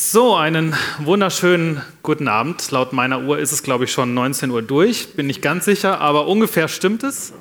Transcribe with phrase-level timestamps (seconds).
[0.00, 2.70] So, einen wunderschönen guten Abend.
[2.70, 5.14] Laut meiner Uhr ist es, glaube ich, schon 19 Uhr durch.
[5.14, 7.32] Bin nicht ganz sicher, aber ungefähr stimmt es.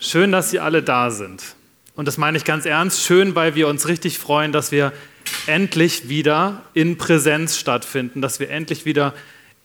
[0.00, 1.54] Schön, dass Sie alle da sind.
[1.94, 3.04] Und das meine ich ganz ernst.
[3.04, 4.92] Schön, weil wir uns richtig freuen, dass wir
[5.46, 9.14] endlich wieder in Präsenz stattfinden, dass wir endlich wieder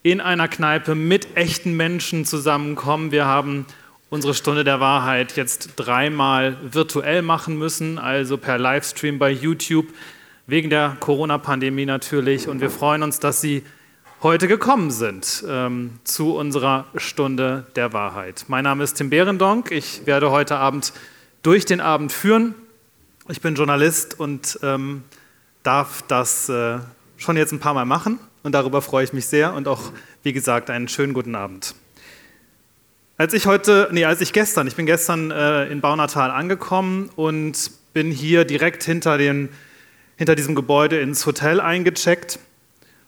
[0.03, 3.11] in einer Kneipe mit echten Menschen zusammenkommen.
[3.11, 3.65] Wir haben
[4.11, 9.87] unsere Stunde der Wahrheit jetzt dreimal virtuell machen müssen, also per Livestream bei YouTube
[10.51, 12.49] wegen der Corona-Pandemie natürlich.
[12.49, 13.63] Und wir freuen uns, dass Sie
[14.21, 18.43] heute gekommen sind ähm, zu unserer Stunde der Wahrheit.
[18.49, 19.71] Mein Name ist Tim Behrendonk.
[19.71, 20.91] Ich werde heute Abend
[21.41, 22.53] durch den Abend führen.
[23.29, 25.05] Ich bin Journalist und ähm,
[25.63, 26.79] darf das äh,
[27.15, 28.19] schon jetzt ein paar Mal machen.
[28.43, 31.75] Und darüber freue ich mich sehr und auch, wie gesagt, einen schönen guten Abend.
[33.15, 37.71] Als ich heute, nee, als ich gestern, ich bin gestern äh, in Baunatal angekommen und
[37.93, 39.47] bin hier direkt hinter den
[40.21, 42.37] hinter diesem Gebäude ins Hotel eingecheckt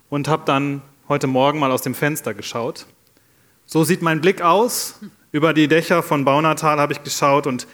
[0.09, 2.87] und habe dann heute Morgen mal aus dem Fenster geschaut.
[3.67, 4.99] So sieht mein Blick aus.
[5.31, 7.67] Über die Dächer von Baunatal habe ich geschaut und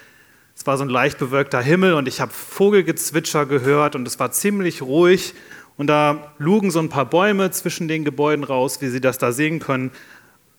[0.54, 4.30] es war so ein leicht bewölkter Himmel und ich habe Vogelgezwitscher gehört und es war
[4.30, 5.32] ziemlich ruhig
[5.78, 9.32] und da lugen so ein paar Bäume zwischen den Gebäuden raus, wie Sie das da
[9.32, 9.90] sehen können.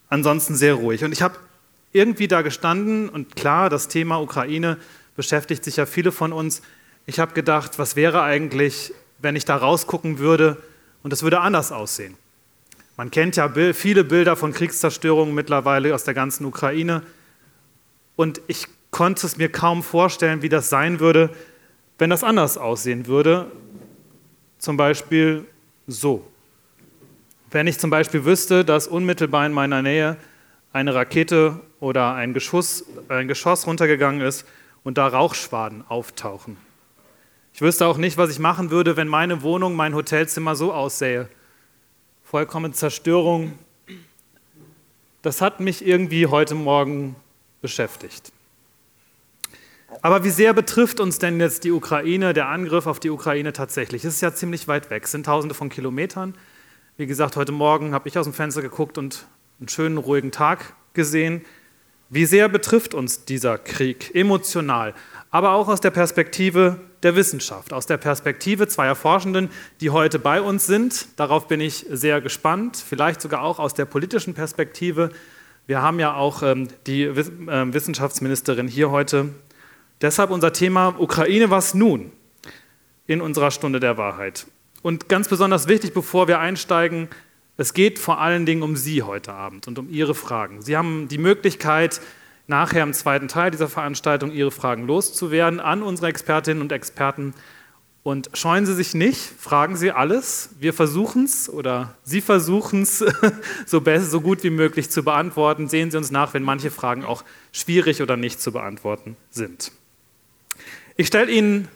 [0.10, 1.04] Ansonsten sehr ruhig.
[1.04, 1.36] Und ich habe
[1.92, 4.78] irgendwie da gestanden und klar, das Thema Ukraine
[5.16, 6.64] beschäftigt sich ja viele von uns.
[7.06, 10.58] Ich habe gedacht, was wäre eigentlich, wenn ich da rausgucken würde
[11.04, 12.16] und es würde anders aussehen.
[12.98, 17.02] Man kennt ja viele Bilder von Kriegszerstörungen mittlerweile aus der ganzen Ukraine.
[18.16, 21.32] Und ich konnte es mir kaum vorstellen, wie das sein würde,
[21.98, 23.50] wenn das anders aussehen würde.
[24.60, 25.46] Zum Beispiel
[25.88, 26.28] so.
[27.50, 30.18] Wenn ich zum Beispiel wüsste, dass unmittelbar in meiner Nähe
[30.72, 34.46] eine Rakete oder ein Geschoss, ein Geschoss runtergegangen ist
[34.84, 36.58] und da Rauchschwaden auftauchen.
[37.62, 41.30] Ich wüsste auch nicht, was ich machen würde, wenn meine Wohnung, mein Hotelzimmer so aussähe.
[42.24, 43.54] Vollkommene Zerstörung.
[45.22, 47.16] Das hat mich irgendwie heute Morgen
[47.62, 48.32] beschäftigt.
[50.02, 54.04] Aber wie sehr betrifft uns denn jetzt die Ukraine, der Angriff auf die Ukraine tatsächlich?
[54.06, 56.34] Es ist ja ziemlich weit weg, es sind tausende von Kilometern.
[56.98, 59.28] Wie gesagt, heute Morgen habe ich aus dem Fenster geguckt und
[59.60, 61.46] einen schönen, ruhigen Tag gesehen.
[62.10, 64.96] Wie sehr betrifft uns dieser Krieg emotional,
[65.30, 70.42] aber auch aus der Perspektive der Wissenschaft, aus der Perspektive zweier Forschenden, die heute bei
[70.42, 71.08] uns sind.
[71.18, 75.12] Darauf bin ich sehr gespannt, vielleicht sogar auch aus der politischen Perspektive.
[75.68, 79.30] Wir haben ja auch ähm, die äh, Wissenschaftsministerin hier heute.
[80.02, 82.12] Deshalb unser Thema Ukraine, was nun
[83.08, 84.48] in unserer Stunde der Wahrheit.
[84.82, 87.08] Und ganz besonders wichtig, bevor wir einsteigen,
[87.58, 90.62] es geht vor allen Dingen um Sie heute Abend und um Ihre Fragen.
[90.62, 92.02] Sie haben die Möglichkeit,
[92.48, 97.34] nachher im zweiten Teil dieser Veranstaltung Ihre Fragen loszuwerden an unsere Expertinnen und Experten.
[98.04, 100.50] Und scheuen Sie sich nicht, fragen Sie alles.
[100.60, 103.00] Wir versuchen es oder Sie versuchen es
[103.66, 105.68] so, so gut wie möglich zu beantworten.
[105.68, 109.72] Sehen Sie uns nach, wenn manche Fragen auch schwierig oder nicht zu beantworten sind.
[110.98, 111.68] Ich stelle Ihnen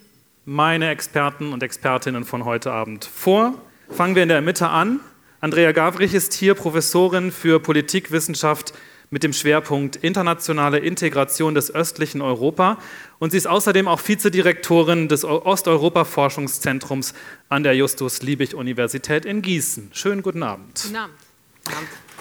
[0.46, 3.53] meine Experten und Expertinnen von heute Abend vor.
[3.90, 5.00] Fangen wir in der Mitte an.
[5.42, 8.74] Andrea Gavrich ist hier Professorin für Politikwissenschaft
[9.16, 12.78] mit dem Schwerpunkt internationale Integration des östlichen Europa.
[13.18, 17.14] Und sie ist außerdem auch Vizedirektorin des Osteuropa-Forschungszentrums
[17.48, 19.92] an der Justus-Liebig-Universität in Gießen.
[19.94, 20.81] Schönen guten Abend.
[20.84, 21.14] Guten Abend.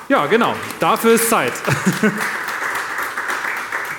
[0.08, 0.54] Ja, genau.
[0.78, 1.54] Dafür ist Zeit.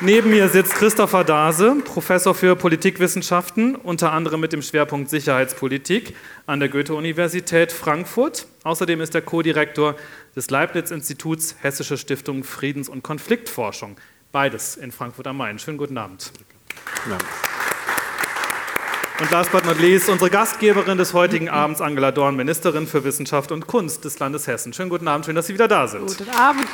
[0.05, 6.59] Neben mir sitzt Christopher Dase, Professor für Politikwissenschaften, unter anderem mit dem Schwerpunkt Sicherheitspolitik an
[6.59, 8.45] der Goethe-Universität Frankfurt.
[8.63, 9.95] Außerdem ist er Co-Direktor
[10.35, 13.97] des Leibniz-Instituts Hessische Stiftung Friedens- und Konfliktforschung.
[14.31, 15.57] Beides in Frankfurt am Main.
[15.57, 16.31] Schönen guten Abend.
[17.09, 17.17] Ja.
[19.19, 23.51] Und last but not least, unsere Gastgeberin des heutigen Abends, Angela Dorn, Ministerin für Wissenschaft
[23.51, 24.71] und Kunst des Landes Hessen.
[24.71, 26.05] Schönen guten Abend, schön, dass Sie wieder da sind.
[26.05, 26.67] Guten Abend.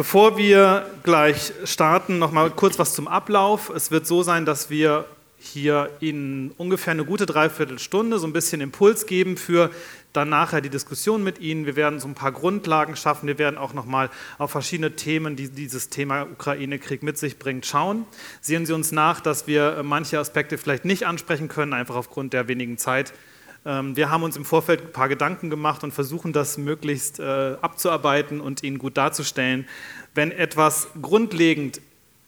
[0.00, 3.68] Bevor wir gleich starten, noch mal kurz was zum Ablauf.
[3.68, 5.04] Es wird so sein, dass wir
[5.38, 9.70] hier Ihnen ungefähr eine gute Dreiviertelstunde so ein bisschen Impuls geben für
[10.14, 11.66] dann nachher die Diskussion mit Ihnen.
[11.66, 13.26] Wir werden so ein paar Grundlagen schaffen.
[13.26, 14.08] Wir werden auch noch mal
[14.38, 18.06] auf verschiedene Themen, die dieses Thema Ukraine-Krieg mit sich bringt, schauen.
[18.40, 22.48] Sehen Sie uns nach, dass wir manche Aspekte vielleicht nicht ansprechen können, einfach aufgrund der
[22.48, 23.12] wenigen Zeit.
[23.64, 27.56] Ähm, wir haben uns im Vorfeld ein paar Gedanken gemacht und versuchen das möglichst äh,
[27.60, 29.66] abzuarbeiten und Ihnen gut darzustellen.
[30.14, 31.80] Wenn etwas grundlegend,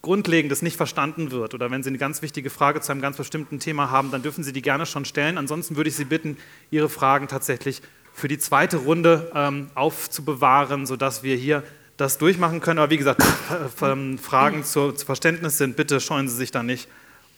[0.02, 3.60] Grundlegendes nicht verstanden wird oder wenn Sie eine ganz wichtige Frage zu einem ganz bestimmten
[3.60, 5.38] Thema haben, dann dürfen Sie die gerne schon stellen.
[5.38, 6.36] Ansonsten würde ich Sie bitten,
[6.70, 7.82] Ihre Fragen tatsächlich
[8.12, 11.62] für die zweite Runde ähm, aufzubewahren, sodass wir hier
[11.96, 12.78] das durchmachen können.
[12.80, 13.22] Aber wie gesagt,
[13.76, 16.88] Fragen zu, zu Verständnis sind, bitte scheuen Sie sich da nicht,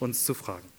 [0.00, 0.73] uns zu fragen.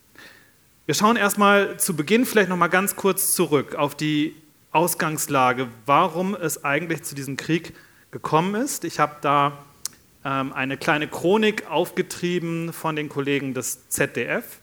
[0.87, 4.35] Wir schauen erstmal zu Beginn vielleicht noch mal ganz kurz zurück auf die
[4.71, 7.73] Ausgangslage, warum es eigentlich zu diesem Krieg
[8.11, 8.85] gekommen ist.
[8.85, 9.65] Ich habe da
[10.23, 14.59] ähm, eine kleine Chronik aufgetrieben von den Kollegen des ZDF.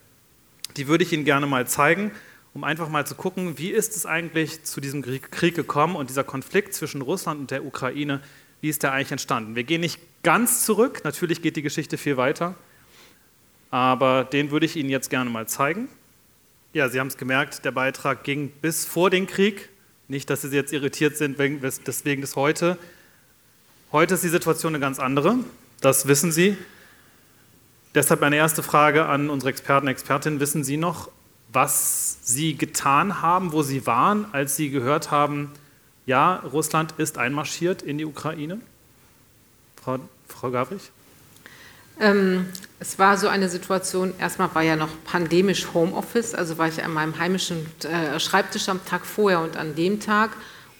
[0.77, 2.13] Die würde ich Ihnen gerne mal zeigen,
[2.55, 6.23] um einfach mal zu gucken, wie ist es eigentlich zu diesem Krieg gekommen und dieser
[6.23, 8.21] Konflikt zwischen Russland und der Ukraine,
[8.61, 9.57] wie ist der eigentlich entstanden?
[9.57, 12.55] Wir gehen nicht ganz zurück, natürlich geht die Geschichte viel weiter,
[13.73, 15.89] aber den würde ich Ihnen jetzt gerne mal zeigen.
[16.75, 19.69] Ja, Sie haben es gemerkt, der Beitrag ging bis vor den Krieg.
[20.09, 22.79] Nicht, dass Sie jetzt irritiert sind deswegen des heute.
[23.93, 25.37] Heute ist die Situation eine ganz andere,
[25.83, 26.57] das wissen Sie.
[27.95, 30.41] Deshalb meine erste Frage an unsere Experten und Expertinnen.
[30.41, 31.11] Wissen Sie noch,
[31.53, 35.51] was Sie getan haben, wo Sie waren, als Sie gehört haben,
[36.07, 38.63] ja, Russland ist einmarschiert in die Ukraine?
[39.77, 40.91] Frau, Frau Gavrich?
[42.01, 42.47] Ähm,
[42.81, 46.93] es war so eine Situation, erstmal war ja noch pandemisch Homeoffice, also war ich an
[46.93, 50.31] meinem heimischen äh, Schreibtisch am Tag vorher und an dem Tag.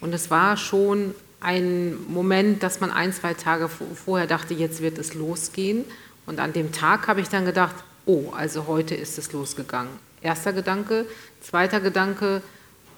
[0.01, 4.99] Und es war schon ein Moment, dass man ein, zwei Tage vorher dachte, jetzt wird
[4.99, 5.85] es losgehen.
[6.27, 7.75] Und an dem Tag habe ich dann gedacht,
[8.07, 9.93] oh, also heute ist es losgegangen.
[10.23, 11.07] Erster Gedanke.
[11.41, 12.43] Zweiter Gedanke,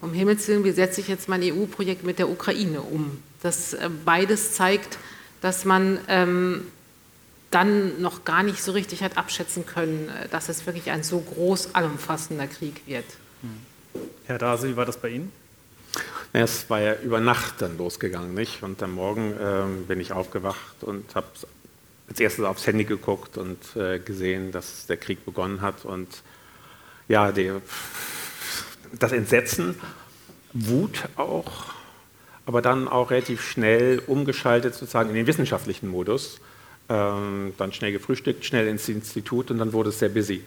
[0.00, 3.22] um Himmels Willen, wie setze ich jetzt mein EU-Projekt mit der Ukraine um?
[3.42, 4.98] Das äh, beides zeigt,
[5.40, 6.66] dass man ähm,
[7.54, 11.20] dann noch gar nicht so richtig hat abschätzen können, äh, dass es wirklich ein so
[11.20, 13.04] groß allumfassender Krieg wird.
[13.42, 14.00] Hm.
[14.26, 15.32] Herr Dase, wie war das bei Ihnen?
[16.32, 18.64] Es war ja über Nacht dann losgegangen, nicht?
[18.64, 21.28] Und am Morgen ähm, bin ich aufgewacht und habe
[22.08, 25.84] als erstes aufs Handy geguckt und äh, gesehen, dass der Krieg begonnen hat.
[25.84, 26.08] Und
[27.06, 27.52] ja, die,
[28.98, 29.76] das Entsetzen,
[30.52, 31.66] Wut auch,
[32.46, 36.40] aber dann auch relativ schnell umgeschaltet sozusagen in den wissenschaftlichen Modus
[36.88, 40.42] ähm, dann schnell gefrühstückt, schnell ins Institut und dann wurde es sehr busy.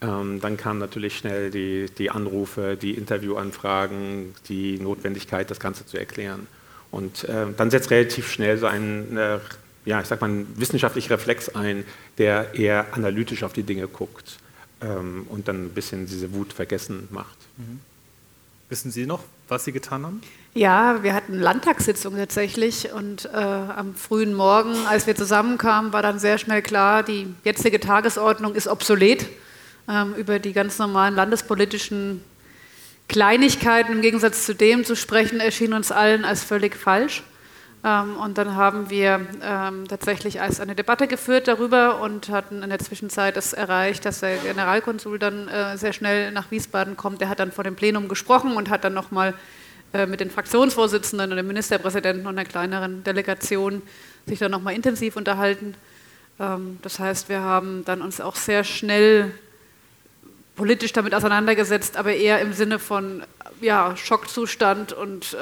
[0.00, 5.96] Ähm, dann kamen natürlich schnell die, die Anrufe, die Interviewanfragen, die Notwendigkeit, das Ganze zu
[5.96, 6.46] erklären.
[6.90, 9.38] Und äh, dann setzt relativ schnell so ein, äh,
[9.84, 11.84] ja, ich sag mal, wissenschaftlicher Reflex ein,
[12.18, 14.38] der eher analytisch auf die Dinge guckt
[14.82, 17.38] ähm, und dann ein bisschen diese Wut vergessen macht.
[17.56, 17.80] Mhm.
[18.68, 20.20] Wissen Sie noch, was Sie getan haben?
[20.54, 26.18] Ja, wir hatten Landtagssitzung tatsächlich und äh, am frühen Morgen, als wir zusammenkamen, war dann
[26.18, 29.26] sehr schnell klar, die jetzige Tagesordnung ist obsolet.
[29.88, 32.24] Ähm, über die ganz normalen landespolitischen
[33.08, 37.22] Kleinigkeiten im Gegensatz zu dem zu sprechen, erschien uns allen als völlig falsch.
[37.84, 42.78] Ähm, und dann haben wir ähm, tatsächlich eine Debatte geführt darüber und hatten in der
[42.78, 47.20] Zwischenzeit es erreicht, dass der Generalkonsul dann äh, sehr schnell nach Wiesbaden kommt.
[47.20, 49.34] Der hat dann vor dem Plenum gesprochen und hat dann nochmal
[49.92, 53.82] äh, mit den Fraktionsvorsitzenden und dem Ministerpräsidenten und einer kleineren Delegation
[54.26, 55.74] sich dann nochmal intensiv unterhalten.
[56.40, 59.32] Ähm, das heißt, wir haben dann uns auch sehr schnell
[60.56, 63.22] politisch damit auseinandergesetzt, aber eher im Sinne von
[63.60, 65.36] ja, Schockzustand und,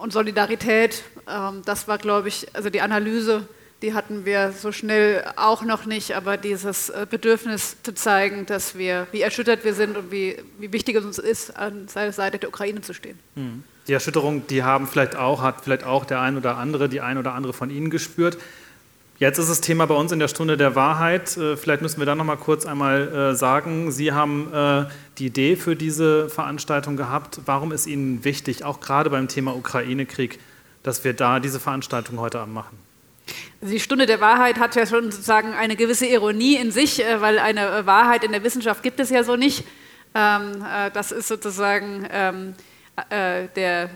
[0.00, 1.02] und Solidarität.
[1.28, 3.46] Ähm, das war, glaube ich, also die Analyse
[3.82, 8.76] die hatten wir so schnell auch noch nicht, aber dieses äh, Bedürfnis zu zeigen, dass
[8.76, 12.38] wir, wie erschüttert wir sind und wie, wie wichtig es uns ist, an der Seite
[12.38, 13.18] der Ukraine zu stehen.
[13.36, 13.64] Hm.
[13.88, 17.16] Die Erschütterung, die haben vielleicht auch, hat vielleicht auch der ein oder andere, die ein
[17.16, 18.36] oder andere von Ihnen gespürt.
[19.20, 21.36] Jetzt ist das Thema bei uns in der Stunde der Wahrheit.
[21.36, 24.88] Äh, vielleicht müssen wir da noch mal kurz einmal äh, sagen, Sie haben
[25.18, 27.40] die Idee für diese Veranstaltung gehabt.
[27.46, 30.40] Warum ist Ihnen wichtig, auch gerade beim Thema Ukraine-Krieg,
[30.82, 32.90] dass wir da diese Veranstaltung heute Abend machen?
[33.60, 37.38] Die Stunde der Wahrheit hat ja schon sozusagen eine gewisse Ironie in sich, äh, weil
[37.38, 39.64] eine äh, Wahrheit in der Wissenschaft gibt es ja so nicht.
[40.14, 42.08] Ähm, äh, das ist sozusagen
[43.10, 43.90] ähm, der,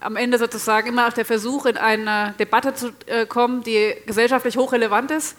[0.00, 2.92] am Ende sozusagen immer der Versuch, in eine Debatte zu
[3.28, 5.36] kommen, die gesellschaftlich hochrelevant ist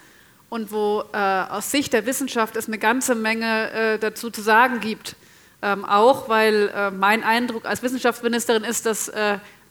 [0.50, 5.16] und wo aus Sicht der Wissenschaft es eine ganze Menge dazu zu sagen gibt.
[5.62, 9.12] Ähm, auch weil mein Eindruck als Wissenschaftsministerin ist, dass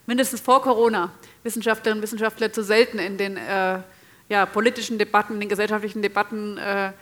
[0.06, 1.12] mindestens vor Corona
[1.44, 3.78] Wissenschaftlerinnen und Wissenschaftler zu selten in den äh,
[4.28, 6.92] ja, politischen Debatten, in den gesellschaftlichen Debatten äh,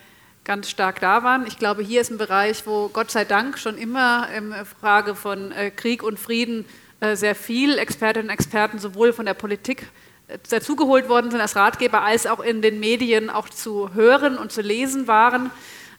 [0.44, 1.46] ganz stark da waren.
[1.46, 5.52] Ich glaube, hier ist ein Bereich, wo Gott sei Dank schon immer in Frage von
[5.52, 6.64] äh, Krieg und Frieden
[7.00, 9.86] äh, sehr viel Expertinnen und Experten sowohl von der Politik
[10.28, 14.50] äh, dazugeholt worden sind als Ratgeber, als auch in den Medien auch zu hören und
[14.50, 15.50] zu lesen waren.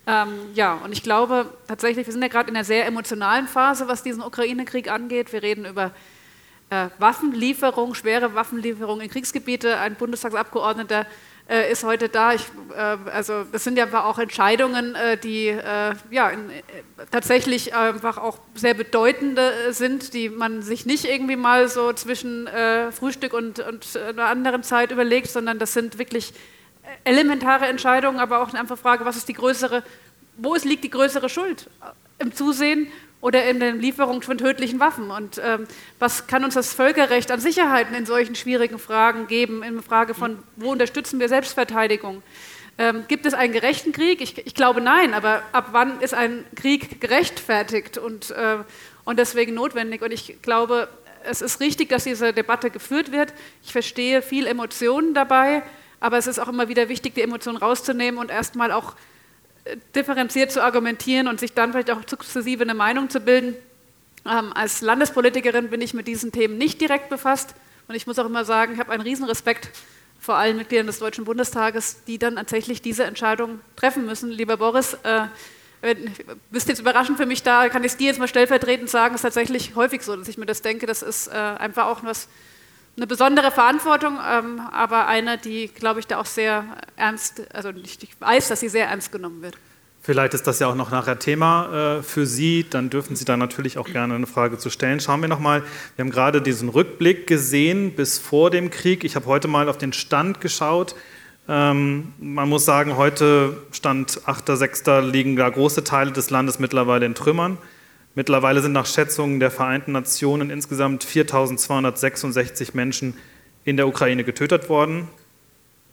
[0.05, 3.87] Ähm, ja, und ich glaube tatsächlich, wir sind ja gerade in einer sehr emotionalen Phase,
[3.87, 5.31] was diesen Ukraine-Krieg angeht.
[5.31, 5.91] Wir reden über
[6.69, 9.77] äh, Waffenlieferung, schwere Waffenlieferung in Kriegsgebiete.
[9.77, 11.05] Ein Bundestagsabgeordneter
[11.49, 12.33] äh, ist heute da.
[12.33, 12.43] Ich,
[12.75, 16.61] äh, also das sind ja auch Entscheidungen, äh, die äh, ja, in, äh,
[17.11, 22.47] tatsächlich einfach auch sehr bedeutende sind, die man sich nicht irgendwie mal so zwischen
[22.91, 26.33] Frühstück und, und einer anderen Zeit überlegt, sondern das sind wirklich
[27.03, 29.83] elementare Entscheidungen, aber auch eine einfache Frage, was ist die größere
[30.37, 31.69] wo ist, liegt die größere Schuld?
[32.19, 32.87] Im Zusehen
[33.23, 35.09] oder in der Lieferung von tödlichen Waffen?
[35.09, 35.65] Und ähm,
[35.97, 40.39] was kann uns das Völkerrecht an Sicherheiten in solchen schwierigen Fragen geben, in Frage von,
[40.57, 42.21] wo unterstützen wir Selbstverteidigung?
[42.77, 44.19] Ähm, gibt es einen gerechten Krieg?
[44.19, 48.57] Ich, ich, glaube nein, aber ab wann ist ein Krieg gerechtfertigt und, äh,
[49.05, 50.01] und deswegen notwendig?
[50.01, 50.89] Und ich glaube,
[51.23, 53.33] es ist richtig, dass diese Debatte geführt wird.
[53.63, 55.63] Ich verstehe viel Emotionen dabei,
[56.01, 58.95] aber es ist auch immer wieder wichtig, die Emotionen rauszunehmen und erstmal auch
[59.95, 63.55] differenziert zu argumentieren und sich dann vielleicht auch sukzessive eine Meinung zu bilden.
[64.25, 67.55] Ähm, als Landespolitikerin bin ich mit diesen Themen nicht direkt befasst
[67.87, 69.79] und ich muss auch immer sagen, ich habe einen Riesenrespekt Respekt
[70.23, 74.31] vor allen Mitgliedern des Deutschen Bundestages, die dann tatsächlich diese Entscheidung treffen müssen.
[74.31, 75.27] Lieber Boris, äh,
[76.49, 79.21] bist jetzt überraschend für mich da, kann ich es dir jetzt mal stellvertretend sagen, ist
[79.23, 82.29] tatsächlich häufig so, dass ich mir das denke, das ist äh, einfach auch was,
[82.95, 88.01] eine besondere Verantwortung, ähm, aber eine, die, glaube ich, da auch sehr ernst, also ich,
[88.03, 89.57] ich weiß, dass sie sehr ernst genommen wird.
[90.05, 92.65] Vielleicht ist das ja auch noch nachher Thema äh, für Sie.
[92.69, 94.99] Dann dürfen Sie da natürlich auch gerne eine Frage zu stellen.
[94.99, 95.63] Schauen wir nochmal.
[95.95, 99.05] Wir haben gerade diesen Rückblick gesehen bis vor dem Krieg.
[99.05, 100.93] Ich habe heute mal auf den Stand geschaut.
[101.47, 105.09] Ähm, man muss sagen, heute Stand 8.6.
[105.09, 107.57] liegen da große Teile des Landes mittlerweile in Trümmern.
[108.15, 113.15] Mittlerweile sind nach Schätzungen der Vereinten Nationen insgesamt 4.266 Menschen
[113.65, 115.07] in der Ukraine getötet worden.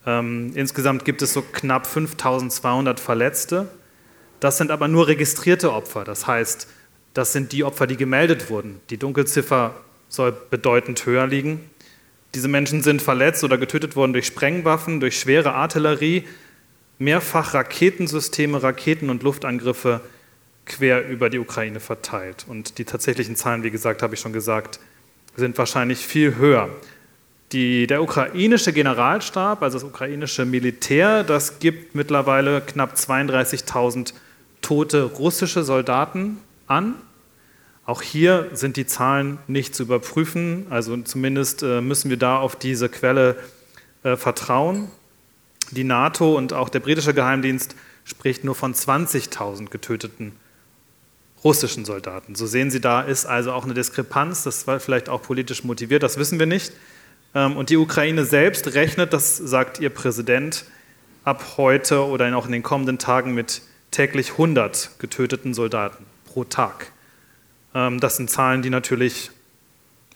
[0.06, 3.68] Ähm, insgesamt gibt es so knapp 5.200 Verletzte.
[4.38, 6.04] Das sind aber nur registrierte Opfer.
[6.04, 6.68] Das heißt,
[7.14, 8.80] das sind die Opfer, die gemeldet wurden.
[8.90, 9.74] Die Dunkelziffer
[10.08, 11.70] soll bedeutend höher liegen.
[12.34, 16.24] Diese Menschen sind verletzt oder getötet worden durch Sprengwaffen, durch schwere Artillerie,
[16.98, 20.00] mehrfach Raketensysteme, Raketen und Luftangriffe
[20.70, 22.46] quer über die Ukraine verteilt.
[22.48, 24.80] Und die tatsächlichen Zahlen, wie gesagt, habe ich schon gesagt,
[25.36, 26.68] sind wahrscheinlich viel höher.
[27.52, 34.14] Die, der ukrainische Generalstab, also das ukrainische Militär, das gibt mittlerweile knapp 32.000
[34.62, 36.94] tote russische Soldaten an.
[37.84, 42.54] Auch hier sind die Zahlen nicht zu überprüfen, also zumindest äh, müssen wir da auf
[42.54, 43.36] diese Quelle
[44.04, 44.88] äh, vertrauen.
[45.72, 47.74] Die NATO und auch der britische Geheimdienst
[48.04, 50.32] spricht nur von 20.000 getöteten
[51.44, 52.34] russischen Soldaten.
[52.34, 56.02] So sehen Sie, da ist also auch eine Diskrepanz, das war vielleicht auch politisch motiviert,
[56.02, 56.72] das wissen wir nicht.
[57.34, 60.64] Ähm, und die Ukraine selbst rechnet, das sagt ihr Präsident,
[61.24, 66.92] ab heute oder auch in den kommenden Tagen mit täglich 100 getöteten Soldaten pro Tag.
[67.74, 69.30] Ähm, das sind Zahlen, die natürlich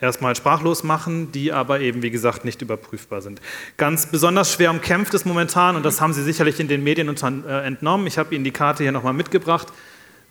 [0.01, 3.41] erstmal sprachlos machen, die aber eben, wie gesagt, nicht überprüfbar sind.
[3.77, 7.67] Ganz besonders schwer umkämpft ist momentan, und das haben Sie sicherlich in den Medien äh,
[7.67, 9.69] entnommen, ich habe Ihnen die Karte hier nochmal mitgebracht,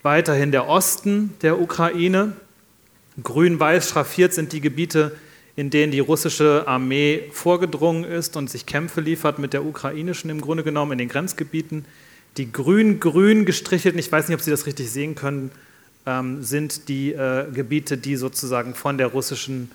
[0.04, 2.34] weiterhin der Osten der Ukraine.
[3.22, 5.16] Grün-weiß schraffiert sind die Gebiete,
[5.56, 10.40] in denen die russische Armee vorgedrungen ist und sich Kämpfe liefert mit der ukrainischen im
[10.40, 11.86] Grunde genommen in den Grenzgebieten.
[12.36, 15.52] Die grün-grün gestrichelten, ich weiß nicht, ob Sie das richtig sehen können,
[16.06, 19.70] ähm, sind die äh, Gebiete, die sozusagen von der russischen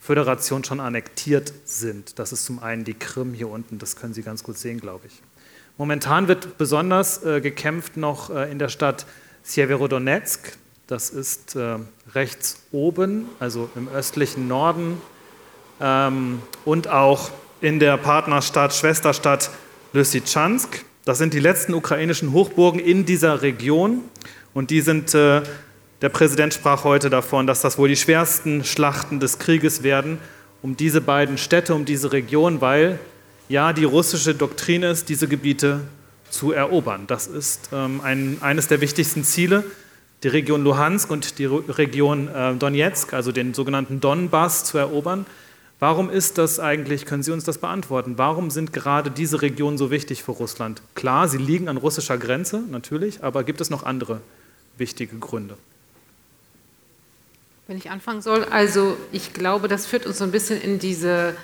[0.00, 2.18] Föderation schon annektiert sind.
[2.18, 5.06] Das ist zum einen die Krim hier unten, das können Sie ganz gut sehen, glaube
[5.06, 5.20] ich.
[5.76, 9.06] Momentan wird besonders äh, gekämpft noch äh, in der Stadt
[9.48, 10.58] Sjeverodonetsk.
[10.86, 11.76] Das ist äh,
[12.14, 15.00] rechts oben, also im östlichen Norden
[15.80, 19.50] ähm, und auch in der Partnerstadt, Schwesterstadt
[19.92, 20.84] Lysychansk.
[21.04, 24.02] Das sind die letzten ukrainischen Hochburgen in dieser Region
[24.54, 25.42] und die sind, äh,
[26.02, 30.18] der Präsident sprach heute davon, dass das wohl die schwersten Schlachten des Krieges werden,
[30.62, 32.98] um diese beiden Städte, um diese Region, weil
[33.48, 35.80] ja die russische Doktrin ist, diese Gebiete
[36.30, 37.04] zu erobern.
[37.06, 39.64] Das ist ähm, ein, eines der wichtigsten Ziele,
[40.22, 45.26] die Region Luhansk und die Region äh, Donetsk, also den sogenannten Donbass, zu erobern.
[45.80, 49.92] Warum ist das eigentlich, können Sie uns das beantworten, warum sind gerade diese Regionen so
[49.92, 50.82] wichtig für Russland?
[50.96, 54.20] Klar, sie liegen an russischer Grenze, natürlich, aber gibt es noch andere
[54.76, 55.56] wichtige Gründe?
[57.68, 61.36] Wenn ich anfangen soll, also ich glaube, das führt uns so ein bisschen in diese,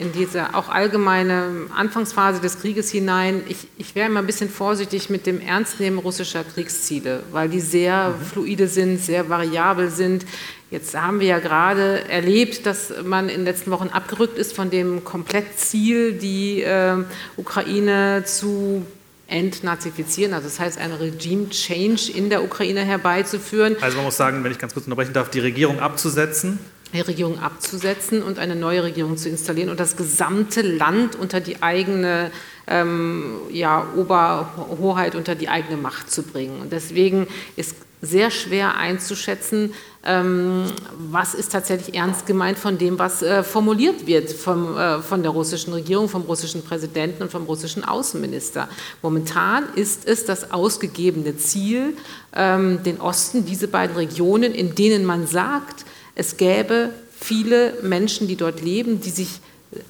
[0.00, 3.42] in diese auch allgemeine Anfangsphase des Krieges hinein.
[3.48, 8.10] Ich, ich wäre immer ein bisschen vorsichtig mit dem Ernstnehmen russischer Kriegsziele, weil die sehr
[8.10, 8.24] mhm.
[8.24, 10.24] fluide sind, sehr variabel sind.
[10.70, 14.70] Jetzt haben wir ja gerade erlebt, dass man in den letzten Wochen abgerückt ist von
[14.70, 16.96] dem Komplettziel, die äh,
[17.36, 18.86] Ukraine zu
[19.26, 23.76] entnazifizieren, also das heißt ein Regime-Change in der Ukraine herbeizuführen.
[23.80, 26.58] Also man muss sagen, wenn ich ganz kurz unterbrechen darf, die Regierung abzusetzen.
[26.98, 32.30] Regierung abzusetzen und eine neue Regierung zu installieren und das gesamte Land unter die eigene
[32.66, 36.60] ähm, ja, Oberhoheit, unter die eigene Macht zu bringen.
[36.60, 40.64] Und deswegen ist sehr schwer einzuschätzen, ähm,
[41.10, 45.32] was ist tatsächlich ernst gemeint von dem, was äh, formuliert wird vom, äh, von der
[45.32, 48.68] russischen Regierung, vom russischen Präsidenten und vom russischen Außenminister.
[49.02, 51.94] Momentan ist es das ausgegebene Ziel,
[52.34, 58.36] ähm, den Osten, diese beiden Regionen, in denen man sagt, es gäbe viele Menschen, die
[58.36, 59.40] dort leben, die sich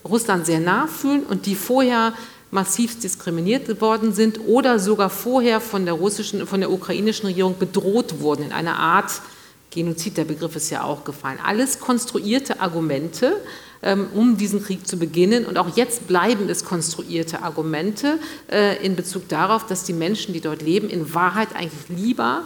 [0.05, 2.13] Russland sehr nah fühlen und die vorher
[2.51, 8.21] massiv diskriminiert worden sind oder sogar vorher von der russischen, von der ukrainischen Regierung bedroht
[8.21, 9.23] wurden in einer Art
[9.71, 11.39] Genozid, der Begriff ist ja auch gefallen.
[11.45, 13.41] Alles konstruierte Argumente,
[13.83, 15.47] ähm, um diesen Krieg zu beginnen.
[15.47, 18.19] Und auch jetzt bleiben es konstruierte Argumente
[18.51, 22.43] äh, in Bezug darauf, dass die Menschen, die dort leben, in Wahrheit eigentlich lieber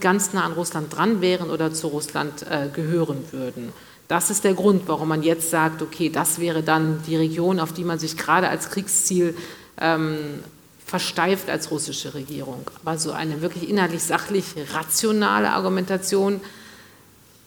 [0.00, 3.72] ganz nah an Russland dran wären oder zu Russland äh, gehören würden.
[4.08, 7.72] Das ist der Grund, warum man jetzt sagt, okay, das wäre dann die Region, auf
[7.72, 9.34] die man sich gerade als Kriegsziel
[9.80, 10.16] ähm,
[10.84, 12.70] versteift als russische Regierung.
[12.82, 16.40] Aber so eine wirklich inhaltlich sachlich rationale Argumentation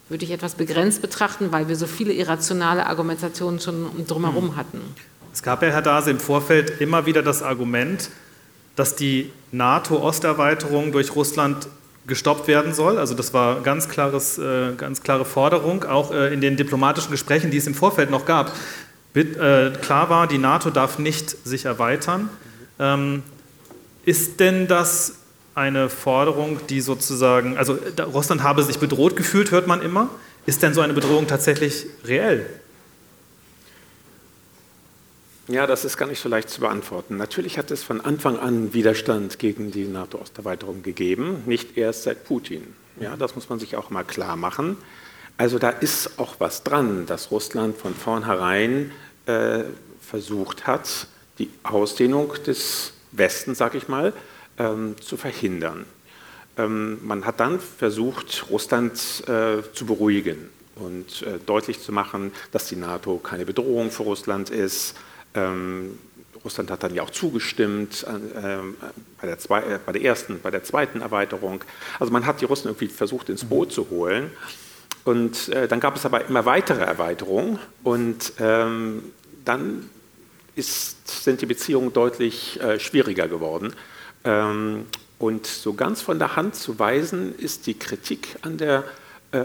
[0.10, 4.56] würde ich etwas begrenzt betrachten, weil wir so viele irrationale Argumentationen schon drumherum hm.
[4.56, 4.82] hatten.
[5.34, 8.10] Es gab ja, Herr Dase, im Vorfeld immer wieder das Argument,
[8.76, 11.68] dass die NATO-Osterweiterung durch Russland
[12.08, 12.98] gestoppt werden soll.
[12.98, 17.52] Also das war ganz, klares, äh, ganz klare Forderung, auch äh, in den diplomatischen Gesprächen,
[17.52, 18.52] die es im Vorfeld noch gab.
[19.14, 22.30] Äh, klar war, die NATO darf nicht sich erweitern.
[22.80, 23.24] Ähm,
[24.04, 25.16] ist denn das
[25.56, 27.78] eine Forderung, die sozusagen, also
[28.14, 30.10] Russland habe sich bedroht gefühlt, hört man immer.
[30.46, 32.46] Ist denn so eine Bedrohung tatsächlich reell?
[35.48, 37.18] Ja, das ist gar nicht so leicht zu beantworten.
[37.18, 42.74] Natürlich hat es von Anfang an Widerstand gegen die NATO-Osterweiterung gegeben, nicht erst seit Putin.
[43.00, 44.78] Ja, das muss man sich auch mal klar machen.
[45.38, 48.92] Also da ist auch was dran, dass Russland von vornherein
[49.28, 49.66] äh,
[50.02, 54.14] versucht hat, die Ausdehnung des Westen, sag ich mal,
[54.58, 55.86] ähm, zu verhindern.
[56.58, 58.94] Ähm, man hat dann versucht, Russland
[59.28, 64.50] äh, zu beruhigen und äh, deutlich zu machen, dass die NATO keine Bedrohung für Russland
[64.50, 64.96] ist.
[65.36, 65.98] Ähm,
[66.44, 68.58] Russland hat dann ja auch zugestimmt äh,
[69.20, 71.64] bei, der zwei, äh, bei, der ersten, bei der zweiten Erweiterung.
[72.00, 74.32] Also man hat die Russen irgendwie versucht ins Boot zu holen.
[75.04, 79.04] Und äh, dann gab es aber immer weitere Erweiterungen und ähm,
[79.44, 79.90] dann
[80.56, 83.74] ist, sind die Beziehungen deutlich äh, schwieriger geworden.
[84.24, 84.86] Ähm,
[85.20, 88.84] und so ganz von der Hand zu weisen ist die Kritik an der äh,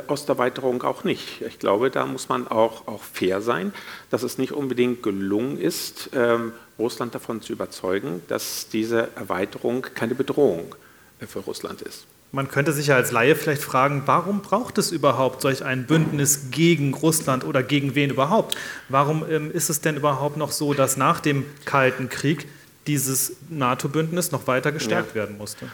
[0.06, 1.42] Osterweiterung auch nicht.
[1.42, 3.72] Ich glaube, da muss man auch, auch fair sein,
[4.10, 10.14] dass es nicht unbedingt gelungen ist, ähm, Russland davon zu überzeugen, dass diese Erweiterung keine
[10.14, 10.74] Bedrohung
[11.20, 12.06] äh, für Russland ist.
[12.32, 16.50] Man könnte sich ja als Laie vielleicht fragen, warum braucht es überhaupt solch ein Bündnis
[16.52, 18.56] gegen Russland oder gegen wen überhaupt?
[18.88, 22.46] Warum ähm, ist es denn überhaupt noch so, dass nach dem Kalten Krieg
[22.86, 25.14] dieses NATO-Bündnis noch weiter gestärkt ja.
[25.16, 25.66] werden musste?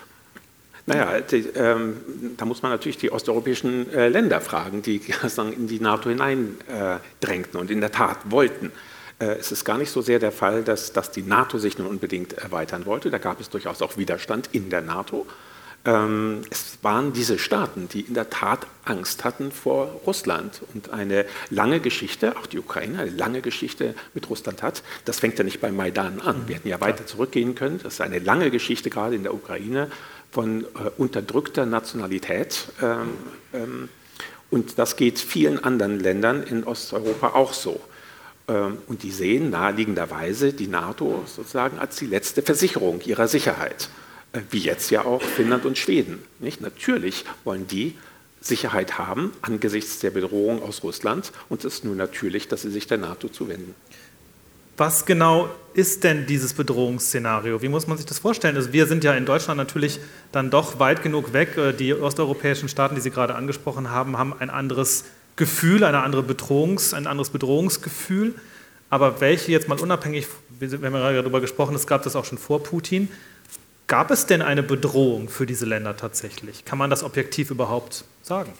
[0.86, 1.96] Naja, die, ähm,
[2.36, 4.96] da muss man natürlich die osteuropäischen äh, Länder fragen, die
[5.56, 8.70] in die NATO hineindrängten äh, und in der Tat wollten.
[9.18, 11.88] Äh, es ist gar nicht so sehr der Fall, dass, dass die NATO sich nun
[11.88, 13.10] unbedingt erweitern wollte.
[13.10, 15.26] Da gab es durchaus auch Widerstand in der NATO.
[15.86, 21.26] Ähm, es waren diese Staaten, die in der Tat Angst hatten vor Russland und eine
[21.50, 24.82] lange Geschichte, auch die Ukraine, eine lange Geschichte mit Russland hat.
[25.04, 26.44] Das fängt ja nicht beim Maidan an.
[26.46, 27.80] Wir hätten ja weiter zurückgehen können.
[27.82, 29.90] Das ist eine lange Geschichte gerade in der Ukraine
[30.36, 32.66] von äh, unterdrückter Nationalität.
[32.82, 33.14] Ähm,
[33.54, 33.88] ähm,
[34.50, 37.80] und das geht vielen anderen Ländern in Osteuropa auch so.
[38.46, 43.88] Ähm, und die sehen naheliegenderweise die NATO sozusagen als die letzte Versicherung ihrer Sicherheit.
[44.34, 46.22] Äh, wie jetzt ja auch Finnland und Schweden.
[46.38, 46.60] Nicht?
[46.60, 47.96] Natürlich wollen die
[48.42, 52.86] Sicherheit haben angesichts der Bedrohung aus Russland und es ist nur natürlich, dass sie sich
[52.86, 53.74] der NATO zuwenden.
[54.76, 57.62] Was genau ist denn dieses Bedrohungsszenario?
[57.62, 58.56] Wie muss man sich das vorstellen?
[58.56, 60.00] Also wir sind ja in Deutschland natürlich
[60.32, 61.56] dann doch weit genug weg.
[61.56, 65.04] Äh, die osteuropäischen Staaten, die Sie gerade angesprochen haben, haben ein anderes
[65.36, 68.34] Gefühl, eine andere Bedrohungs-, ein anderes Bedrohungsgefühl.
[68.90, 70.26] Aber welche jetzt mal unabhängig,
[70.58, 73.08] wir haben gerade darüber gesprochen, es gab das auch schon vor Putin,
[73.86, 76.64] Gab es denn eine Bedrohung für diese Länder tatsächlich?
[76.64, 78.52] Kann man das objektiv überhaupt sagen?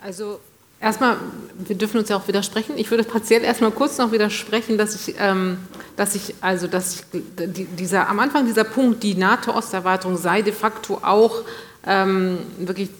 [0.00, 0.40] Also
[0.80, 1.16] erstmal,
[1.58, 2.76] wir dürfen uns ja auch widersprechen.
[2.76, 5.58] Ich würde partiell erstmal kurz noch widersprechen, dass ich, ähm,
[5.96, 10.52] dass ich also dass ich, die, dieser, am Anfang dieser Punkt, die NATO-Osterweiterung sei de
[10.52, 11.42] facto auch
[11.86, 12.90] ähm, wirklich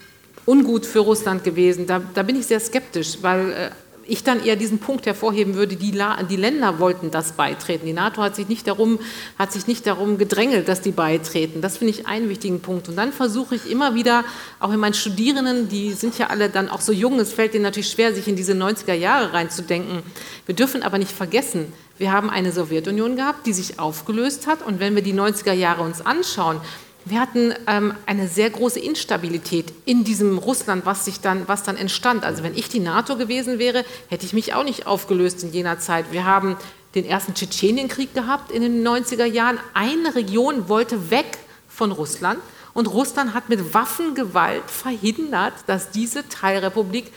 [0.46, 1.86] ungut für Russland gewesen.
[1.86, 3.70] Da, da, bin ich sehr skeptisch, weil äh,
[4.10, 7.86] ich dann eher diesen Punkt hervorheben würde, die, die, Länder wollten das beitreten.
[7.86, 8.98] Die NATO hat sich, nicht darum,
[9.38, 11.60] hat sich nicht darum gedrängelt, dass die beitreten.
[11.60, 12.88] Das finde ich einen wichtigen Punkt.
[12.88, 14.24] Und dann versuche ich immer wieder,
[14.58, 17.62] auch in meinen Studierenden, die sind ja alle dann auch so jung, es fällt ihnen
[17.62, 20.02] natürlich schwer, sich in diese 90er Jahre reinzudenken.
[20.46, 24.62] Wir dürfen aber nicht vergessen, wir haben eine Sowjetunion gehabt, die sich aufgelöst hat.
[24.62, 26.60] Und wenn wir die 90er Jahre uns anschauen,
[27.04, 31.76] wir hatten ähm, eine sehr große Instabilität in diesem Russland, was, sich dann, was dann
[31.76, 32.24] entstand.
[32.24, 35.78] Also wenn ich die NATO gewesen wäre, hätte ich mich auch nicht aufgelöst in jener
[35.78, 36.06] Zeit.
[36.12, 36.56] Wir haben
[36.94, 39.58] den ersten Tschetschenienkrieg gehabt in den 90er Jahren.
[39.74, 42.38] Eine Region wollte weg von Russland
[42.74, 47.12] und Russland hat mit Waffengewalt verhindert, dass diese Teilrepublik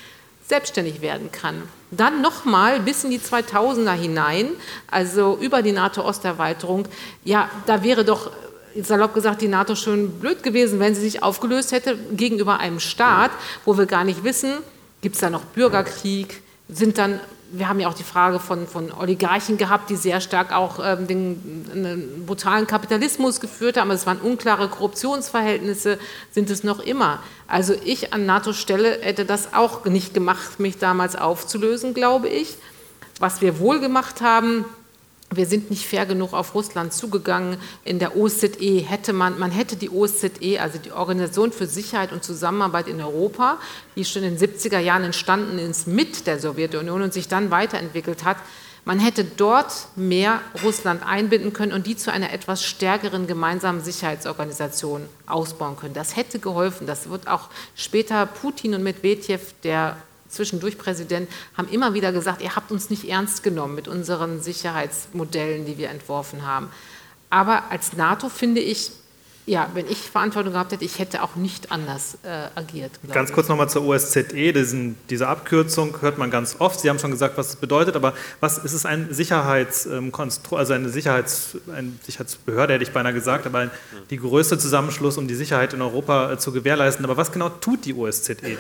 [0.48, 1.64] selbstständig werden kann.
[1.92, 4.50] Dann nochmal bis in die 2000er hinein,
[4.90, 6.88] also über die NATO-Osterweiterung,
[7.24, 8.32] ja, da wäre doch
[8.82, 13.32] salopp gesagt, die NATO schon blöd gewesen, wenn sie sich aufgelöst hätte gegenüber einem Staat,
[13.66, 14.54] wo wir gar nicht wissen,
[15.02, 17.20] gibt es da noch Bürgerkrieg, sind dann
[17.56, 21.06] wir haben ja auch die Frage von, von Oligarchen gehabt, die sehr stark auch ähm,
[21.06, 23.92] den, den brutalen Kapitalismus geführt haben.
[23.92, 26.00] Es waren unklare Korruptionsverhältnisse,
[26.32, 27.20] sind es noch immer.
[27.48, 32.58] Also ich an NATO-Stelle hätte das auch nicht gemacht, mich damals aufzulösen, glaube ich.
[33.20, 34.66] Was wir wohl gemacht haben,
[35.36, 37.58] wir sind nicht fair genug auf Russland zugegangen.
[37.84, 42.24] In der OSZE hätte man, man hätte die OSZE, also die Organisation für Sicherheit und
[42.24, 43.58] Zusammenarbeit in Europa,
[43.96, 48.24] die schon in den 70er Jahren entstanden ist mit der Sowjetunion und sich dann weiterentwickelt
[48.24, 48.38] hat,
[48.86, 55.08] man hätte dort mehr Russland einbinden können und die zu einer etwas stärkeren gemeinsamen Sicherheitsorganisation
[55.26, 55.94] ausbauen können.
[55.94, 56.86] Das hätte geholfen.
[56.86, 59.96] Das wird auch später Putin und Medvedev, der
[60.34, 65.66] zwischendurch Präsident, haben immer wieder gesagt, ihr habt uns nicht ernst genommen mit unseren Sicherheitsmodellen,
[65.66, 66.70] die wir entworfen haben.
[67.30, 68.92] Aber als NATO finde ich,
[69.46, 72.92] ja, wenn ich Verantwortung gehabt hätte, ich hätte auch nicht anders äh, agiert.
[73.12, 76.80] Ganz kurz nochmal zur OSZE, diesen, diese Abkürzung hört man ganz oft.
[76.80, 80.90] Sie haben schon gesagt, was es bedeutet, aber was ist es ein Sicherheitskonstrukt, also eine,
[80.90, 83.72] Sicherheits, eine Sicherheitsbehörde, hätte ich beinahe gesagt, aber ein,
[84.10, 87.04] die größte Zusammenschluss, um die Sicherheit in Europa äh, zu gewährleisten.
[87.04, 88.58] Aber was genau tut die OSZE denn?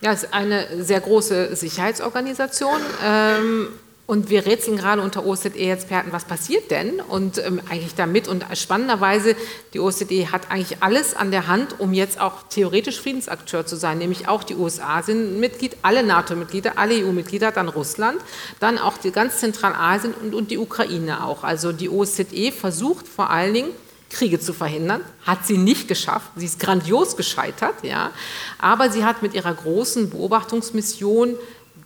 [0.00, 2.80] Ja, es ist eine sehr große Sicherheitsorganisation.
[3.04, 3.68] Ähm,
[4.06, 6.98] und wir rätseln gerade unter OSZE-Experten, was passiert denn?
[6.98, 9.36] Und ähm, eigentlich damit, und spannenderweise,
[9.74, 13.98] die OSZE hat eigentlich alles an der Hand, um jetzt auch theoretisch Friedensakteur zu sein.
[13.98, 18.18] Nämlich auch die USA sind Mitglied, alle NATO-Mitglieder, alle EU-Mitglieder, dann Russland,
[18.60, 21.44] dann auch die ganz Zentralasien und, und die Ukraine auch.
[21.44, 23.70] Also die OSZE versucht vor allen Dingen,
[24.10, 25.02] Kriege zu verhindern.
[25.24, 26.30] Hat sie nicht geschafft.
[26.36, 28.10] Sie ist grandios gescheitert, ja.
[28.58, 31.36] Aber sie hat mit ihrer großen Beobachtungsmission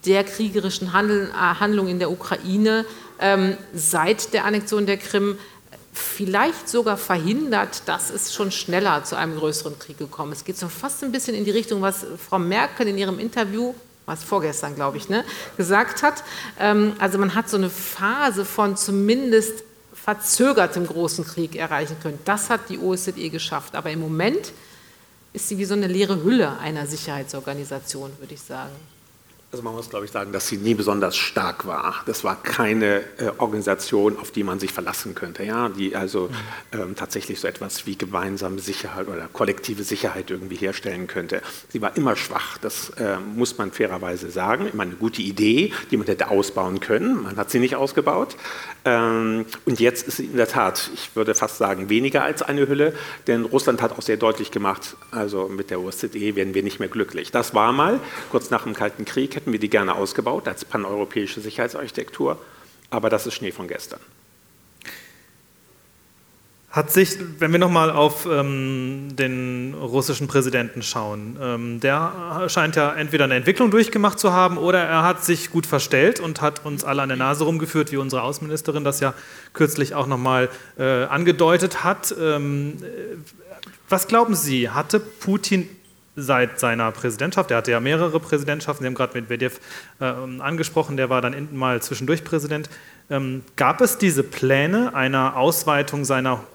[0.05, 2.85] der kriegerischen Handel, äh, Handlung in der Ukraine
[3.19, 5.39] ähm, seit der Annexion der Krim
[5.93, 10.39] vielleicht sogar verhindert, dass es schon schneller zu einem größeren Krieg gekommen ist.
[10.39, 13.75] Es geht so fast ein bisschen in die Richtung, was Frau Merkel in ihrem Interview
[14.07, 15.25] was vorgestern, glaube ich, ne,
[15.57, 16.25] gesagt hat.
[16.59, 19.63] Ähm, also man hat so eine Phase von zumindest
[20.03, 22.19] verzögertem großen Krieg erreichen können.
[22.25, 23.77] Das hat die OSZE geschafft.
[23.77, 24.53] Aber im Moment
[25.33, 28.75] ist sie wie so eine leere Hülle einer Sicherheitsorganisation, würde ich sagen.
[29.53, 31.97] Also man muss, glaube ich, sagen, dass sie nie besonders stark war.
[32.07, 36.31] Das war keine äh, Organisation, auf die man sich verlassen könnte, ja, die also
[36.73, 41.43] ähm, tatsächlich so etwas wie gemeinsame Sicherheit oder kollektive Sicherheit irgendwie herstellen könnte.
[41.69, 44.71] Sie war immer schwach, das äh, muss man fairerweise sagen.
[44.73, 47.25] Immer eine gute Idee, die man hätte ausbauen können.
[47.25, 48.39] Man hat sie nicht ausgebaut.
[48.87, 52.69] Ähm, und jetzt ist sie in der Tat, ich würde fast sagen, weniger als eine
[52.69, 52.95] Hülle,
[53.27, 56.89] denn Russland hat auch sehr deutlich gemacht, also mit der OSZE werden wir nicht mehr
[56.89, 57.31] glücklich.
[57.33, 61.41] Das war mal kurz nach dem Kalten Krieg hätten wir die gerne ausgebaut als paneuropäische
[61.41, 62.39] Sicherheitsarchitektur,
[62.91, 63.99] aber das ist Schnee von gestern.
[66.71, 72.95] Hat sich, wenn wir nochmal auf ähm, den russischen Präsidenten schauen, ähm, der scheint ja
[72.95, 76.85] entweder eine Entwicklung durchgemacht zu haben oder er hat sich gut verstellt und hat uns
[76.85, 79.13] alle an der Nase rumgeführt, wie unsere Außenministerin das ja
[79.55, 82.15] kürzlich auch nochmal äh, angedeutet hat.
[82.19, 82.77] Ähm,
[83.89, 85.69] was glauben Sie, hatte Putin
[86.15, 89.61] seit seiner Präsidentschaft, er hatte ja mehrere Präsidentschaften, Sie haben gerade Medvedev
[90.01, 92.69] äh, angesprochen, der war dann mal zwischendurch Präsident.
[93.09, 96.05] Ähm, gab es diese Pläne einer Ausweitung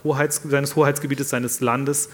[0.04, 2.10] Hoheits, seines Hoheitsgebietes, seines Landes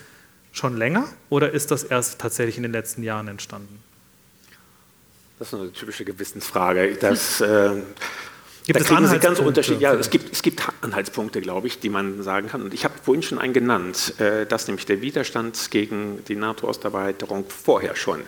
[0.53, 3.83] schon länger oder ist das erst tatsächlich in den letzten Jahren entstanden?
[5.39, 6.95] Das ist eine typische Gewissensfrage.
[6.95, 7.71] Das, äh,
[8.65, 9.81] Gibt da es kriegen Sie ganz unterschiedlich.
[9.81, 12.61] Ja, es gibt, es gibt Anhaltspunkte, glaube ich, die man sagen kann.
[12.61, 17.45] Und ich habe vorhin schon einen genannt, äh, dass nämlich der Widerstand gegen die NATO-Osterweiterung
[17.49, 18.21] vorher schon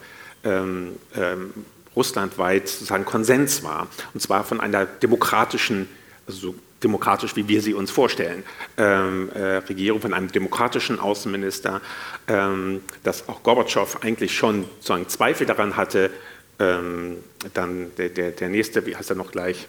[0.44, 1.54] ähm, ähm,
[1.96, 3.88] russlandweit sozusagen Konsens war.
[4.14, 5.88] Und zwar von einer demokratischen,
[6.28, 8.44] also so demokratisch, wie wir sie uns vorstellen,
[8.78, 11.82] ähm, äh, Regierung, von einem demokratischen Außenminister,
[12.28, 16.12] ähm, dass auch Gorbatschow eigentlich schon sozusagen Zweifel daran hatte,
[16.60, 17.18] ähm,
[17.54, 19.68] dann der, der, der nächste, wie heißt er noch gleich,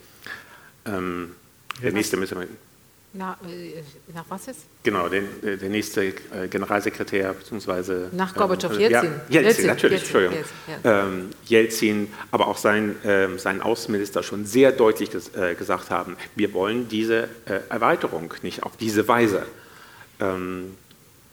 [0.87, 1.35] ähm,
[1.83, 2.49] der nächste müssen wir.
[3.13, 3.83] Na, äh,
[4.15, 4.67] nach was jetzt?
[4.83, 9.11] Genau, den, äh, der nächste äh, Generalsekretär beziehungsweise nach Gorbatschow, ähm, Jelzin.
[9.29, 10.45] Ja, Jelzin, natürlich, Jelzin, Entschuldigung.
[10.67, 15.91] Jelzin, ähm, Jelzin, aber auch sein, ähm, sein Außenminister schon sehr deutlich ges äh, gesagt
[15.91, 19.47] haben, wir wollen diese äh, Erweiterung nicht auf diese Weise.
[20.21, 20.75] Ähm,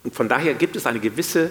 [0.04, 1.50] und von daher gibt es eine gewisse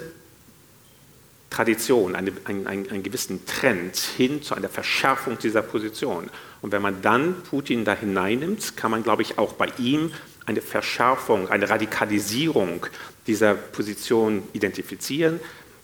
[1.54, 6.30] Tradition, eine, einen, einen, gewissen Trend hin zu einer Verschärfung dieser Position.
[6.62, 10.12] Und wenn man dann Putin da hineinnimmt, kann man, glaube ich, auch bei ihm
[10.48, 12.88] eine Verschärfung, eine Radikalisierung
[13.28, 15.40] dieser Position identifizieren.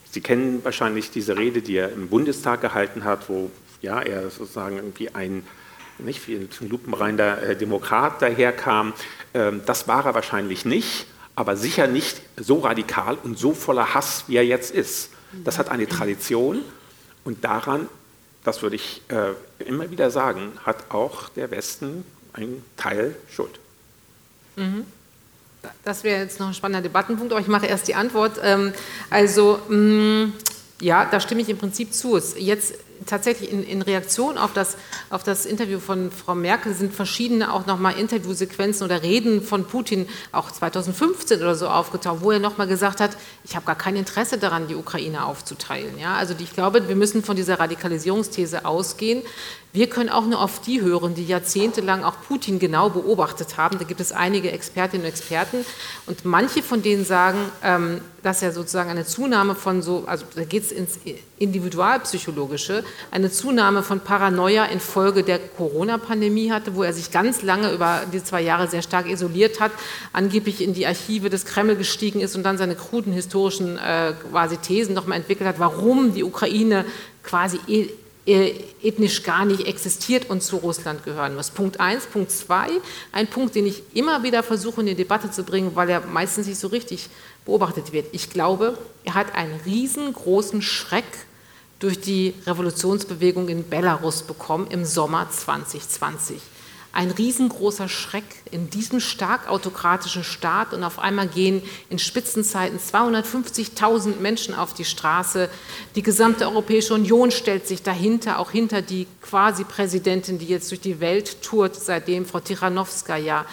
[0.09, 3.51] Sie kennen wahrscheinlich diese Rede, die er im Bundestag gehalten hat, wo
[3.81, 5.45] ja, er sozusagen irgendwie ein,
[5.99, 8.93] nicht wie ein lupenreiner äh, Demokrat daherkam.
[9.35, 11.05] Ähm, das war er wahrscheinlich nicht,
[11.35, 15.11] aber sicher nicht so radikal und so voller Hass, wie er jetzt ist.
[15.43, 16.61] Das hat eine Tradition
[17.23, 17.87] und daran,
[18.43, 23.59] das würde ich äh, immer wieder sagen, hat auch der Westen einen Teil Schuld.
[24.55, 24.85] Mhm.
[25.83, 28.39] Das wäre jetzt noch ein spannender Debattenpunkt, aber ich mache erst die Antwort.
[28.41, 28.71] Ähm,
[29.09, 30.33] also, mm,
[30.81, 32.17] ja, da stimme ich im Prinzip zu.
[32.37, 34.77] Jetzt tatsächlich in, in, Reaktion auf das,
[35.09, 40.07] auf das Interview von Frau Merkel sind verschiedene auch nochmal Interviewsequenzen oder Reden von Putin
[40.31, 43.11] auch 2015 oder so aufgetaucht, wo er nochmal gesagt hat,
[43.43, 45.97] ich habe gar kein Interesse daran, die Ukraine aufzuteilen.
[45.97, 46.15] Ja?
[46.15, 49.23] Also ich glaube, wir müssen von dieser Radikalisierungsthese ausgehen.
[49.71, 53.77] Wir können auch nur auf die hören, die jahrzehntelang auch Putin genau beobachtet haben.
[53.77, 55.63] Da gibt es einige Expertinnen und Experten
[56.07, 60.43] und manche von denen sagen, ähm, dass er sozusagen eine Zunahme von so, also da
[60.43, 60.99] geht es ins
[61.37, 68.03] Individualpsychologische, eine Zunahme von Paranoia infolge der Corona-Pandemie hatte, wo er sich ganz lange über
[68.11, 69.71] die zwei Jahre sehr stark isoliert hat,
[70.13, 74.57] angeblich in die Archive des Kreml gestiegen ist und dann seine kruden historischen äh, quasi
[74.57, 76.85] Thesen nochmal entwickelt hat, warum die Ukraine
[77.23, 77.59] quasi
[78.83, 81.49] ethnisch gar nicht existiert und zu Russland gehören muss.
[81.49, 82.05] Punkt eins.
[82.05, 82.67] Punkt zwei,
[83.11, 86.45] ein Punkt, den ich immer wieder versuche in die Debatte zu bringen, weil er meistens
[86.45, 87.09] nicht so richtig
[87.45, 88.07] beobachtet wird.
[88.11, 91.05] Ich glaube, er hat einen riesengroßen Schreck
[91.79, 96.41] durch die Revolutionsbewegung in Belarus bekommen im Sommer 2020
[96.91, 104.19] ein riesengroßer Schreck in diesem stark autokratischen Staat und auf einmal gehen in Spitzenzeiten 250.000
[104.19, 105.49] Menschen auf die Straße.
[105.95, 110.99] Die gesamte Europäische Union stellt sich dahinter, auch hinter die Quasi-Präsidentin, die jetzt durch die
[110.99, 113.45] Welt tourt, seitdem Frau Tichanowskaja.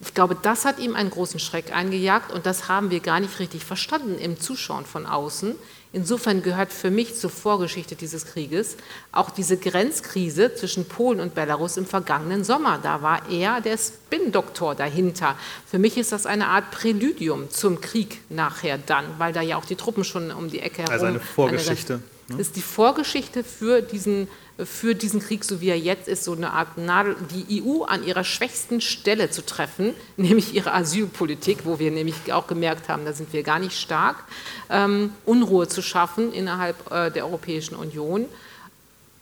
[0.00, 3.38] Ich glaube, das hat ihm einen großen Schreck eingejagt und das haben wir gar nicht
[3.38, 5.54] richtig verstanden im Zuschauen von außen.
[5.92, 8.76] Insofern gehört für mich zur Vorgeschichte dieses Krieges
[9.10, 12.78] auch diese Grenzkrise zwischen Polen und Belarus im vergangenen Sommer.
[12.80, 15.34] Da war er der Spin-Doktor dahinter.
[15.66, 19.64] Für mich ist das eine Art Präludium zum Krieg nachher dann, weil da ja auch
[19.64, 20.92] die Truppen schon um die Ecke herum.
[20.92, 22.00] Also eine Vorgeschichte.
[22.28, 22.42] Das ne?
[22.42, 24.28] ist die Vorgeschichte für diesen,
[24.64, 28.04] für diesen Krieg, so wie er jetzt ist, so eine Art Nadel, die EU an
[28.04, 33.12] ihrer schwächsten Stelle zu treffen, nämlich ihre Asylpolitik, wo wir nämlich auch gemerkt haben, da
[33.12, 34.24] sind wir gar nicht stark,
[34.68, 38.26] ähm, Unruhe zu schaffen innerhalb äh, der Europäischen Union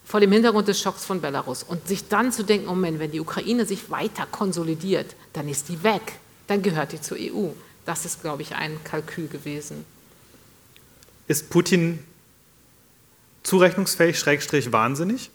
[0.04, 3.20] vor dem Hintergrund des Schocks von Belarus und sich dann zu denken, Moment, wenn die
[3.20, 6.14] Ukraine sich weiter konsolidiert, dann ist die weg,
[6.46, 7.48] dann gehört die zur EU.
[7.84, 9.84] Das ist, glaube ich, ein Kalkül gewesen.
[11.26, 11.98] Ist Putin
[13.48, 15.30] zurechnungsfähig, Schrägstrich wahnsinnig?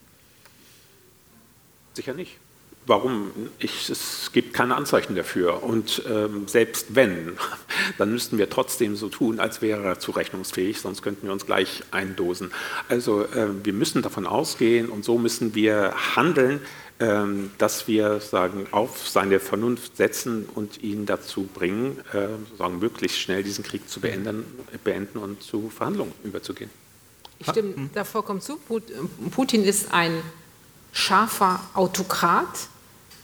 [1.93, 2.37] Sicher nicht.
[2.85, 3.31] Warum?
[3.59, 5.63] Ich, es gibt keine Anzeichen dafür.
[5.63, 7.37] Und ähm, selbst wenn,
[7.97, 11.83] dann müssten wir trotzdem so tun, als wäre er zurechnungsfähig, sonst könnten wir uns gleich
[11.91, 12.51] eindosen.
[12.89, 16.59] Also äh, wir müssen davon ausgehen und so müssen wir handeln,
[16.99, 17.23] äh,
[17.57, 23.43] dass wir sagen, auf seine Vernunft setzen und ihn dazu bringen, äh, sagen, möglichst schnell
[23.43, 24.43] diesen Krieg zu beenden,
[24.83, 26.82] beenden und zu Verhandlungen überzugehen.
[27.39, 27.89] Ich stimme hm.
[27.93, 28.57] da vollkommen zu.
[29.31, 30.21] Putin ist ein
[30.91, 32.67] scharfer Autokrat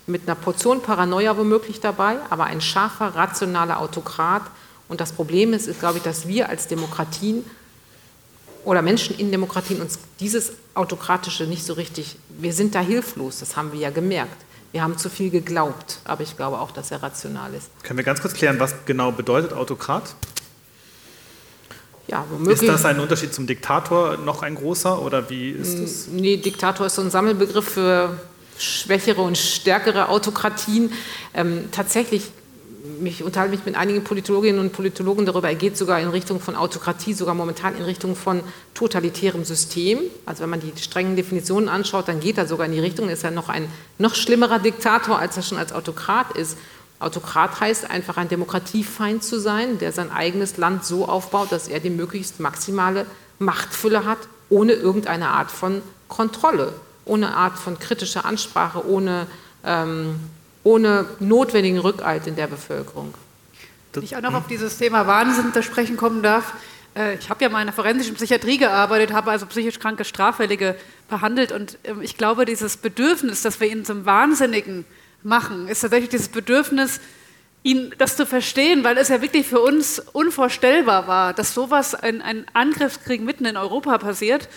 [0.08, 4.42] mit einer Portion Paranoia womöglich dabei, aber ein scharfer, rationaler Autokrat.
[4.88, 7.46] Und das Problem ist, ist, glaube ich, dass wir als Demokratien
[8.66, 13.56] oder Menschen in Demokratien uns dieses Autokratische nicht so richtig, wir sind da hilflos, das
[13.56, 14.46] haben wir ja gemerkt.
[14.72, 17.70] Wir haben zu viel geglaubt, aber ich glaube auch, dass er rational ist.
[17.84, 20.14] Können wir ganz kurz klären, was genau bedeutet Autokrat?
[22.10, 26.08] Ja, ist das ein Unterschied zum Diktator noch ein großer oder wie ist das?
[26.12, 28.18] Nee, Diktator ist so ein Sammelbegriff für
[28.58, 30.92] schwächere und stärkere Autokratien.
[31.34, 32.32] Ähm, tatsächlich,
[33.04, 36.56] ich unterhalte mich mit einigen Politologinnen und Politologen darüber, er geht sogar in Richtung von
[36.56, 38.42] Autokratie, sogar momentan in Richtung von
[38.74, 40.00] totalitärem System.
[40.26, 43.24] Also wenn man die strengen Definitionen anschaut, dann geht er sogar in die Richtung, ist
[43.24, 43.68] er noch ein
[43.98, 46.58] noch schlimmerer Diktator, als er schon als Autokrat ist.
[47.00, 51.80] Autokrat heißt einfach ein Demokratiefeind zu sein, der sein eigenes Land so aufbaut, dass er
[51.80, 53.06] die möglichst maximale
[53.40, 56.74] Machtfülle hat, ohne irgendeine Art von Kontrolle,
[57.06, 59.28] ohne Art von kritischer Ansprache, ohne,
[59.64, 60.20] ähm,
[60.64, 63.14] ohne notwendigen Rückhalt in der Bevölkerung.
[63.94, 66.54] Wenn ich auch noch auf dieses Thema Wahnsinn zu sprechen kommen darf,
[66.96, 70.76] äh, ich habe ja mal in der forensischen Psychiatrie gearbeitet, habe also psychisch kranke Straffällige
[71.10, 74.86] behandelt und ähm, ich glaube, dieses Bedürfnis, dass wir ihn zum Wahnsinnigen
[75.24, 77.00] machen, ist tatsächlich dieses Bedürfnis,
[77.64, 82.22] ihn, das zu verstehen, weil es ja wirklich für uns unvorstellbar war, dass sowas, ein,
[82.22, 84.48] ein Angriffskrieg mitten in Europa passiert.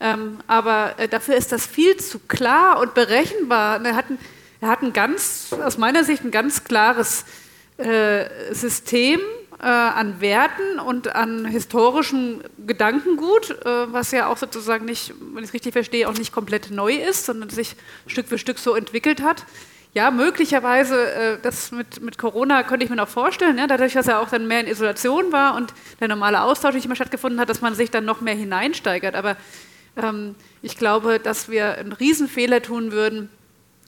[0.00, 3.84] Ähm, aber äh, dafür ist das viel zu klar und berechenbar.
[3.84, 4.18] Er hat, ein,
[4.60, 7.24] er hat ein ganz, aus meiner Sicht, ein ganz klares
[7.76, 9.20] äh, System
[9.60, 15.50] äh, an Werten und an historischem Gedankengut, äh, was ja auch sozusagen nicht, wenn ich
[15.50, 19.22] es richtig verstehe, auch nicht komplett neu ist, sondern sich Stück für Stück so entwickelt
[19.22, 19.44] hat.
[19.94, 24.08] Ja, möglicherweise, äh, das mit, mit Corona könnte ich mir noch vorstellen, ja, dadurch, dass
[24.08, 27.48] er auch dann mehr in Isolation war und der normale Austausch nicht mehr stattgefunden hat,
[27.48, 29.14] dass man sich dann noch mehr hineinsteigert.
[29.14, 29.36] Aber
[29.96, 33.30] ähm, ich glaube, dass wir einen Riesenfehler tun würden.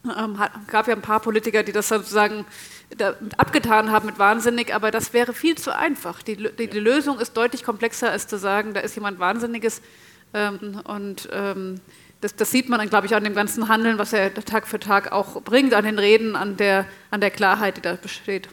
[0.04, 0.38] Ähm,
[0.68, 2.46] gab ja ein paar Politiker, die das sozusagen
[3.36, 6.22] abgetan haben mit wahnsinnig, aber das wäre viel zu einfach.
[6.22, 9.82] Die, die, die, Lösung ist deutlich komplexer, als zu sagen, da ist jemand Wahnsinniges.
[10.32, 11.80] Ähm, und ähm,
[12.20, 14.80] das, das, sieht man dann, glaube ich, an dem ganzen Handeln, was er Tag für
[14.80, 18.48] Tag auch bringt, an den Reden, an der, an der Klarheit, die da besteht.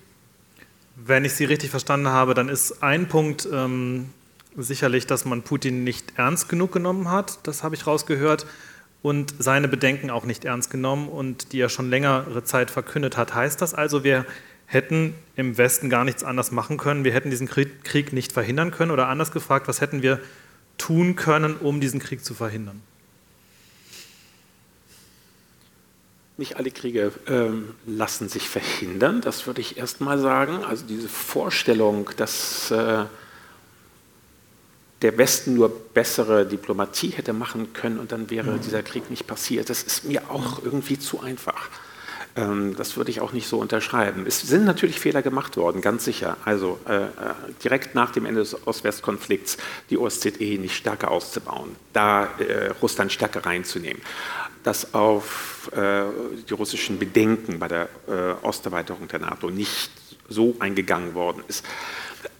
[0.95, 4.09] Wenn ich Sie richtig verstanden habe, dann ist ein Punkt ähm,
[4.55, 7.39] sicherlich, dass man Putin nicht ernst genug genommen hat.
[7.47, 8.45] Das habe ich rausgehört.
[9.01, 13.33] Und seine Bedenken auch nicht ernst genommen und die er schon längere Zeit verkündet hat.
[13.33, 14.25] Heißt das also, wir
[14.65, 17.03] hätten im Westen gar nichts anders machen können?
[17.03, 18.91] Wir hätten diesen Krieg nicht verhindern können?
[18.91, 20.21] Oder anders gefragt, was hätten wir
[20.77, 22.81] tun können, um diesen Krieg zu verhindern?
[26.35, 30.63] Nicht alle Kriege ähm, lassen sich verhindern, das würde ich erst mal sagen.
[30.63, 33.05] Also diese Vorstellung, dass äh,
[35.03, 38.61] der Westen nur bessere Diplomatie hätte machen können und dann wäre mhm.
[38.61, 39.69] dieser Krieg nicht passiert.
[39.69, 41.69] Das ist mir auch irgendwie zu einfach.
[42.35, 44.25] Ähm, das würde ich auch nicht so unterschreiben.
[44.25, 46.37] Es sind natürlich Fehler gemacht worden, ganz sicher.
[46.45, 47.09] Also äh, äh
[47.63, 49.57] direkt nach dem Ende des Ost-West-Konflikts
[49.89, 54.01] die OSZE nicht stärker auszubauen, da äh, Russland stärker reinzunehmen,
[54.63, 56.03] dass auf äh,
[56.49, 59.91] die russischen Bedenken bei der äh, Osterweiterung der NATO nicht
[60.29, 61.65] so eingegangen worden ist.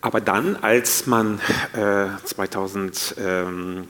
[0.02, 1.40] Aber dann, als man
[1.74, 3.88] äh, 2008,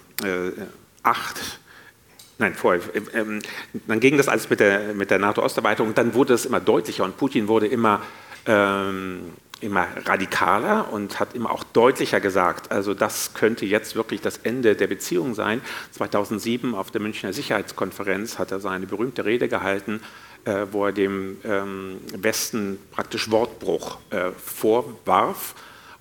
[2.37, 3.39] nein, vorher, äh,
[3.87, 7.17] dann ging das alles mit der, mit der NATO-Osterweiterung dann wurde es immer deutlicher und
[7.17, 8.01] Putin wurde immer,
[8.45, 14.37] ähm, immer radikaler und hat immer auch deutlicher gesagt, also das könnte jetzt wirklich das
[14.37, 15.61] Ende der Beziehung sein.
[15.91, 20.01] 2007 auf der Münchner Sicherheitskonferenz hat er seine berühmte Rede gehalten,
[20.45, 25.55] äh, wo er dem ähm, Westen praktisch Wortbruch äh, vorwarf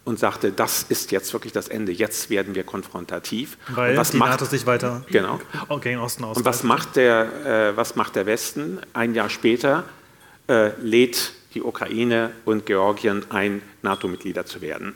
[0.05, 3.57] und sagte, das ist jetzt wirklich das Ende, jetzt werden wir konfrontativ.
[3.69, 5.39] Weil was die macht, NATO sich weiter genau.
[5.81, 6.37] gegen Osten aus.
[6.37, 8.81] Und was macht, der, äh, was macht der Westen?
[8.95, 9.85] Ein Jahr später
[10.49, 14.95] äh, lädt die Ukraine und Georgien ein, NATO-Mitglieder zu werden.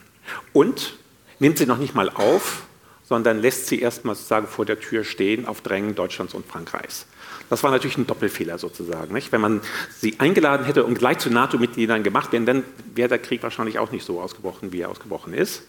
[0.53, 0.95] Und
[1.39, 2.63] nimmt sie noch nicht mal auf,
[3.05, 7.07] sondern lässt sie erstmal sozusagen vor der Tür stehen auf Drängen Deutschlands und Frankreichs.
[7.49, 9.15] Das war natürlich ein Doppelfehler sozusagen.
[9.15, 9.31] Nicht?
[9.31, 9.61] Wenn man
[9.97, 12.65] sie eingeladen hätte und gleich zu NATO-Mitgliedern gemacht wären, dann
[12.95, 15.63] wäre der Krieg wahrscheinlich auch nicht so ausgebrochen, wie er ausgebrochen ist.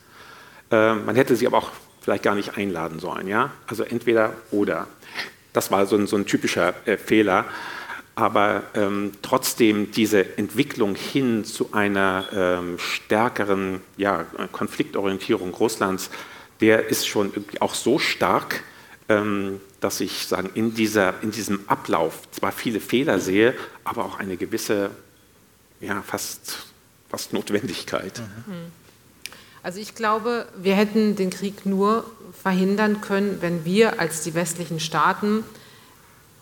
[0.72, 1.72] Äh, man hätte sie aber auch
[2.02, 3.28] vielleicht gar nicht einladen sollen.
[3.28, 3.52] Ja?
[3.68, 4.88] Also entweder oder.
[5.54, 7.46] Das war so ein, so ein typischer äh, Fehler.
[8.18, 16.10] Aber ähm, trotzdem diese Entwicklung hin zu einer ähm, stärkeren ja, Konfliktorientierung Russlands,
[16.60, 18.64] der ist schon auch so stark,
[19.08, 23.54] ähm, dass ich sagen, in, dieser, in diesem Ablauf zwar viele Fehler sehe,
[23.84, 24.90] aber auch eine gewisse,
[25.80, 26.66] ja, fast,
[27.10, 28.18] fast Notwendigkeit.
[28.48, 28.72] Mhm.
[29.62, 32.10] Also ich glaube, wir hätten den Krieg nur
[32.42, 35.44] verhindern können, wenn wir als die westlichen Staaten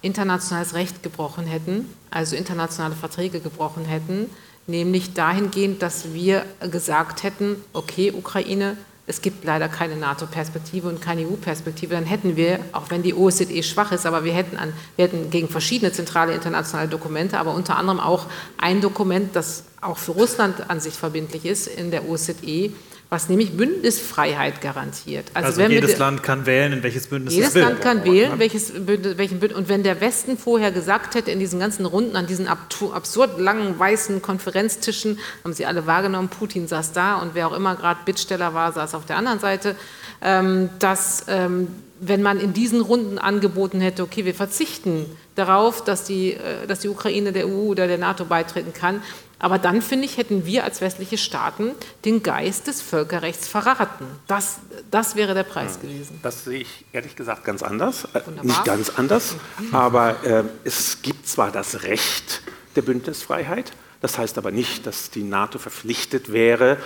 [0.06, 4.30] internationales Recht gebrochen hätten, also internationale Verträge gebrochen hätten,
[4.68, 11.22] nämlich dahingehend, dass wir gesagt hätten, okay, Ukraine, es gibt leider keine NATO-Perspektive und keine
[11.22, 15.06] EU-Perspektive, dann hätten wir, auch wenn die OSZE schwach ist, aber wir hätten, an, wir
[15.06, 18.26] hätten gegen verschiedene zentrale internationale Dokumente, aber unter anderem auch
[18.58, 22.72] ein Dokument, das auch für Russland an sich verbindlich ist in der OSZE,
[23.10, 25.26] was nämlich Bündnisfreiheit garantiert.
[25.34, 27.62] Also, also jedes Land kann wählen, in welches Bündnis jedes es will.
[27.62, 29.60] Jedes Land kann wählen, welches Bündnis, welchen Bündnis.
[29.60, 33.78] Und wenn der Westen vorher gesagt hätte, in diesen ganzen Runden, an diesen absurd langen
[33.78, 38.54] weißen Konferenztischen, haben sie alle wahrgenommen, Putin saß da und wer auch immer gerade Bittsteller
[38.54, 39.76] war, saß auf der anderen Seite,
[40.22, 41.68] ähm, dass ähm,
[42.00, 46.80] wenn man in diesen Runden angeboten hätte, okay, wir verzichten darauf, dass die, äh, dass
[46.80, 49.02] die Ukraine der EU oder der NATO beitreten kann,
[49.40, 51.72] aber dann, finde ich, hätten wir als westliche Staaten
[52.06, 54.06] den Geist des Völkerrechts verraten.
[54.28, 54.60] Das,
[54.92, 56.20] das wäre der Preis gewesen.
[56.24, 58.06] Das sehe ich ehrlich gesagt ganz anders.
[58.14, 58.46] Äh, Wunderbar.
[58.46, 59.36] Nicht ganz anders,
[59.72, 62.42] aber äh, es gibt zwar das Recht
[62.76, 63.72] der Bündnisfreiheit,
[64.02, 66.78] das heißt aber nicht, dass die NATO verpflichtet wäre,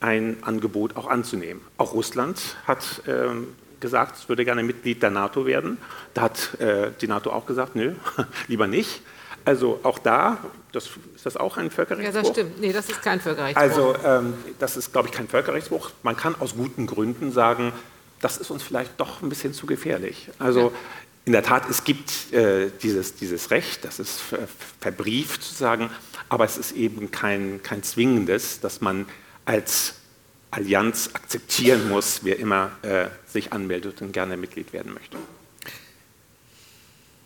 [0.00, 1.62] ein Angebot auch anzunehmen.
[1.78, 3.28] Auch Russland hat äh,
[3.80, 5.78] gesagt, es würde gerne Mitglied der NATO werden.
[6.14, 7.92] Da hat äh, die NATO auch gesagt, nö,
[8.48, 9.02] lieber nicht.
[9.44, 10.38] Also auch da,
[10.72, 12.14] das, ist das auch ein Völkerrechtsbruch?
[12.14, 12.60] Ja, das stimmt.
[12.60, 13.62] Nee, das ist kein Völkerrechtsbruch.
[13.62, 15.90] Also ähm, das ist, glaube ich, kein Völkerrechtsbruch.
[16.02, 17.72] Man kann aus guten Gründen sagen,
[18.20, 20.30] das ist uns vielleicht doch ein bisschen zu gefährlich.
[20.38, 20.72] Also ja.
[21.26, 24.20] in der Tat, es gibt äh, dieses, dieses Recht, das ist
[24.80, 25.90] verbrieft sozusagen,
[26.28, 29.06] aber es ist eben kein, kein zwingendes, dass man
[29.44, 29.94] als
[30.50, 35.16] Allianz akzeptieren muss, wer immer äh, sich anmeldet und gerne Mitglied werden möchte.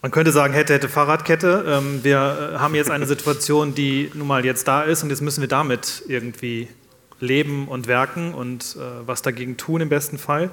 [0.03, 1.64] Man könnte sagen, hätte, hätte Fahrradkette.
[1.66, 5.22] Ähm, wir äh, haben jetzt eine Situation, die nun mal jetzt da ist und jetzt
[5.22, 6.68] müssen wir damit irgendwie
[7.20, 10.51] leben und werken und äh, was dagegen tun im besten Fall.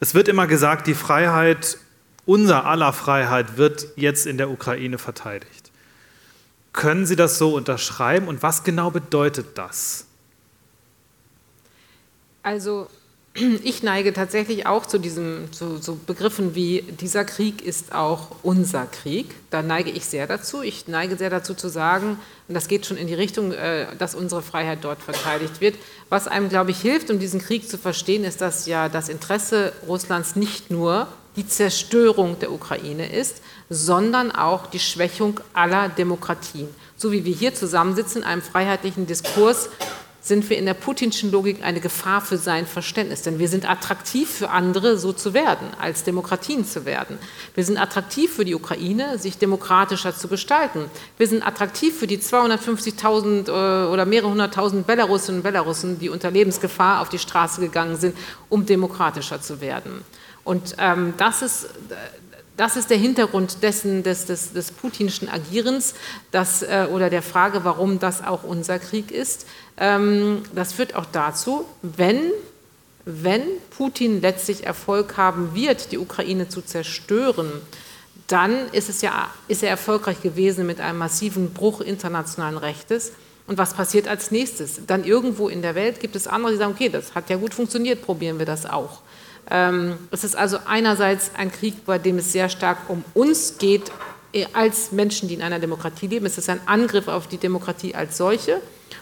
[0.00, 1.78] Es wird immer gesagt, die Freiheit,
[2.26, 5.70] unser aller Freiheit wird jetzt in der Ukraine verteidigt.
[6.72, 10.06] Können Sie das so unterschreiben und was genau bedeutet das?
[12.42, 12.88] Also
[13.36, 18.86] ich neige tatsächlich auch zu diesen zu, so Begriffen wie dieser Krieg ist auch unser
[18.86, 19.34] Krieg.
[19.50, 20.62] Da neige ich sehr dazu.
[20.62, 24.14] Ich neige sehr dazu zu sagen, und das geht schon in die Richtung, äh, dass
[24.14, 25.74] unsere Freiheit dort verteidigt wird.
[26.10, 29.72] Was einem, glaube ich, hilft, um diesen Krieg zu verstehen, ist, dass ja das Interesse
[29.88, 36.68] Russlands nicht nur die Zerstörung der Ukraine ist, sondern auch die Schwächung aller Demokratien.
[36.96, 39.70] So wie wir hier zusammensitzen in einem freiheitlichen Diskurs
[40.24, 43.20] sind wir in der putinschen Logik eine Gefahr für sein Verständnis.
[43.20, 47.18] Denn wir sind attraktiv für andere, so zu werden, als Demokratien zu werden.
[47.54, 50.86] Wir sind attraktiv für die Ukraine, sich demokratischer zu gestalten.
[51.18, 56.30] Wir sind attraktiv für die 250.000 äh, oder mehrere hunderttausend Belarusinnen und Belarussen, die unter
[56.30, 58.16] Lebensgefahr auf die Straße gegangen sind,
[58.48, 60.04] um demokratischer zu werden.
[60.42, 61.68] Und ähm, das ist
[62.56, 65.94] das ist der Hintergrund dessen, des, des, des putinschen Agierens
[66.30, 69.46] das, äh, oder der Frage, warum das auch unser Krieg ist.
[69.76, 72.20] Ähm, das führt auch dazu, wenn,
[73.04, 73.42] wenn
[73.76, 77.50] Putin letztlich Erfolg haben wird, die Ukraine zu zerstören,
[78.26, 83.12] dann ist, es ja, ist er erfolgreich gewesen mit einem massiven Bruch internationalen Rechtes.
[83.46, 84.80] Und was passiert als nächstes?
[84.86, 87.52] Dann irgendwo in der Welt gibt es andere, die sagen, okay, das hat ja gut
[87.52, 89.02] funktioniert, probieren wir das auch.
[89.50, 93.92] Ähm, es ist also einerseits ein Krieg, bei dem es sehr stark um uns geht,
[94.52, 96.26] als Menschen, die in einer Demokratie leben.
[96.26, 98.60] Es ist ein Angriff auf die Demokratie als solche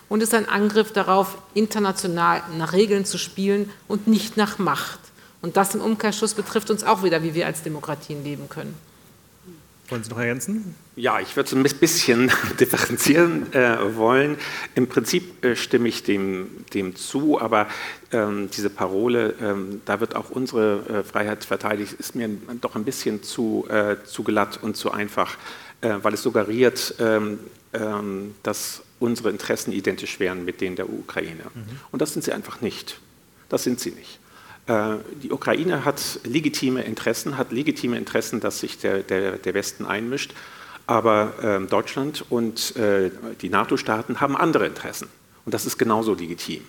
[0.09, 5.01] und es ist ein Angriff darauf, international nach Regeln zu spielen und nicht nach Macht.
[5.41, 8.75] Und das im Umkehrschluss betrifft uns auch wieder, wie wir als Demokratien leben können.
[9.89, 10.75] Wollen Sie noch ergänzen?
[10.97, 12.31] Ja, ich würde es ein bisschen
[12.61, 14.37] differenzieren äh, wollen.
[14.75, 17.67] Im Prinzip äh, stimme ich dem, dem zu, aber
[18.13, 22.29] ähm, diese Parole, ähm, da wird auch unsere äh, Freiheit verteidigt, ist mir
[22.61, 25.37] doch ein bisschen zu, äh, zu glatt und zu einfach,
[25.81, 27.39] äh, weil es suggeriert, ähm,
[27.73, 31.45] ähm, dass unsere Interessen identisch wären mit denen der Ukraine.
[31.55, 31.81] Mhm.
[31.91, 33.01] Und das sind sie einfach nicht.
[33.49, 34.19] Das sind sie nicht.
[34.67, 39.87] Äh, die Ukraine hat legitime Interessen, hat legitime Interessen, dass sich der, der, der Westen
[39.87, 40.35] einmischt.
[40.87, 41.33] Aber
[41.63, 43.11] äh, Deutschland und äh,
[43.41, 45.09] die NATO-Staaten haben andere Interessen.
[45.45, 46.63] Und das ist genauso legitim.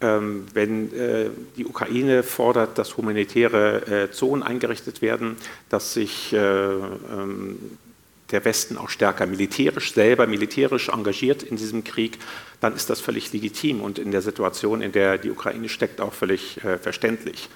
[0.00, 5.36] Ähm, wenn äh, die Ukraine fordert, dass humanitäre äh, Zonen eingerichtet werden,
[5.68, 7.58] dass sich äh, ähm,
[8.32, 12.18] der Westen auch stärker militärisch, selber militärisch engagiert in diesem Krieg,
[12.60, 16.12] dann ist das völlig legitim und in der Situation, in der die Ukraine steckt, auch
[16.12, 17.48] völlig äh, verständlich.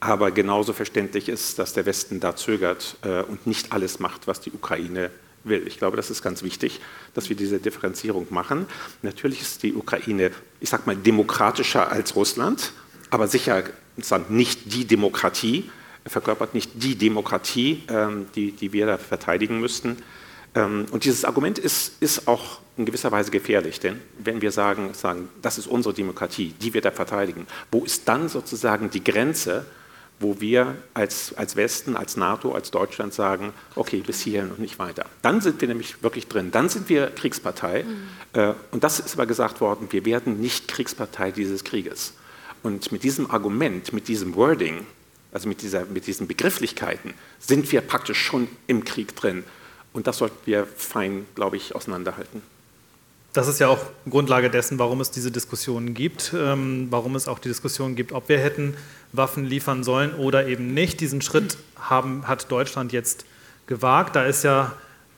[0.00, 4.40] Aber genauso verständlich ist, dass der Westen da zögert äh, und nicht alles macht, was
[4.40, 5.10] die Ukraine
[5.44, 5.66] will.
[5.66, 6.80] Ich glaube, das ist ganz wichtig,
[7.14, 8.66] dass wir diese Differenzierung machen.
[9.02, 12.72] Natürlich ist die Ukraine, ich sage mal, demokratischer als Russland,
[13.10, 13.64] aber sicher
[14.28, 15.70] nicht die Demokratie,
[16.10, 19.96] verkörpert nicht die Demokratie, ähm, die, die wir da verteidigen müssten.
[20.54, 24.92] Ähm, und dieses Argument ist, ist auch in gewisser Weise gefährlich, denn wenn wir sagen,
[24.94, 29.66] sagen, das ist unsere Demokratie, die wir da verteidigen, wo ist dann sozusagen die Grenze,
[30.18, 34.78] wo wir als, als Westen, als NATO, als Deutschland sagen, okay, bis hierhin und nicht
[34.78, 35.06] weiter.
[35.22, 37.84] Dann sind wir nämlich wirklich drin, dann sind wir Kriegspartei.
[37.84, 38.40] Mhm.
[38.40, 42.14] Äh, und das ist aber gesagt worden, wir werden nicht Kriegspartei dieses Krieges.
[42.62, 44.84] Und mit diesem Argument, mit diesem Wording,
[45.32, 49.44] also mit, dieser, mit diesen Begrifflichkeiten, sind wir praktisch schon im Krieg drin.
[49.92, 52.42] Und das sollten wir fein, glaube ich, auseinanderhalten.
[53.32, 53.78] Das ist ja auch
[54.08, 58.28] Grundlage dessen, warum es diese Diskussionen gibt, ähm, warum es auch die Diskussion gibt, ob
[58.28, 58.76] wir hätten
[59.12, 61.00] Waffen liefern sollen oder eben nicht.
[61.00, 63.24] Diesen Schritt haben, hat Deutschland jetzt
[63.66, 64.16] gewagt.
[64.16, 64.72] Da ist ja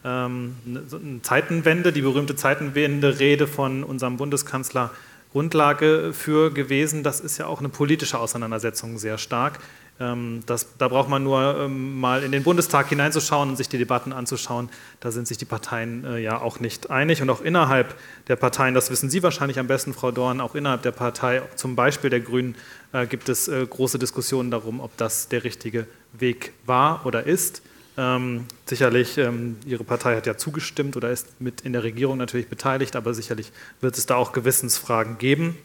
[0.05, 4.91] ähm, eine Zeitenwende, die berühmte Zeitenwende-Rede von unserem Bundeskanzler
[5.33, 7.03] Grundlage für gewesen.
[7.03, 9.59] Das ist ja auch eine politische Auseinandersetzung sehr stark.
[10.03, 13.79] Ähm, das, da braucht man nur ähm, mal in den Bundestag hineinzuschauen und sich die
[13.79, 14.69] Debatten anzuschauen.
[15.01, 17.23] Da sind sich die Parteien äh, ja auch nicht einig.
[17.23, 17.95] Und auch innerhalb
[18.27, 21.77] der Parteien, das wissen Sie wahrscheinlich am besten, Frau Dorn, auch innerhalb der Partei, zum
[21.77, 22.57] Beispiel der Grünen,
[22.93, 27.63] äh, gibt es äh, große Diskussionen darum, ob das der richtige Weg war oder ist.
[27.99, 32.49] Ähm, sicherlich, ähm, Ihre Partei hat ja zugestimmt oder ist mit in der Regierung natürlich
[32.49, 35.59] beteiligt, aber sicherlich wird es da auch Gewissensfragen geben.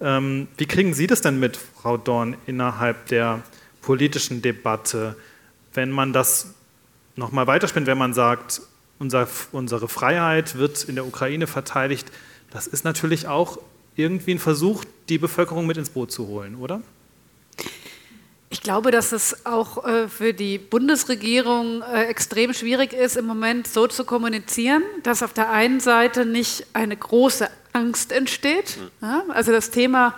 [0.00, 3.42] Ähm, wie kriegen Sie das denn mit, Frau Dorn, innerhalb der
[3.84, 5.16] politischen Debatte,
[5.74, 6.54] wenn man das
[7.16, 8.62] nochmal weiterspinnt, wenn man sagt,
[8.98, 12.10] unser, unsere Freiheit wird in der Ukraine verteidigt?
[12.50, 13.58] Das ist natürlich auch
[13.96, 16.80] irgendwie ein Versuch, die Bevölkerung mit ins Boot zu holen, oder?
[18.50, 23.66] Ich glaube, dass es auch äh, für die Bundesregierung äh, extrem schwierig ist, im Moment
[23.66, 28.78] so zu kommunizieren, dass auf der einen Seite nicht eine große Angst entsteht.
[29.02, 29.24] Ja?
[29.28, 30.14] Also das Thema,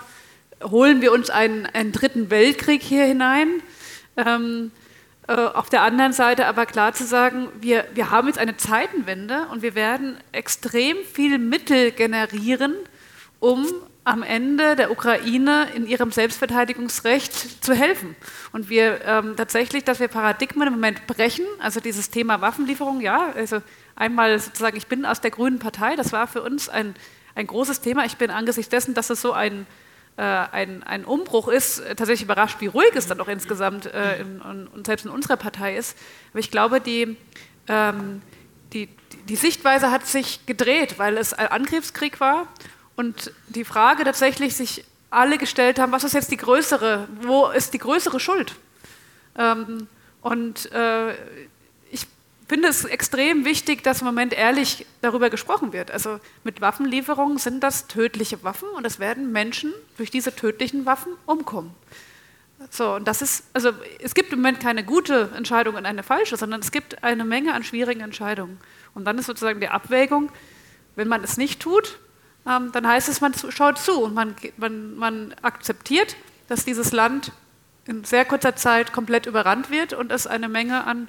[0.71, 3.62] holen wir uns einen, einen dritten Weltkrieg hier hinein?
[4.17, 4.71] Ähm,
[5.29, 9.47] äh, auf der anderen Seite aber klar zu sagen, wir, wir haben jetzt eine Zeitenwende
[9.51, 12.75] und wir werden extrem viel Mittel generieren,
[13.41, 13.67] um
[14.05, 18.14] am Ende der Ukraine in ihrem Selbstverteidigungsrecht zu helfen.
[18.53, 23.33] Und wir ähm, tatsächlich, dass wir Paradigmen im Moment brechen, also dieses Thema Waffenlieferung, ja,
[23.35, 23.61] also
[23.97, 26.95] einmal sozusagen, ich bin aus der Grünen Partei, das war für uns ein,
[27.35, 28.05] ein großes Thema.
[28.05, 29.67] Ich bin angesichts dessen, dass es so ein,
[30.23, 34.67] ein, ein Umbruch ist, tatsächlich überrascht, wie ruhig es dann auch insgesamt äh, in, in,
[34.67, 35.97] und selbst in unserer Partei ist.
[36.31, 37.17] Aber ich glaube, die,
[37.69, 38.23] ähm,
[38.73, 38.89] die,
[39.29, 42.49] die Sichtweise hat sich gedreht, weil es ein Angriffskrieg war
[42.97, 47.75] und die Frage tatsächlich sich alle gestellt haben, was ist jetzt die größere, wo ist
[47.75, 48.55] die größere Schuld?
[49.39, 49.87] Ähm,
[50.23, 51.14] und äh,
[52.49, 55.91] finde es extrem wichtig, dass im Moment ehrlich darüber gesprochen wird.
[55.91, 61.13] Also mit Waffenlieferungen sind das tödliche Waffen und es werden Menschen durch diese tödlichen Waffen
[61.27, 61.75] umkommen.
[62.71, 66.37] So, und das ist, also es gibt im Moment keine gute Entscheidung und eine falsche,
[66.37, 68.59] sondern es gibt eine Menge an schwierigen Entscheidungen.
[68.95, 70.31] Und dann ist sozusagen die Abwägung,
[70.95, 71.99] wenn man es nicht tut,
[72.47, 76.17] ähm, dann heißt es, man schaut zu und man, man, man akzeptiert,
[76.49, 77.33] dass dieses Land
[77.87, 81.09] in sehr kurzer Zeit komplett überrannt wird und es eine Menge an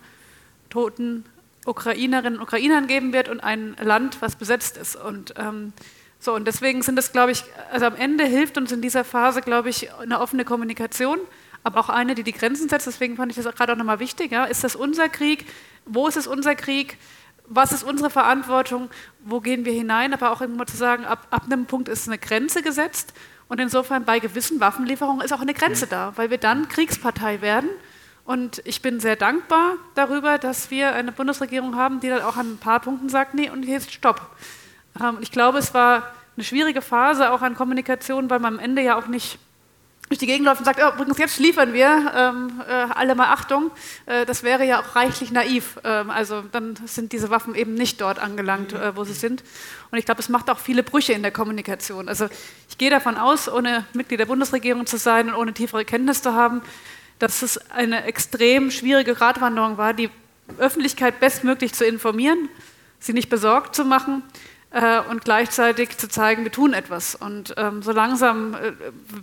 [0.70, 1.26] toten
[1.66, 4.96] Ukrainerinnen und Ukrainern geben wird und ein Land, was besetzt ist.
[4.96, 5.74] Und, ähm,
[6.20, 9.42] so, und deswegen sind es, glaube ich, also am Ende hilft uns in dieser Phase,
[9.42, 11.20] glaube ich, eine offene Kommunikation,
[11.64, 12.88] aber auch eine, die die Grenzen setzt.
[12.88, 14.32] Deswegen fand ich das gerade auch nochmal wichtig.
[14.32, 14.46] Ja?
[14.46, 15.46] Ist das unser Krieg?
[15.86, 16.98] Wo ist es unser Krieg?
[17.48, 18.90] was ist unsere Verantwortung,
[19.24, 22.18] wo gehen wir hinein, aber auch immer zu sagen, ab, ab einem Punkt ist eine
[22.18, 23.14] Grenze gesetzt
[23.48, 27.70] und insofern bei gewissen Waffenlieferungen ist auch eine Grenze da, weil wir dann Kriegspartei werden.
[28.28, 32.52] Und ich bin sehr dankbar darüber, dass wir eine Bundesregierung haben, die dann auch an
[32.52, 34.20] ein paar Punkten sagt, nee, und ist Stopp.
[35.02, 38.82] Ähm, ich glaube, es war eine schwierige Phase auch an Kommunikation, weil man am Ende
[38.82, 39.40] ja auch nicht
[40.10, 43.32] durch die Gegend läuft und sagt, oh, übrigens, jetzt liefern wir, ähm, äh, alle mal
[43.32, 43.72] Achtung,
[44.08, 45.80] äh, das wäre ja auch reichlich naiv.
[45.86, 49.42] Ähm, also dann sind diese Waffen eben nicht dort angelangt, äh, wo sie sind.
[49.90, 52.10] Und ich glaube, es macht auch viele Brüche in der Kommunikation.
[52.10, 52.28] Also
[52.68, 56.34] ich gehe davon aus, ohne Mitglied der Bundesregierung zu sein und ohne tiefere Kenntnis zu
[56.34, 56.62] haben,
[57.20, 60.10] dass es eine extrem schwierige Gratwanderung war, die
[60.58, 62.50] Öffentlichkeit bestmöglich zu informieren,
[63.00, 64.24] sie nicht besorgt zu machen
[64.72, 67.16] äh, und gleichzeitig zu zeigen, wir tun etwas.
[67.16, 68.72] Und ähm, so langsam äh,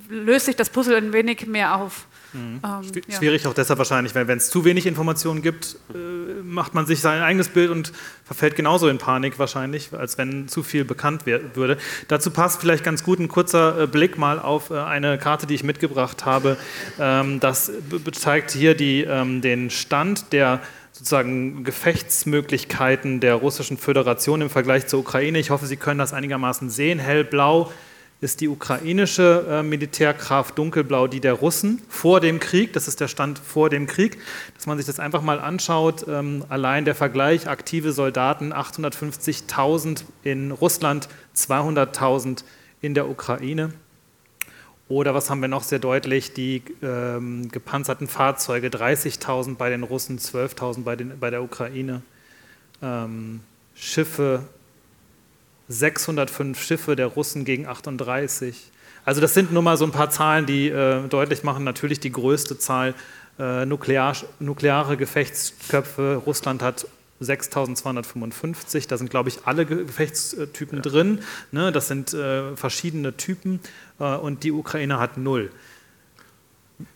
[0.09, 2.07] löst sich das Puzzle ein wenig mehr auf.
[2.35, 2.61] Mhm.
[2.65, 3.51] Ähm, Schwierig ja.
[3.51, 7.23] auch deshalb wahrscheinlich, weil wenn es zu wenig Informationen gibt, äh, macht man sich sein
[7.23, 7.93] eigenes Bild und
[8.25, 11.79] verfällt genauso in Panik wahrscheinlich, als wenn zu viel bekannt würde.
[12.09, 15.55] Dazu passt vielleicht ganz gut ein kurzer äh, Blick mal auf äh, eine Karte, die
[15.55, 16.57] ich mitgebracht habe.
[16.99, 17.71] Ähm, das
[18.13, 20.61] zeigt hier die, ähm, den Stand der
[21.05, 25.39] sozusagen Gefechtsmöglichkeiten der russischen Föderation im Vergleich zur Ukraine.
[25.39, 26.99] Ich hoffe, Sie können das einigermaßen sehen.
[26.99, 27.71] Hellblau
[28.23, 32.73] ist die ukrainische äh, Militärkraft, dunkelblau die der Russen vor dem Krieg.
[32.73, 34.17] Das ist der Stand vor dem Krieg.
[34.55, 40.53] Dass man sich das einfach mal anschaut, ähm, allein der Vergleich, aktive Soldaten 850.000 in
[40.53, 42.45] Russland, 200.000
[42.81, 43.75] in der Ukraine.
[44.89, 46.35] Oder was haben wir noch sehr deutlich?
[46.35, 52.03] Die ähm, gepanzerten Fahrzeuge, 30.000 bei den Russen, 12.000 bei, bei der Ukraine.
[52.83, 53.41] Ähm,
[53.75, 54.45] Schiffe,
[55.69, 58.71] 605 Schiffe der Russen gegen 38.
[59.07, 62.13] Also das sind nur mal so ein paar Zahlen, die äh, deutlich machen, natürlich die
[62.13, 62.95] größte Zahl
[63.39, 66.23] äh, nuklear, nukleare Gefechtsköpfe.
[66.27, 66.87] Russland hat
[67.21, 68.87] 6255.
[68.87, 70.83] Da sind, glaube ich, alle Gefechtstypen ja.
[70.83, 71.21] drin.
[71.53, 71.73] Ne?
[71.73, 73.61] Das sind äh, verschiedene Typen
[73.99, 75.51] und die Ukraine hat null.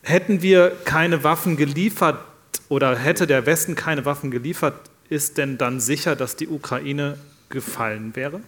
[0.01, 2.23] Hätten wir keine Waffen geliefert
[2.67, 7.17] oder hätte der Westen keine Waffen geliefert, ist denn dann sicher, dass die Ukraine
[7.49, 8.41] gefallen wäre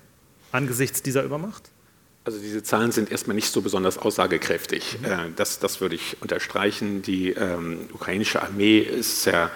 [0.52, 1.70] angesichts dieser Übermacht?
[2.24, 5.00] Also diese Zahlen sind erstmal nicht so besonders aussagekräftig.
[5.00, 5.06] Mhm.
[5.06, 7.02] Äh, das, das würde ich unterstreichen.
[7.02, 9.50] Die ähm, ukrainische Armee ist ja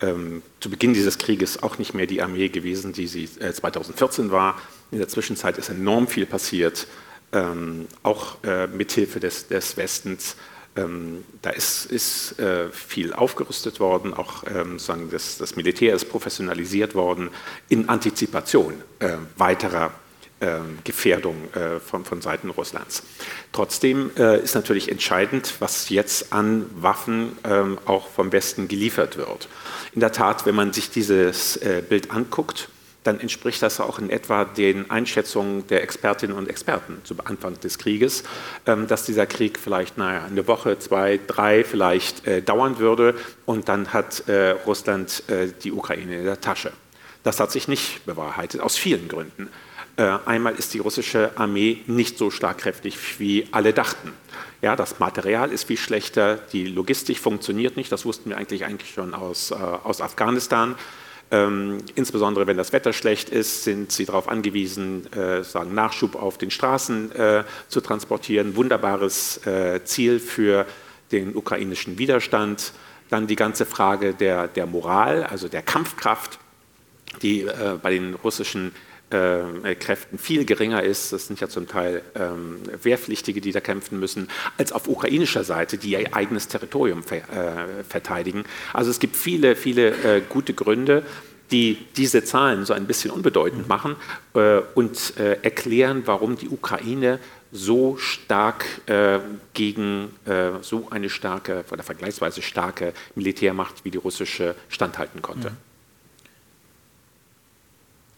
[0.00, 4.32] ähm, zu Beginn dieses Krieges auch nicht mehr die Armee gewesen, die sie äh, 2014
[4.32, 4.60] war.
[4.90, 6.88] In der Zwischenzeit ist enorm viel passiert,
[7.32, 10.36] ähm, auch äh, mithilfe des, des Westens.
[10.76, 16.06] ähm, da ist, ist äh, viel aufgerüstet worden, auch ähm, sagen, das, das, Militär ist
[16.06, 17.30] professionalisiert worden
[17.68, 19.92] in Antizipation äh, weiterer
[20.40, 23.02] äh, Gefährdung äh, von, von, Seiten Russlands.
[23.52, 29.48] Trotzdem äh, ist natürlich entscheidend, was jetzt an Waffen ähm, auch vom Westen geliefert wird.
[29.94, 32.68] In der Tat, wenn man sich dieses äh, Bild anguckt,
[33.08, 37.78] dann entspricht das auch in etwa den Einschätzungen der Expertinnen und Experten zu Anfang des
[37.78, 38.22] Krieges,
[38.66, 43.14] ähm, dass dieser Krieg vielleicht naja, eine Woche, zwei, drei vielleicht äh, dauern würde
[43.46, 46.70] und dann hat äh, Russland äh, die Ukraine in der Tasche.
[47.22, 49.48] Das hat sich nicht bewahrheitet, aus vielen Gründen.
[49.96, 54.12] Äh, einmal ist die russische Armee nicht so schlagkräftig, wie alle dachten.
[54.60, 58.92] Ja, das Material ist viel schlechter, die Logistik funktioniert nicht, das wussten wir eigentlich, eigentlich
[58.92, 60.74] schon aus, äh, aus Afghanistan.
[61.30, 66.38] Ähm, insbesondere wenn das Wetter schlecht ist, sind sie darauf angewiesen, äh, sagen Nachschub auf
[66.38, 68.56] den Straßen äh, zu transportieren.
[68.56, 70.66] Wunderbares äh, Ziel für
[71.12, 72.72] den ukrainischen Widerstand.
[73.10, 76.38] Dann die ganze Frage der, der Moral, also der Kampfkraft,
[77.22, 78.72] die äh, bei den russischen
[79.10, 81.12] äh, Kräften viel geringer ist.
[81.12, 85.78] Das sind ja zum Teil ähm, Wehrpflichtige, die da kämpfen müssen, als auf ukrainischer Seite,
[85.78, 88.44] die ihr eigenes Territorium ver äh, verteidigen.
[88.72, 91.04] Also es gibt viele, viele äh, gute Gründe,
[91.50, 93.68] die diese Zahlen so ein bisschen unbedeutend mhm.
[93.68, 93.96] machen
[94.34, 97.18] äh, und äh, erklären, warum die Ukraine
[97.50, 99.20] so stark äh,
[99.54, 100.10] gegen
[100.60, 105.50] so eine starke oder vergleichsweise starke Militärmacht wie die russische standhalten konnte.
[105.50, 105.67] Mhm.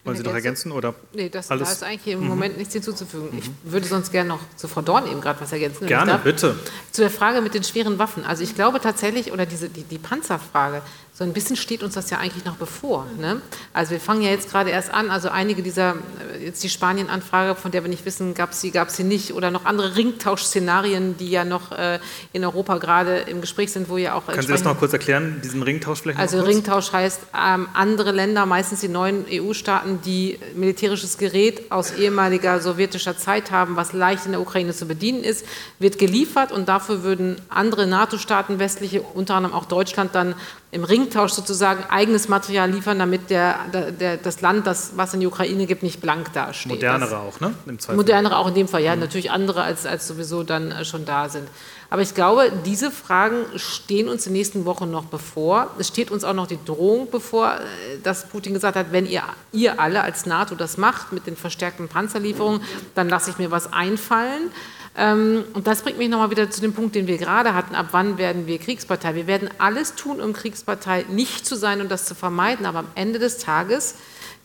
[0.03, 0.71] Wollen Sie noch ergänzen?
[0.71, 1.67] Oder nee, das, alles?
[1.67, 2.27] da ist eigentlich im mhm.
[2.27, 3.29] Moment nichts hinzuzufügen.
[3.31, 3.37] Mhm.
[3.37, 5.85] Ich würde sonst gerne noch zu Frau Dorn eben gerade was ergänzen.
[5.85, 6.57] Gerne, bitte.
[6.91, 8.25] Zu der Frage mit den schweren Waffen.
[8.25, 10.81] Also ich glaube tatsächlich, oder diese, die, die Panzerfrage,
[11.21, 13.05] so ein bisschen steht uns das ja eigentlich noch bevor.
[13.19, 13.43] Ne?
[13.73, 15.93] Also wir fangen ja jetzt gerade erst an, also einige dieser,
[16.33, 19.03] äh, jetzt die Spanien-Anfrage, von der wir nicht wissen, gab es sie, gab es sie
[19.03, 21.99] nicht, oder noch andere Ringtausch-Szenarien, die ja noch äh,
[22.33, 24.25] in Europa gerade im Gespräch sind, wo ja auch...
[24.25, 28.47] Können Sie das noch kurz erklären, diesen Ringtausch vielleicht Also Ringtausch heißt, ähm, andere Länder,
[28.47, 34.31] meistens die neuen EU-Staaten, die militärisches Gerät aus ehemaliger sowjetischer Zeit haben, was leicht in
[34.31, 35.45] der Ukraine zu bedienen ist,
[35.77, 40.33] wird geliefert und dafür würden andere NATO-Staaten, westliche, unter anderem auch Deutschland, dann
[40.73, 43.57] im Ringtausch sozusagen eigenes Material liefern, damit der,
[43.99, 46.71] der, das Land, das was in die Ukraine gibt, nicht blank dasteht.
[46.71, 47.53] Modernere das, auch, ne?
[47.93, 49.01] modernere auch in dem Fall, ja, mhm.
[49.01, 51.47] natürlich andere, als, als sowieso dann äh, schon da sind.
[51.89, 55.71] Aber ich glaube, diese Fragen stehen uns in den nächsten Wochen noch bevor.
[55.77, 59.23] Es steht uns auch noch die Drohung bevor, äh, dass Putin gesagt hat, wenn ihr,
[59.51, 62.61] ihr alle als NATO das macht mit den verstärkten Panzerlieferungen,
[62.95, 64.51] dann lasse ich mir was einfallen.
[64.97, 67.75] Ähm, und das bringt mich nochmal wieder zu dem Punkt, den wir gerade hatten.
[67.75, 69.15] Ab wann werden wir Kriegspartei?
[69.15, 72.65] Wir werden alles tun, um Kriegspartei nicht zu sein und das zu vermeiden.
[72.65, 73.95] Aber am Ende des Tages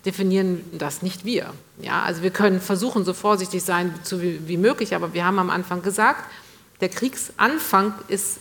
[0.05, 1.53] definieren das nicht wir.
[1.83, 5.83] Ja, also wir können versuchen, so vorsichtig sein wie möglich, aber wir haben am Anfang
[5.83, 6.25] gesagt,
[6.81, 8.39] der Kriegsanfang ist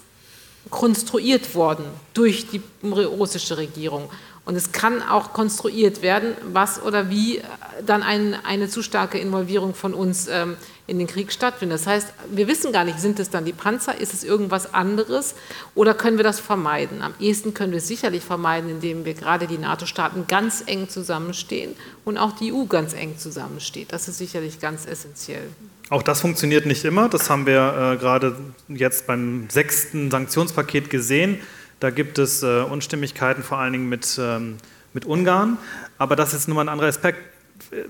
[0.70, 4.10] konstruiert worden durch die russische Regierung.
[4.46, 7.42] Und es kann auch konstruiert werden, was oder wie
[7.84, 10.56] dann ein, eine zu starke Involvierung von uns ähm,
[10.88, 11.80] in den Krieg stattfindet.
[11.80, 15.36] Das heißt, wir wissen gar nicht, sind es dann die Panzer, ist es irgendwas anderes
[15.74, 17.02] oder können wir das vermeiden?
[17.02, 21.76] Am ehesten können wir es sicherlich vermeiden, indem wir gerade die NATO-Staaten ganz eng zusammenstehen
[22.04, 23.92] und auch die EU ganz eng zusammensteht.
[23.92, 25.50] Das ist sicherlich ganz essentiell.
[25.90, 27.10] Auch das funktioniert nicht immer.
[27.10, 28.36] Das haben wir äh, gerade
[28.68, 31.40] jetzt beim sechsten Sanktionspaket gesehen.
[31.80, 34.58] Da gibt es äh, Unstimmigkeiten, vor allen Dingen mit, ähm,
[34.94, 35.58] mit Ungarn.
[35.98, 37.20] Aber das ist nun mal ein anderer Aspekt.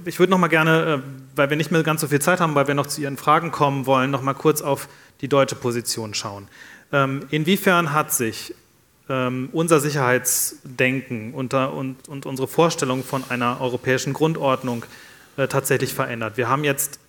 [0.05, 2.55] Ich würde noch mal gerne, äh, weil wir nicht mehr ganz so viel Zeit haben,
[2.55, 4.87] weil wir noch zu Ihren Fragen kommen wollen, noch mal kurz auf
[5.21, 6.47] die deutsche Position schauen.
[6.91, 8.53] Ähm, inwiefern hat sich
[9.09, 14.85] ähm, unser Sicherheitsdenken und, und, und unsere Vorstellung von einer europäischen Grundordnung
[15.37, 16.37] äh, tatsächlich verändert?
[16.37, 16.99] Wir haben jetzt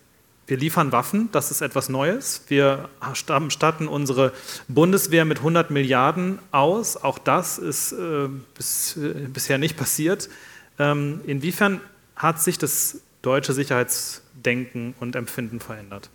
[0.47, 2.43] wir liefern Waffen, das ist etwas Neues.
[2.47, 4.31] Wir statten unsere
[4.69, 6.95] Bundeswehr mit 100 Milliarden aus.
[6.95, 10.29] Auch das ist äh, bis, äh, bisher nicht passiert.
[10.79, 11.81] Ähm, inwiefern
[12.17, 16.09] hat sich das deutsche Sicherheitsdenken und Empfinden verändert?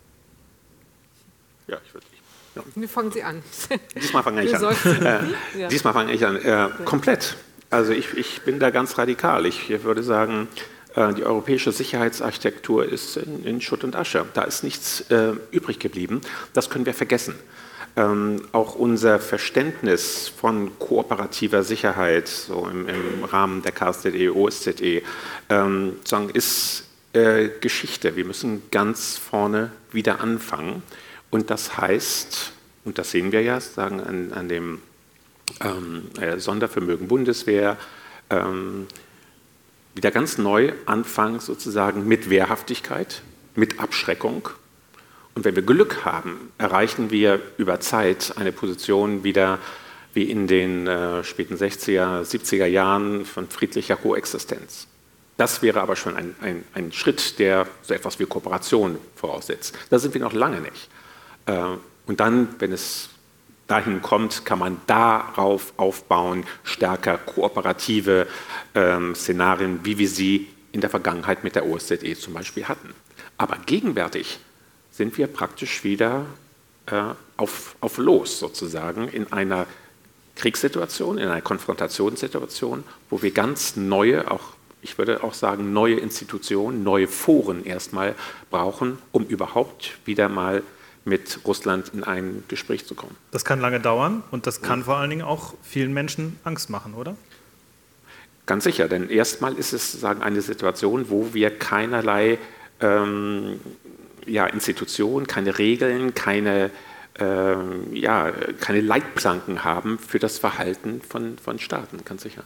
[1.67, 2.07] Ja, ich würde
[2.55, 2.63] ja.
[2.75, 3.43] Wir fangen Sie an.
[3.95, 4.63] Diesmal fange ich an.
[4.63, 5.21] Äh,
[5.59, 5.69] ja.
[5.69, 6.37] Diesmal fange ich an.
[6.37, 7.37] Äh, komplett.
[7.71, 9.47] Also ich, ich bin da ganz radikal.
[9.47, 10.49] Ich würde sagen,
[10.95, 14.27] äh, die europäische Sicherheitsarchitektur ist in, in, Schutt und Asche.
[14.35, 16.21] Da ist nichts äh, übrig geblieben.
[16.53, 17.35] Das können wir vergessen.
[17.95, 25.03] Ähm, auch unser Verständnis von kooperativer Sicherheit, so im, im Rahmen der KSZE, OSZE,
[25.53, 25.97] ähm,
[26.33, 28.17] ist äh, Geschichte.
[28.17, 30.83] Wir müssen ganz vorne wieder anfangen.
[31.31, 32.53] Und das heißt,
[32.85, 34.83] und das sehen wir ja, sagen an, an dem
[35.61, 37.77] ähm, äh, Sondervermögen Bundeswehr,
[38.31, 38.87] ähm,
[39.95, 43.23] wieder ganz neu anfangen, sozusagen mit Wehrhaftigkeit,
[43.55, 44.49] mit Abschreckung
[45.35, 49.59] Und wenn wir Glück haben, erreichen wir über Zeit eine Position wieder
[50.15, 54.87] wie in den äh, späten 60er, 70er Jahren von friedlicher Koexistenz.
[55.37, 59.77] Das wäre aber schon ein, ein, ein, Schritt, der so etwas wie Kooperation voraussetzt.
[59.91, 60.89] Da sind wir noch lange nicht.
[61.47, 61.77] Äh,
[62.07, 63.09] und dann, wenn es
[63.67, 68.27] dahin kommt, kann man darauf aufbauen, stärker kooperative
[68.75, 72.95] ähm, Szenarien, wie wir sie in der Vergangenheit mit der OSZE zum Beispiel hatten.
[73.39, 74.41] Aber gegenwärtig
[74.91, 76.27] sind wir praktisch wieder
[76.87, 77.03] äh,
[77.37, 79.67] auf, auf Los sozusagen in einer
[80.37, 86.83] Kriegssituation, in einer Konfrontationssituation, wo wir ganz neue, auch ich würde auch sagen, neue Institutionen,
[86.83, 88.15] neue Foren erstmal
[88.51, 90.63] brauchen, um überhaupt wieder mal
[91.05, 93.17] mit Russland in ein Gespräch zu kommen.
[93.31, 96.95] Das kann lange dauern und das kann vor allen Dingen auch vielen Menschen Angst machen,
[96.95, 97.17] oder?
[98.47, 102.39] Ganz sicher, denn erstmal ist es sagen, eine Situation, wo wir keinerlei
[102.81, 103.61] ähm,
[104.27, 106.71] ja, Institutionen, keine Regeln, keine,
[107.19, 112.43] ähm, ja, keine Leitplanken haben für das Verhalten von, von Staaten, ganz sicher.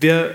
[0.00, 0.34] Wir,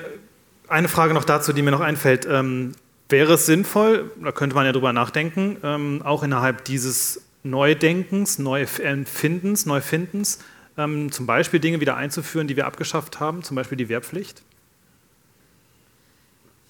[0.68, 2.28] eine Frage noch dazu, die mir noch einfällt.
[2.30, 2.74] Ähm,
[3.10, 9.66] wäre es sinnvoll, da könnte man ja drüber nachdenken, ähm, auch innerhalb dieses Neudenkens, Neuempfindens,
[9.66, 10.40] Neufindens,
[10.78, 14.42] ähm, zum Beispiel Dinge wieder einzuführen, die wir abgeschafft haben, zum Beispiel die Wehrpflicht?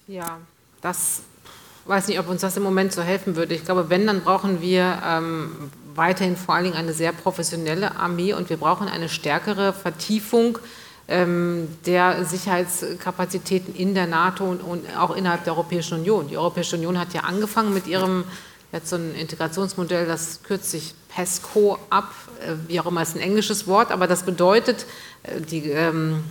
[0.06, 0.38] Ja,
[0.82, 1.22] das
[1.86, 3.54] weiß nicht, ob uns das im Moment so helfen würde.
[3.54, 8.34] Ich glaube, wenn, dann brauchen wir ähm, weiterhin vor allen Dingen eine sehr professionelle Armee
[8.34, 10.58] und wir brauchen eine stärkere Vertiefung
[11.08, 16.26] der Sicherheitskapazitäten in der NATO und, und, auch innerhalb der Europäischen Union.
[16.26, 18.24] Die Europäische Union hat ja angefangen mit ihrem
[18.72, 23.20] jetzt so ein Integrationsmodell, das kürzt sich PESCO ab, äh, wie auch immer ist ein
[23.20, 24.86] englisches Wort, aber das bedeutet,
[25.22, 26.24] äh, die, ähm,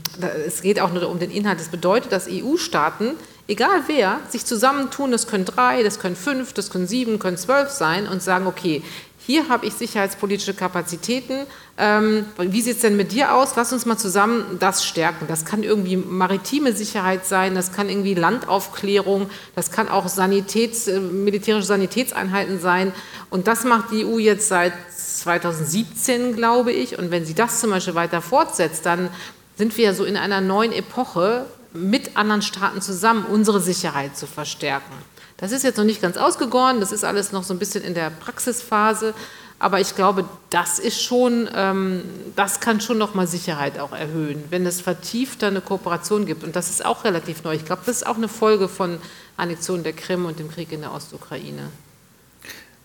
[0.45, 3.11] es geht auch nur um den Inhalt, das bedeutet, dass EU-Staaten,
[3.47, 7.69] egal wer, sich zusammentun, das können drei, das können fünf, das können sieben, können zwölf
[7.69, 8.83] sein und sagen, okay,
[9.25, 11.47] hier habe ich sicherheitspolitische Kapazitäten.
[11.79, 13.55] Ähm, wie sieht es denn mit dir aus?
[13.55, 15.25] Lass uns mal zusammen das stärken.
[15.27, 20.99] Das kann irgendwie maritime Sicherheit sein, das kann irgendwie Landaufklärung, das kann auch Sanitäts, äh,
[20.99, 22.93] militärische Sanitätseinheiten sein.
[23.31, 26.99] Und das macht die EU jetzt seit 2017, glaube ich.
[26.99, 29.09] Und wenn sie das zum Beispiel weiter fortsetzt, dann
[29.57, 34.93] sind wir so in einer neuen Epoche, mit anderen Staaten zusammen unsere Sicherheit zu verstärken.
[35.37, 37.93] Das ist jetzt noch nicht ganz ausgegoren, das ist alles noch so ein bisschen in
[37.93, 39.13] der Praxisphase,
[39.59, 42.03] aber ich glaube, das ist schon, ähm,
[42.35, 46.43] das kann schon nochmal Sicherheit auch erhöhen, wenn es vertiefter eine Kooperation gibt.
[46.43, 47.55] Und das ist auch relativ neu.
[47.55, 48.99] Ich glaube, das ist auch eine Folge von
[49.37, 51.69] Annexion der Krim und dem Krieg in der Ostukraine.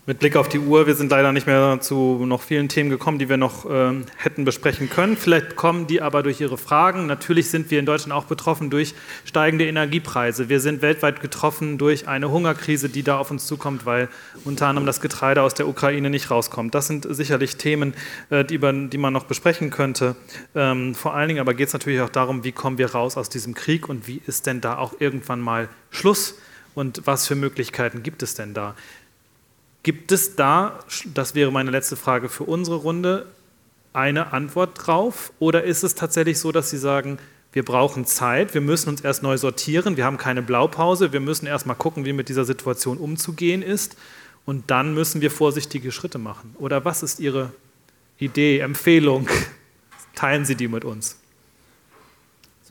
[0.07, 3.19] Mit Blick auf die Uhr, wir sind leider nicht mehr zu noch vielen Themen gekommen,
[3.19, 5.15] die wir noch äh, hätten besprechen können.
[5.15, 7.05] Vielleicht kommen die aber durch Ihre Fragen.
[7.05, 8.95] Natürlich sind wir in Deutschland auch betroffen durch
[9.25, 10.49] steigende Energiepreise.
[10.49, 14.09] Wir sind weltweit getroffen durch eine Hungerkrise, die da auf uns zukommt, weil
[14.43, 16.73] unter anderem das Getreide aus der Ukraine nicht rauskommt.
[16.73, 17.93] Das sind sicherlich Themen,
[18.31, 20.15] äh, die, die, man noch besprechen könnte.
[20.55, 23.29] Ähm, vor allen Dingen aber geht es natürlich auch darum, wie kommen wir raus aus
[23.29, 26.39] diesem Krieg und wie ist denn da auch irgendwann mal Schluss
[26.73, 28.73] und was für Möglichkeiten gibt es denn da?
[29.83, 30.79] Gibt es da,
[31.13, 33.25] das wäre meine letzte Frage für unsere Runde,
[33.93, 35.33] eine Antwort drauf?
[35.39, 37.17] Oder ist es tatsächlich so, dass Sie sagen,
[37.53, 41.47] wir brauchen Zeit, wir müssen uns erst neu sortieren, wir haben keine Blaupause, wir müssen
[41.47, 43.97] erst mal gucken, wie mit dieser Situation umzugehen ist
[44.45, 46.55] und dann müssen wir vorsichtige Schritte machen?
[46.59, 47.51] Oder was ist Ihre
[48.19, 49.27] Idee, Empfehlung?
[50.15, 51.17] Teilen Sie die mit uns.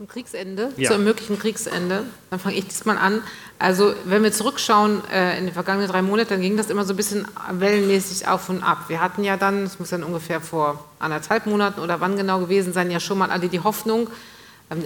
[0.01, 0.89] Zum Kriegsende, ja.
[0.89, 2.05] zum möglichen Kriegsende.
[2.31, 3.21] Dann fange ich diesmal an.
[3.59, 6.93] Also wenn wir zurückschauen äh, in den vergangenen drei Monaten, dann ging das immer so
[6.93, 8.85] ein bisschen wellenmäßig auf und ab.
[8.87, 12.73] Wir hatten ja dann, das muss dann ungefähr vor anderthalb Monaten oder wann genau gewesen
[12.73, 14.09] sein, ja schon mal alle die Hoffnung,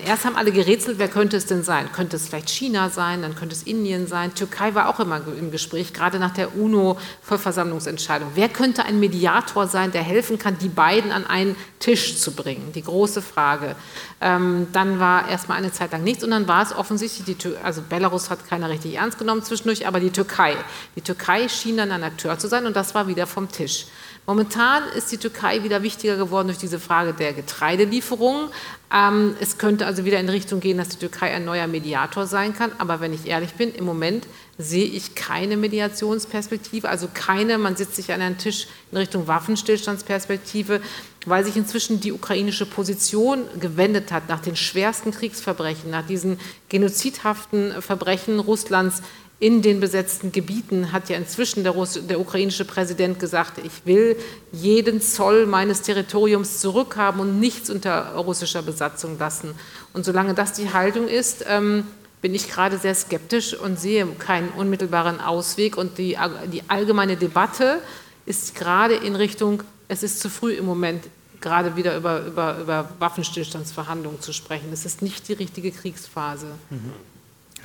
[0.03, 1.91] erst haben alle gerätselt, wer könnte es denn sein?
[1.91, 4.33] Könnte es vielleicht China sein, dann könnte es Indien sein.
[4.33, 8.31] Türkei war auch immer im Gespräch, gerade nach der UNO-Vollversammlungsentscheidung.
[8.33, 12.71] Wer könnte ein Mediator sein, der helfen kann, die beiden an einen Tisch zu bringen?
[12.73, 13.75] Die große Frage.
[14.21, 17.83] Ähm, dann war erstmal eine Zeit lang nichts und dann war es offensichtlich, die also
[17.87, 20.55] Belarus hat keiner richtig ernst genommen zwischendurch, aber die Türkei.
[20.95, 23.85] Die Türkei schien dann ein Akteur zu sein und das war wieder vom Tisch.
[24.27, 28.49] Momentan ist die Türkei wieder wichtiger geworden durch diese Frage der Getreidelieferungen.
[28.91, 32.55] Ähm, es könnte also wieder in Richtung gehen, dass die Türkei ein neuer Mediator sein
[32.55, 32.71] kann.
[32.79, 34.25] Aber wenn ich ehrlich bin, im Moment
[34.57, 40.81] sehe ich keine Mediationsperspektive, also keine, man sitzt sich an einen Tisch in Richtung Waffenstillstandsperspektive,
[41.27, 47.79] weil sich inzwischen die ukrainische Position gewendet hat nach den schwersten Kriegsverbrechen, nach diesen genozidhaften
[47.81, 49.01] Verbrechen Russlands
[49.39, 51.73] in den besetzten Gebieten hat ja inzwischen der,
[52.09, 54.15] der, ukrainische Präsident gesagt, ich will
[54.53, 59.53] jeden Zoll meines Territoriums zurückhaben und nichts unter russischer Besatzung lassen.
[59.91, 61.85] Und solange das die Haltung ist, ähm,
[62.21, 65.77] bin ich gerade sehr skeptisch und sehe keinen unmittelbaren Ausweg.
[65.77, 66.17] Und die,
[66.51, 67.81] die allgemeine Debatte
[68.25, 71.03] ist gerade in Richtung, es ist zu früh im Moment,
[71.41, 74.69] gerade wieder über, über, über Waffenstillstandsverhandlungen zu sprechen.
[74.71, 76.47] Es ist nicht die richtige Kriegsphase.
[76.69, 76.93] Mhm.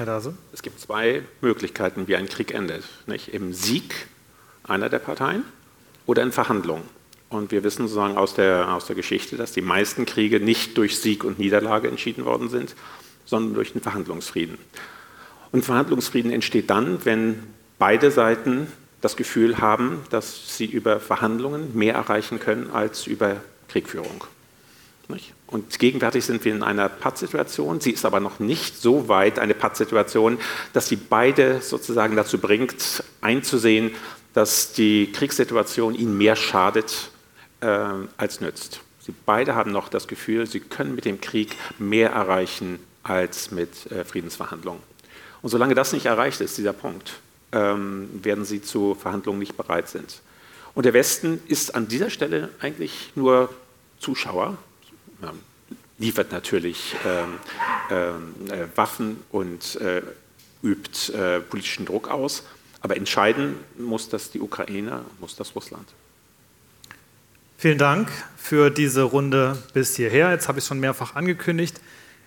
[0.00, 0.32] Herr Dase?
[0.54, 2.84] Es gibt zwei Möglichkeiten, wie ein Krieg endet.
[3.06, 3.34] Nicht?
[3.34, 3.94] Im Sieg
[4.64, 5.44] einer der Parteien
[6.06, 6.84] oder in Verhandlungen.
[7.28, 10.98] Und wir wissen sozusagen aus der, aus der Geschichte, dass die meisten Kriege nicht durch
[10.98, 12.74] Sieg und Niederlage entschieden worden sind,
[13.26, 14.56] sondern durch den Verhandlungsfrieden.
[15.52, 17.42] Und Verhandlungsfrieden entsteht dann, wenn
[17.78, 18.68] beide Seiten
[19.02, 23.36] das Gefühl haben, dass sie über Verhandlungen mehr erreichen können als über
[23.68, 24.24] Kriegführung.
[25.46, 27.80] Und gegenwärtig sind wir in einer Pattsituation.
[27.80, 30.38] Sie ist aber noch nicht so weit eine Pattsituation,
[30.72, 33.90] dass sie beide sozusagen dazu bringt, einzusehen,
[34.32, 37.10] dass die Kriegssituation ihnen mehr schadet
[37.60, 37.66] äh,
[38.16, 38.80] als nützt.
[39.00, 43.90] Sie beide haben noch das Gefühl, sie können mit dem Krieg mehr erreichen als mit
[43.90, 44.82] äh, Friedensverhandlungen.
[45.42, 47.14] Und solange das nicht erreicht ist, dieser Punkt,
[47.52, 50.20] ähm, werden sie zu Verhandlungen nicht bereit sind.
[50.74, 53.52] Und der Westen ist an dieser Stelle eigentlich nur
[53.98, 54.58] Zuschauer,
[55.22, 55.32] ja,
[55.98, 57.38] liefert natürlich ähm,
[57.90, 60.02] ähm, äh, Waffen und äh,
[60.62, 62.44] übt äh, politischen Druck aus,
[62.80, 65.86] aber entscheiden muss das die Ukraine, muss das Russland.
[67.58, 70.30] Vielen Dank für diese Runde bis hierher.
[70.30, 71.78] Jetzt habe ich es schon mehrfach angekündigt.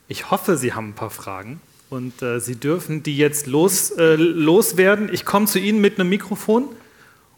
[0.08, 4.16] Ich hoffe, Sie haben ein paar Fragen und äh, Sie dürfen die jetzt los, äh,
[4.16, 5.12] loswerden.
[5.12, 6.70] Ich komme zu Ihnen mit einem Mikrofon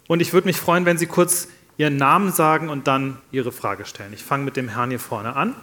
[0.07, 1.47] und ich würde mich freuen, wenn Sie kurz
[1.77, 4.13] Ihren Namen sagen und dann Ihre Frage stellen.
[4.13, 5.55] Ich fange mit dem Herrn hier vorne an.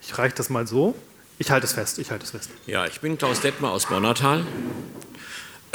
[0.00, 0.94] Ich reiche das mal so.
[1.38, 2.50] Ich halte es fest, ich halte es fest.
[2.66, 4.46] Ja, ich bin Klaus Detmer aus Bonnertal.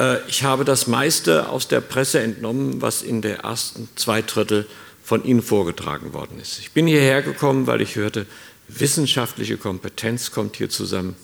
[0.00, 4.66] Äh, ich habe das meiste aus der Presse entnommen, was in der ersten zwei Drittel
[5.02, 6.58] von Ihnen vorgetragen worden ist.
[6.58, 8.26] Ich bin hierher gekommen, weil ich hörte,
[8.68, 11.16] wissenschaftliche Kompetenz kommt hier zusammen.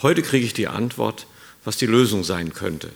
[0.00, 1.26] Heute kriege ich die Antwort,
[1.64, 2.90] was die Lösung sein könnte.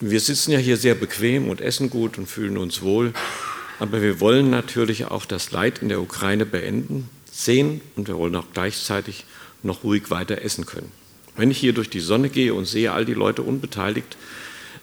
[0.00, 3.14] Wir sitzen ja hier sehr bequem und essen gut und fühlen uns wohl,
[3.78, 8.36] aber wir wollen natürlich auch das Leid in der Ukraine beenden, sehen und wir wollen
[8.36, 9.24] auch gleichzeitig
[9.62, 10.92] noch ruhig weiter essen können.
[11.36, 14.18] Wenn ich hier durch die Sonne gehe und sehe all die Leute unbeteiligt,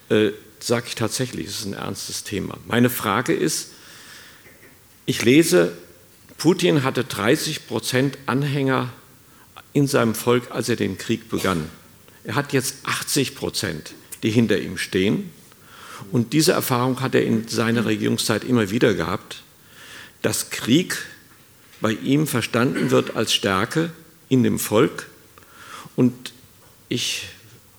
[0.10, 2.58] äh, sage ich tatsächlich, es ist ein ernstes Thema.
[2.68, 3.70] Meine Frage ist,
[5.06, 5.74] ich lese,
[6.40, 8.92] Putin hatte 30 Prozent Anhänger
[9.74, 11.70] in seinem Volk, als er den Krieg begann.
[12.24, 13.94] Er hat jetzt 80 Prozent,
[14.24, 15.32] die hinter ihm stehen.
[16.12, 19.44] Und diese Erfahrung hat er in seiner Regierungszeit immer wieder gehabt,
[20.22, 20.98] dass Krieg
[21.82, 23.92] bei ihm verstanden wird als Stärke
[24.30, 25.08] in dem Volk
[25.96, 26.34] und
[26.90, 27.28] ich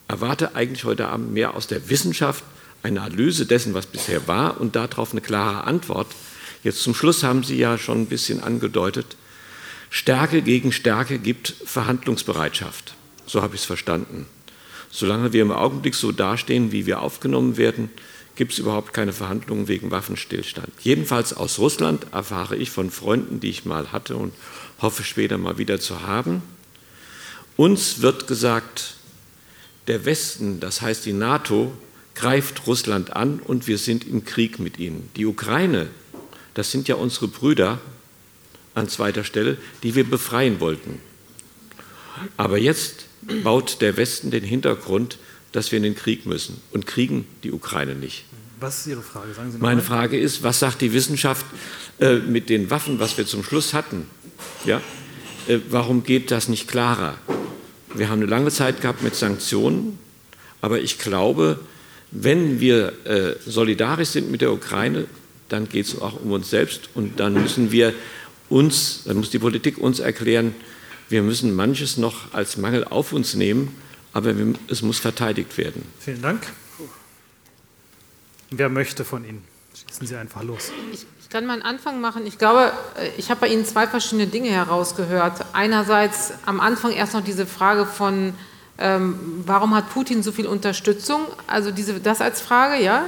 [0.09, 2.45] erwarte eigentlich heute Abend mehr aus der Wissenschaft,
[2.83, 6.07] eine Analyse dessen, was bisher war und darauf eine klare Antwort.
[6.63, 9.17] Jetzt zum Schluss haben Sie ja schon ein bisschen angedeutet,
[9.89, 12.95] Stärke gegen Stärke gibt Verhandlungsbereitschaft.
[13.27, 14.27] So habe ich es verstanden.
[14.97, 17.91] Solange wir im Augenblick so dastehen, wie wir aufgenommen werden,
[18.37, 20.69] gibt es überhaupt keine Verhandlungen wegen Waffenstillstand.
[20.79, 24.33] Jedenfalls aus Russland erfahre ich von Freunden, die ich mal hatte und
[24.81, 26.43] hoffe später mal wieder zu haben.
[27.57, 28.95] Uns wird gesagt,
[29.89, 31.73] der Westen, das heißt die NATO,
[32.15, 35.11] greift Russland an und wir sind im Krieg mit ihnen.
[35.17, 35.89] Die Ukraine,
[36.55, 37.81] das sind ja unsere Brüder
[38.77, 41.01] an zweiter Stelle, die wir befreien wollten.
[42.37, 43.04] Aber jetzt
[43.43, 45.19] baut der Westen den Hintergrund,
[45.53, 48.25] dass wir in den Krieg müssen und kriegen die Ukraine nicht.
[48.61, 49.35] Was ist Ihre Frage?
[49.35, 51.45] Sagen Sie Meine Frage ist, was sagt die Wissenschaft
[52.01, 54.07] äh, mit den Waffen, was wir zum Schluss hatten?
[54.65, 54.81] Ja?
[55.49, 57.19] Äh, warum geht das nicht klarer?
[57.95, 59.99] Wir haben eine lange Zeit gehabt mit Sanktionen,
[60.61, 61.61] aber ich glaube,
[62.11, 65.07] wenn wir äh, solidarisch sind mit der Ukraine,
[65.49, 67.93] dann geht es auch um uns selbst und dann müssen wir
[68.49, 70.55] uns, dann muss die Politik uns erklären,
[71.15, 73.81] wir müssen manches noch als Mangel auf uns nehmen,
[74.13, 75.87] aber wir, es muss verteidigt werden.
[76.01, 76.43] Vielen Dank.
[78.51, 79.45] Wer möchte von Ihnen?
[79.75, 80.73] Schießen Sie einfach los.
[80.93, 82.27] Ich, ich kann mal einen Anfang machen.
[82.27, 85.45] Ich glaube, äh, ich habe bei Ihnen zwei verschiedene Dinge herausgehört.
[85.53, 88.35] Einerseits am Anfang erst noch diese Frage von,
[88.79, 91.27] ähm, warum hat Putin so viel Unterstützung?
[91.47, 93.05] Also diese, das als Frage, ja.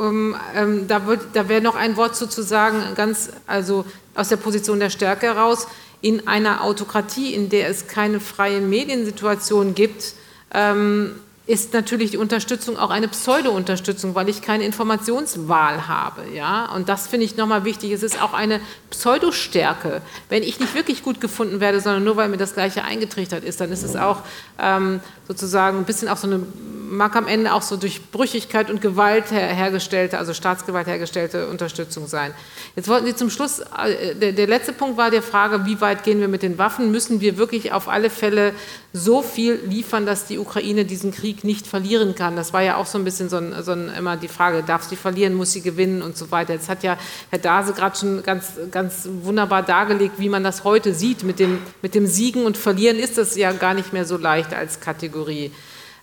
[0.00, 1.00] Ähm, ähm, da,
[1.32, 3.84] da wäre noch ein Wort sozusagen ganz, also
[4.16, 5.68] aus der Position der Stärke heraus,
[6.02, 10.14] in einer Autokratie, in der es keine freie Mediensituation gibt,
[10.52, 11.14] ähm,
[11.46, 16.22] ist natürlich die Unterstützung auch eine Pseudo-Unterstützung, weil ich keine Informationswahl habe.
[16.32, 16.72] Ja?
[16.72, 17.90] Und das finde ich nochmal wichtig.
[17.90, 20.02] Es ist auch eine Pseudostärke.
[20.28, 23.60] Wenn ich nicht wirklich gut gefunden werde, sondern nur weil mir das Gleiche eingetrichtert ist,
[23.60, 24.18] dann ist es auch
[24.60, 26.46] ähm, sozusagen ein bisschen auch so eine
[26.92, 32.06] mag am Ende auch so durch Brüchigkeit und Gewalt her hergestellte, also Staatsgewalt hergestellte Unterstützung
[32.06, 32.32] sein.
[32.76, 36.04] Jetzt wollten Sie zum Schluss, äh, der, der, letzte Punkt war der Frage, wie weit
[36.04, 36.92] gehen wir mit den Waffen?
[36.92, 38.52] Müssen wir wirklich auf alle Fälle
[38.92, 42.36] so viel liefern, dass die Ukraine diesen Krieg nicht verlieren kann?
[42.36, 44.82] Das war ja auch so ein bisschen so, ein, so ein, immer die Frage, darf
[44.82, 46.52] sie verlieren, muss sie gewinnen und so weiter.
[46.52, 46.96] Jetzt hat ja
[47.30, 51.22] Herr Dase gerade schon ganz, ganz wunderbar dargelegt, wie man das heute sieht.
[51.22, 54.54] Mit dem, mit dem Siegen und Verlieren ist das ja gar nicht mehr so leicht
[54.54, 55.50] als Kategorie.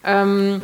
[0.03, 0.61] Ähm,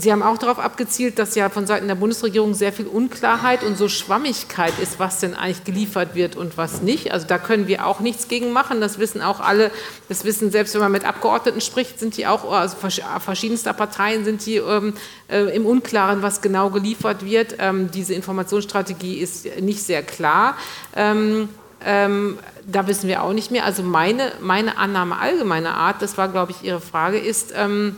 [0.00, 3.76] Sie haben auch darauf abgezielt, dass ja von Seiten der Bundesregierung sehr viel Unklarheit und
[3.76, 7.12] so Schwammigkeit ist, was denn eigentlich geliefert wird und was nicht.
[7.12, 8.80] Also da können wir auch nichts gegen machen.
[8.80, 9.72] Das wissen auch alle.
[10.08, 12.76] Das wissen selbst, wenn man mit Abgeordneten spricht, sind die auch, also
[13.18, 14.94] verschiedenster Parteien sind die ähm,
[15.28, 17.56] äh, im Unklaren, was genau geliefert wird.
[17.58, 20.56] Ähm, diese Informationsstrategie ist nicht sehr klar.
[20.94, 21.48] Ähm,
[21.84, 23.64] ähm, da wissen wir auch nicht mehr.
[23.64, 27.96] Also meine, meine Annahme allgemeiner Art, das war, glaube ich, Ihre Frage, ist, ähm,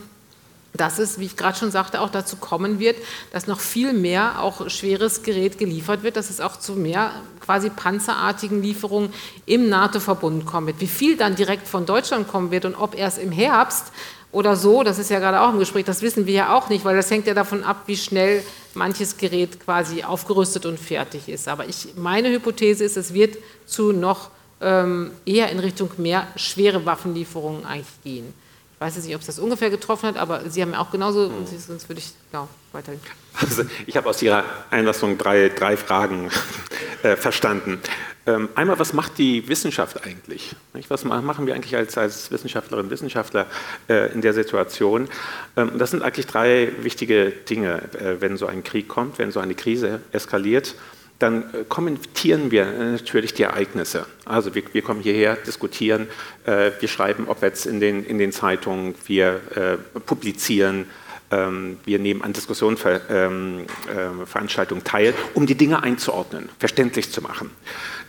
[0.73, 2.97] dass es, wie ich gerade schon sagte, auch dazu kommen wird,
[3.31, 7.11] dass noch viel mehr auch schweres Gerät geliefert wird, dass es auch zu mehr
[7.41, 9.13] quasi panzerartigen Lieferungen
[9.45, 10.79] im NATO-Verbund kommen wird.
[10.79, 13.91] Wie viel dann direkt von Deutschland kommen wird und ob erst im Herbst
[14.31, 16.85] oder so, das ist ja gerade auch im Gespräch, das wissen wir ja auch nicht,
[16.85, 18.43] weil das hängt ja davon ab, wie schnell
[18.73, 21.49] manches Gerät quasi aufgerüstet und fertig ist.
[21.49, 24.29] Aber ich, meine Hypothese ist, es wird zu noch
[24.61, 28.33] ähm, eher in Richtung mehr schwere Waffenlieferungen eigentlich gehen
[28.81, 31.29] weiß jetzt nicht, ob es das ungefähr getroffen hat, aber Sie haben ja auch genauso,
[31.29, 31.45] mhm.
[31.45, 33.01] sonst würde ich ja, weitergehen.
[33.39, 36.31] Also ich habe aus Ihrer Einlassung drei, drei Fragen
[37.03, 37.79] äh, verstanden.
[38.25, 40.55] Ähm, einmal, was macht die Wissenschaft eigentlich?
[40.73, 40.89] Nicht?
[40.89, 43.45] Was machen wir eigentlich als, als Wissenschaftlerinnen und Wissenschaftler
[43.87, 45.07] äh, in der Situation?
[45.55, 49.39] Ähm, das sind eigentlich drei wichtige Dinge, äh, wenn so ein Krieg kommt, wenn so
[49.39, 50.75] eine Krise eskaliert
[51.21, 54.05] dann äh, kommentieren wir äh, natürlich die Ereignisse.
[54.25, 56.07] Also wir, wir kommen hierher, diskutieren,
[56.45, 60.85] äh, wir schreiben Op-Eds in den, in den Zeitungen, wir äh, publizieren,
[61.31, 67.51] ähm, wir nehmen an Diskussionsveranstaltungen ähm, äh, teil, um die Dinge einzuordnen, verständlich zu machen.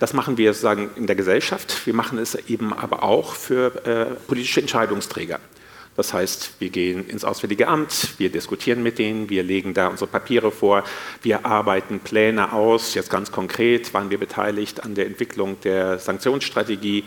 [0.00, 4.06] Das machen wir sozusagen in der Gesellschaft, wir machen es eben aber auch für äh,
[4.26, 5.38] politische Entscheidungsträger.
[5.96, 10.10] Das heißt, wir gehen ins Auswärtige Amt, wir diskutieren mit denen, wir legen da unsere
[10.10, 10.84] Papiere vor,
[11.22, 12.94] wir arbeiten Pläne aus.
[12.94, 17.04] Jetzt ganz konkret waren wir beteiligt an der Entwicklung der Sanktionsstrategie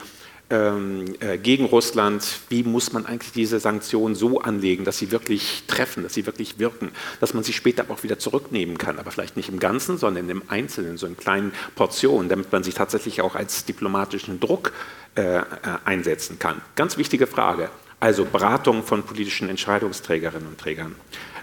[0.51, 2.41] ähm, äh, gegen Russland.
[2.49, 6.59] Wie muss man eigentlich diese Sanktionen so anlegen, dass sie wirklich treffen, dass sie wirklich
[6.59, 10.29] wirken, dass man sie später auch wieder zurücknehmen kann, aber vielleicht nicht im Ganzen, sondern
[10.29, 14.73] im Einzelnen, so in kleinen Portionen, damit man sie tatsächlich auch als diplomatischen Druck
[15.15, 15.43] äh, äh
[15.86, 16.61] einsetzen kann.
[16.75, 17.71] Ganz wichtige Frage
[18.06, 20.95] also Beratung von politischen Entscheidungsträgerinnen und Trägern.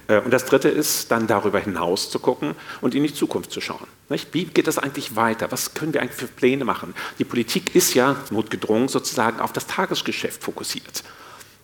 [0.06, 3.60] Äh, und das Dritte ist, dann darüber hinaus zu gucken und in die Zukunft zu
[3.60, 3.88] schauen.
[4.30, 5.50] Wie geht das eigentlich weiter?
[5.50, 6.94] Was können wir eigentlich für Pläne machen?
[7.18, 11.02] Die Politik ist ja notgedrungen sozusagen auf das Tagesgeschäft fokussiert.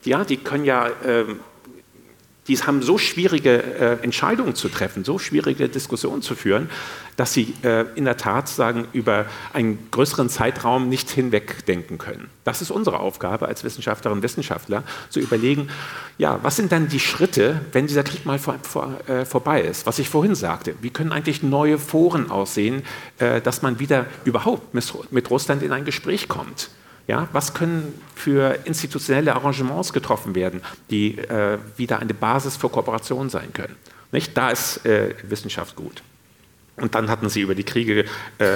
[0.03, 1.39] Ja, die können ja ähm,
[2.49, 6.71] die haben so schwierige äh, Entscheidungen zu treffen, so schwierige Diskussionen zu führen,
[7.17, 12.31] dass sie äh, in der Tat sagen, über einen größeren Zeitraum nicht hinwegdenken können.
[12.45, 15.69] Das ist unsere Aufgabe als Wissenschaftlerinnen und Wissenschaftler, zu überlegen,
[16.17, 19.87] ja, was sind dann die Schritte, wenn dieser Krieg mal vor, vor, äh, vorbei ist?
[19.87, 22.83] Was ich vorhin sagte, wie können eigentlich neue Foren aussehen,
[23.19, 26.71] äh, dass man wieder überhaupt mit, mit Russland in ein Gespräch kommt?
[27.09, 33.31] Ja, was können für institutionelle Arrangements getroffen werden, die äh, wieder eine Basis für Kooperation
[33.31, 33.75] sein können?
[34.13, 34.37] Nicht?
[34.37, 36.03] Da ist äh, Wissenschaft gut.
[36.77, 38.05] Und dann hatten Sie über die Kriege,
[38.37, 38.47] äh,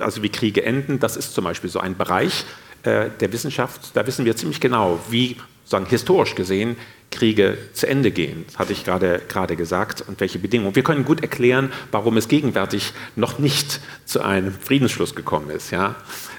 [0.00, 2.44] also wie Kriege enden, das ist zum Beispiel so ein Bereich
[2.82, 6.76] äh, der Wissenschaft, da wissen wir ziemlich genau, wie sagen, historisch gesehen
[7.12, 8.44] Kriege zu Ende gehen.
[8.46, 9.20] Das hatte ich gerade,
[9.56, 10.74] gesagt und welche Bedingungen.
[10.74, 15.70] Wir können gut erklären, warum es gegenwärtig noch nicht zu einem Friedensschluss gekommen ist.
[15.70, 15.94] Ja?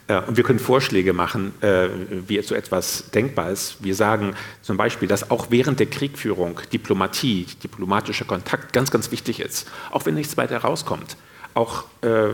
[0.08, 1.88] Äh, und wir können Vorschläge machen, äh,
[2.28, 3.78] wie so etwas denkbar ist.
[3.82, 9.39] Wir sagen zum Beispiel, dass auch während der Kriegführung Diplomatie, diplomatischer Kontakt ganz, ganz wichtig
[9.39, 11.18] ist, auch wenn nichts weiter rauskommt.
[11.54, 12.30] Auch äh,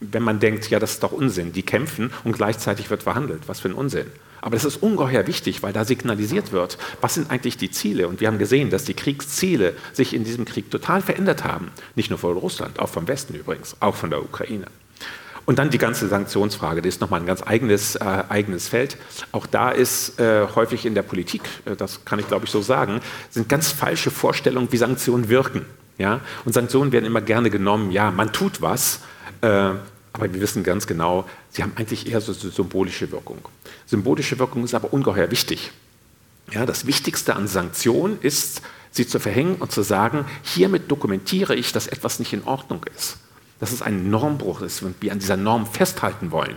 [0.00, 3.42] wenn man denkt, ja, das ist doch Unsinn, die kämpfen und gleichzeitig wird verhandelt.
[3.46, 4.06] Was für ein Unsinn.
[4.42, 8.08] Aber das ist ungeheuer wichtig, weil da signalisiert wird, was sind eigentlich die Ziele.
[8.08, 11.70] Und wir haben gesehen, dass die Kriegsziele sich in diesem Krieg total verändert haben.
[11.94, 14.66] Nicht nur von Russland, auch vom Westen übrigens, auch von der Ukraine.
[15.44, 18.96] Und dann die ganze Sanktionsfrage, die ist nochmal ein ganz eigenes, äh, eigenes Feld.
[19.32, 22.62] Auch da ist äh, häufig in der Politik, äh, das kann ich glaube ich so
[22.62, 25.64] sagen, sind ganz falsche Vorstellungen, wie Sanktionen wirken.
[25.98, 26.20] Ja?
[26.44, 29.00] Und Sanktionen werden immer gerne genommen, ja, man tut was,
[29.40, 29.46] äh,
[30.12, 33.38] aber wir wissen ganz genau, sie haben eigentlich eher so eine symbolische Wirkung.
[33.86, 35.72] Symbolische Wirkung ist aber ungeheuer wichtig.
[36.50, 41.72] Ja, das Wichtigste an Sanktionen ist, sie zu verhängen und zu sagen, hiermit dokumentiere ich,
[41.72, 43.16] dass etwas nicht in Ordnung ist.
[43.62, 46.56] Dass es ein Normbruch ist und wir an dieser Norm festhalten wollen.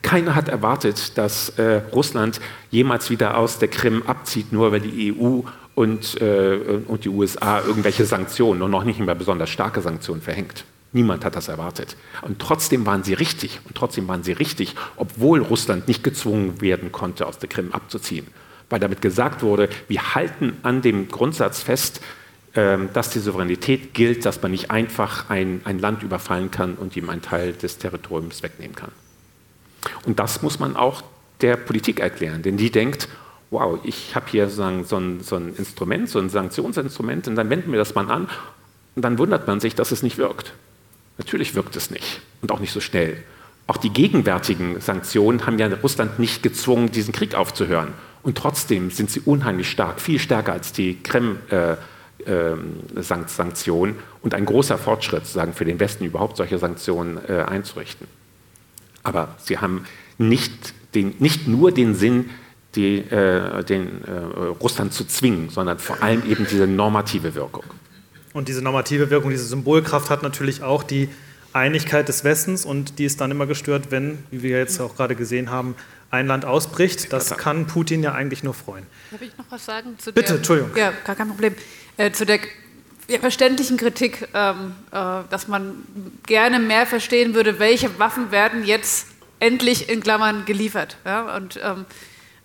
[0.00, 2.40] Keiner hat erwartet, dass äh, Russland
[2.70, 5.42] jemals wieder aus der Krim abzieht, nur weil die EU
[5.74, 10.64] und, äh, und die USA irgendwelche Sanktionen und noch nicht mehr besonders starke Sanktionen verhängt.
[10.92, 11.98] Niemand hat das erwartet.
[12.22, 13.60] Und trotzdem waren sie richtig.
[13.66, 18.26] Und trotzdem waren sie richtig, obwohl Russland nicht gezwungen werden konnte, aus der Krim abzuziehen.
[18.70, 22.00] Weil damit gesagt wurde, wir halten an dem Grundsatz fest,
[22.54, 27.08] dass die Souveränität gilt, dass man nicht einfach ein, ein Land überfallen kann und ihm
[27.10, 28.90] einen Teil des Territoriums wegnehmen kann.
[30.04, 31.02] Und das muss man auch
[31.40, 33.08] der Politik erklären, denn die denkt,
[33.50, 37.36] wow, ich habe hier so ein, so, ein, so ein, Instrument, so ein Sanktionsinstrument, und
[37.36, 38.28] dann wenden wir das mal an
[38.96, 40.52] und dann wundert man sich, dass es nicht wirkt.
[41.16, 43.22] Natürlich wirkt es nicht und auch nicht so schnell.
[43.66, 47.92] Auch die gegenwärtigen Sanktionen haben ja Russland nicht gezwungen, diesen Krieg aufzuhören.
[48.22, 51.76] Und trotzdem sind sie unheimlich stark, viel stärker als die Krem-Sanktionen äh,
[52.26, 52.54] äh,
[54.22, 58.06] und ein großer Fortschritt, sagen für den Westen überhaupt solche Sanktionen äh, einzurichten.
[59.02, 59.84] Aber sie haben
[60.18, 62.30] nicht, den, nicht nur den Sinn,
[62.74, 64.10] die, äh, den äh,
[64.60, 67.64] Russland zu zwingen, sondern vor allem eben diese normative Wirkung.
[68.34, 71.08] Und diese normative Wirkung, diese Symbolkraft hat natürlich auch die
[71.52, 75.16] Einigkeit des Westens und die ist dann immer gestört, wenn, wie wir jetzt auch gerade
[75.16, 75.74] gesehen haben,
[76.10, 77.12] ein Land ausbricht.
[77.12, 78.86] Das kann Putin ja eigentlich nur freuen.
[79.10, 79.98] Darf ich noch was sagen?
[79.98, 80.70] Zu Bitte, der, Entschuldigung.
[80.76, 81.54] Ja, gar kein Problem.
[81.98, 82.38] Äh, zu der
[83.20, 85.84] verständlichen Kritik, ähm, äh, dass man
[86.26, 89.08] gerne mehr verstehen würde, welche Waffen werden jetzt
[89.40, 90.96] endlich in Klammern geliefert.
[91.04, 91.34] Ja?
[91.34, 91.86] Und ähm,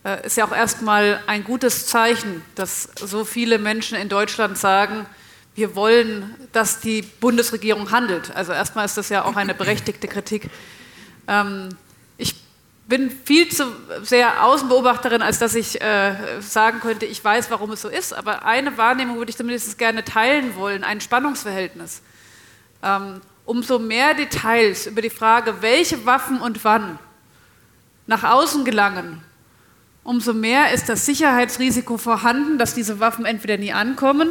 [0.03, 5.05] äh, ist ja auch erstmal ein gutes Zeichen, dass so viele Menschen in Deutschland sagen,
[5.53, 8.35] wir wollen, dass die Bundesregierung handelt.
[8.35, 10.49] Also erstmal ist das ja auch eine berechtigte Kritik.
[11.27, 11.69] Ähm,
[12.93, 13.65] bin viel zu
[14.03, 18.13] sehr Außenbeobachterin, als dass ich äh, sagen könnte, ich weiß, warum es so ist.
[18.13, 22.03] Aber eine Wahrnehmung würde ich zumindest gerne teilen wollen, ein Spannungsverhältnis.
[22.83, 26.99] Ähm, umso mehr Details über die Frage, welche Waffen und wann
[28.05, 29.23] nach außen gelangen,
[30.03, 34.29] umso mehr ist das Sicherheitsrisiko vorhanden, dass diese Waffen entweder nie ankommen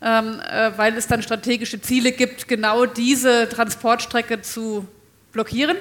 [0.00, 4.86] ähm, äh, weil es dann strategische Ziele gibt, genau diese Transportstrecke zu
[5.32, 5.76] blockieren,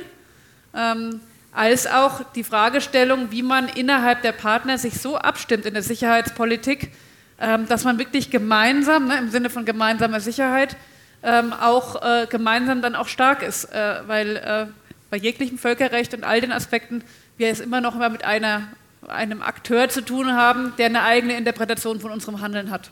[0.75, 1.21] ähm,
[1.57, 6.91] als auch die Fragestellung, wie man innerhalb der Partner sich so abstimmt in der Sicherheitspolitik,
[7.39, 10.77] ähm, dass man wirklich gemeinsam, ne, im Sinne von gemeinsamer Sicherheit,
[11.23, 14.65] ähm, auch äh, gemeinsam dann auch stark ist, äh, weil äh,
[15.09, 17.03] bei jeglichem Völkerrecht und all den Aspekten
[17.37, 18.67] wir es immer noch immer mit einer,
[19.07, 22.91] einem Akteur zu tun haben, der eine eigene Interpretation von unserem Handeln hat.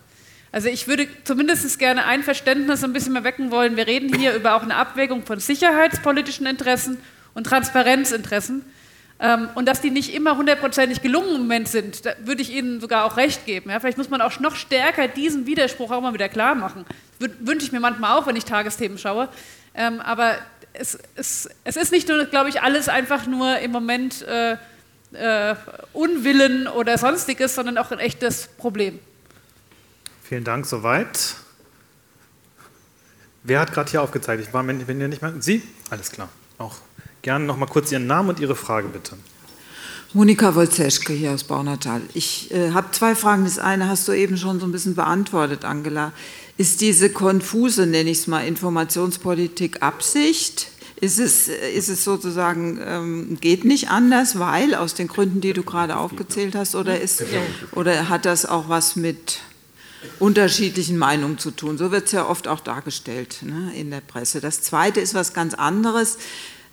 [0.51, 3.77] Also ich würde zumindest gerne ein Verständnis ein bisschen mehr wecken wollen.
[3.77, 6.97] Wir reden hier über auch eine Abwägung von sicherheitspolitischen Interessen
[7.35, 8.63] und Transparenzinteressen.
[9.17, 12.81] Ähm, und dass die nicht immer hundertprozentig gelungen im Moment sind, da würde ich Ihnen
[12.81, 13.69] sogar auch recht geben.
[13.69, 16.85] Ja, vielleicht muss man auch noch stärker diesen Widerspruch auch mal wieder klar machen.
[17.19, 19.29] Wünsche ich mir manchmal auch, wenn ich Tagesthemen schaue.
[19.73, 20.35] Ähm, aber
[20.73, 24.57] es, es, es, ist nicht nur, glaube ich, alles einfach nur im Moment äh,
[25.13, 25.55] äh,
[25.93, 28.99] Unwillen oder sonstiges, sondern auch ein echtes Problem.
[30.23, 31.35] Vielen Dank soweit.
[33.43, 34.43] Wer hat gerade hier aufgezeigt?
[34.45, 35.33] Ich war, wenn, wenn ihr nicht mehr.
[35.39, 35.63] Sie?
[35.89, 36.27] Alles klar.
[36.57, 36.75] Auch
[37.25, 39.17] gerne noch mal kurz Ihren Namen und Ihre Frage bitte.
[40.13, 42.01] Monika Wolzeschke hier aus Baunatal.
[42.13, 43.43] Ich äh, habe zwei Fragen.
[43.43, 46.13] Das eine hast du eben schon so ein bisschen beantwortet, Angela.
[46.57, 50.67] Ist diese konfuse, nenne ich es mal, Informationspolitik Absicht?
[51.01, 55.63] Ist es, ist es sozusagen, ähm, geht nicht anders, weil aus den Gründen, die du
[55.63, 57.23] gerade aufgezählt hast, oder, ist,
[57.73, 59.39] oder hat das auch was mit
[60.19, 61.77] unterschiedlichen Meinungen zu tun.
[61.77, 64.39] So wird es ja oft auch dargestellt ne, in der Presse.
[64.39, 66.17] Das Zweite ist was ganz anderes.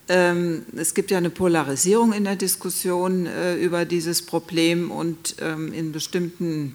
[0.09, 5.73] Ähm, es gibt ja eine Polarisierung in der Diskussion äh, über dieses Problem und ähm,
[5.73, 6.75] in bestimmten,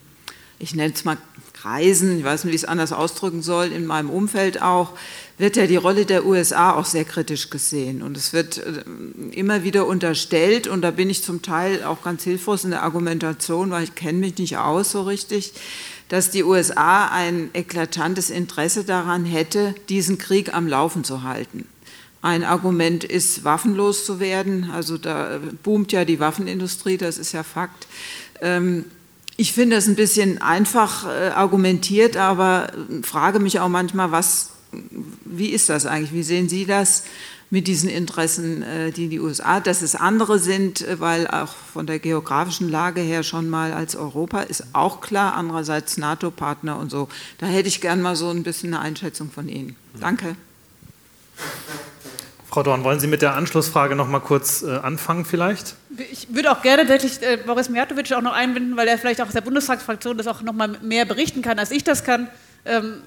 [0.59, 1.17] ich nenne es mal
[1.53, 4.93] Kreisen, ich weiß nicht, wie ich es anders ausdrücken soll, in meinem Umfeld auch,
[5.38, 8.01] wird ja die Rolle der USA auch sehr kritisch gesehen.
[8.01, 8.84] Und es wird äh,
[9.32, 13.71] immer wieder unterstellt, und da bin ich zum Teil auch ganz hilflos in der Argumentation,
[13.71, 15.53] weil ich kenne mich nicht aus so richtig,
[16.09, 21.67] dass die USA ein eklatantes Interesse daran hätte, diesen Krieg am Laufen zu halten.
[22.22, 24.72] Ein Argument ist, waffenlos zu werden.
[24.74, 27.87] Also da boomt ja die Waffenindustrie, das ist ja Fakt.
[28.41, 28.86] Ähm,
[29.37, 32.71] ich finde das ein bisschen einfach äh, argumentiert, aber
[33.04, 34.51] frage mich auch manchmal, was,
[35.25, 36.13] wie ist das eigentlich?
[36.13, 37.04] Wie sehen Sie das?
[37.50, 41.87] mit diesen Interessen, äh, die die USA, dass es andere sind, äh, weil auch von
[41.87, 47.08] der geografischen Lage her schon mal als Europa ist auch klar, andererseits NATO-Partner und so.
[47.37, 49.75] Da hätte ich gern mal so ein bisschen eine Einschätzung von Ihnen.
[50.00, 50.36] Danke.
[52.49, 55.75] Frau Dorn, wollen Sie mit der Anschlussfrage noch mal kurz äh, anfangen vielleicht?
[56.11, 59.28] Ich würde auch gerne wirklich äh, Boris Mijatovic auch noch einbinden, weil er vielleicht auch
[59.28, 62.29] aus der Bundestagsfraktion das auch noch mal mehr berichten kann, als ich das kann.
[62.63, 63.01] Ähm,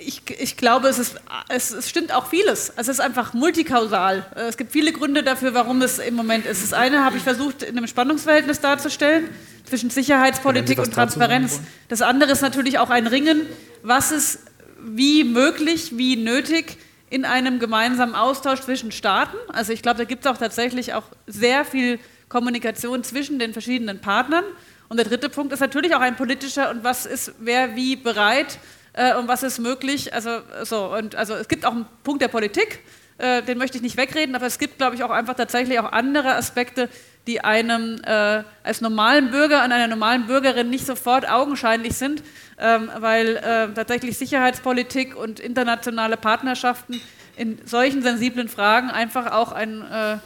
[0.00, 1.16] ich, ich, glaube, es, ist,
[1.48, 2.72] es, es, stimmt auch vieles.
[2.76, 4.24] Es ist einfach multikausal.
[4.34, 6.62] Es gibt viele Gründe dafür, warum es im Moment ist.
[6.62, 9.28] Das eine habe ich versucht, in einem Spannungsverhältnis darzustellen
[9.64, 11.60] zwischen Sicherheitspolitik und Transparenz.
[11.88, 13.42] Das andere ist natürlich auch ein Ringen,
[13.82, 14.40] was ist
[14.82, 16.78] wie möglich, wie nötig
[17.10, 19.36] in einem gemeinsamen Austausch zwischen Staaten.
[19.52, 24.00] Also ich glaube, da gibt es auch tatsächlich auch sehr viel Kommunikation zwischen den verschiedenen
[24.00, 24.44] Partnern.
[24.88, 28.58] Und der dritte Punkt ist natürlich auch ein politischer und was ist wer wie bereit
[28.92, 30.14] äh, und was ist möglich.
[30.14, 32.80] Also, so, und, also es gibt auch einen Punkt der Politik,
[33.18, 35.92] äh, den möchte ich nicht wegreden, aber es gibt, glaube ich, auch einfach tatsächlich auch
[35.92, 36.88] andere Aspekte,
[37.26, 42.22] die einem äh, als normalen Bürger und einer normalen Bürgerin nicht sofort augenscheinlich sind,
[42.62, 47.00] weil äh, tatsächlich Sicherheitspolitik und internationale Partnerschaften
[47.36, 50.20] in solchen sensiblen Fragen einfach auch eine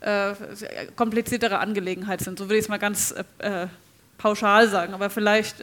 [0.00, 0.34] äh, äh,
[0.94, 2.38] kompliziertere Angelegenheit sind.
[2.38, 3.14] So würde ich es mal ganz
[4.18, 5.56] pauschal sagen, aber vielleicht.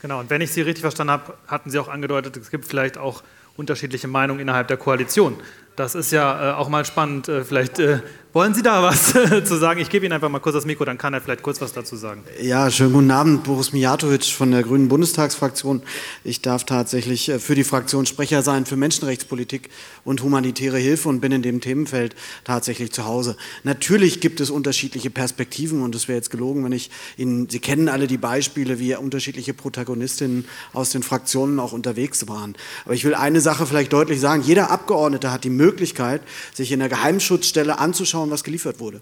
[0.00, 2.96] Genau, und wenn ich Sie richtig verstanden habe, hatten Sie auch angedeutet, es gibt vielleicht
[2.96, 3.22] auch
[3.56, 5.36] unterschiedliche Meinungen innerhalb der Koalition.
[5.76, 7.28] Das ist ja äh, auch mal spannend.
[7.28, 8.00] Äh, vielleicht äh,
[8.32, 9.12] wollen Sie da was
[9.44, 9.80] zu sagen?
[9.80, 11.96] Ich gebe Ihnen einfach mal kurz das Mikro, dann kann er vielleicht kurz was dazu
[11.96, 12.22] sagen.
[12.40, 15.82] Ja, schönen guten Abend, Boris Mijatovic von der Grünen Bundestagsfraktion.
[16.24, 19.68] Ich darf tatsächlich äh, für die Fraktion Sprecher sein für Menschenrechtspolitik
[20.04, 23.36] und humanitäre Hilfe und bin in dem Themenfeld tatsächlich zu Hause.
[23.64, 27.88] Natürlich gibt es unterschiedliche Perspektiven und es wäre jetzt gelogen, wenn ich Ihnen, Sie kennen
[27.88, 32.54] alle die Beispiele, wie unterschiedliche Protagonistinnen aus den Fraktionen auch unterwegs waren.
[32.84, 34.42] Aber ich will eine Sache vielleicht deutlich sagen.
[34.42, 36.22] Jeder Abgeordnete hat die Möglichkeit,
[36.54, 39.00] sich in der Geheimschutzstelle anzuschauen, anschauen, was geliefert wurde.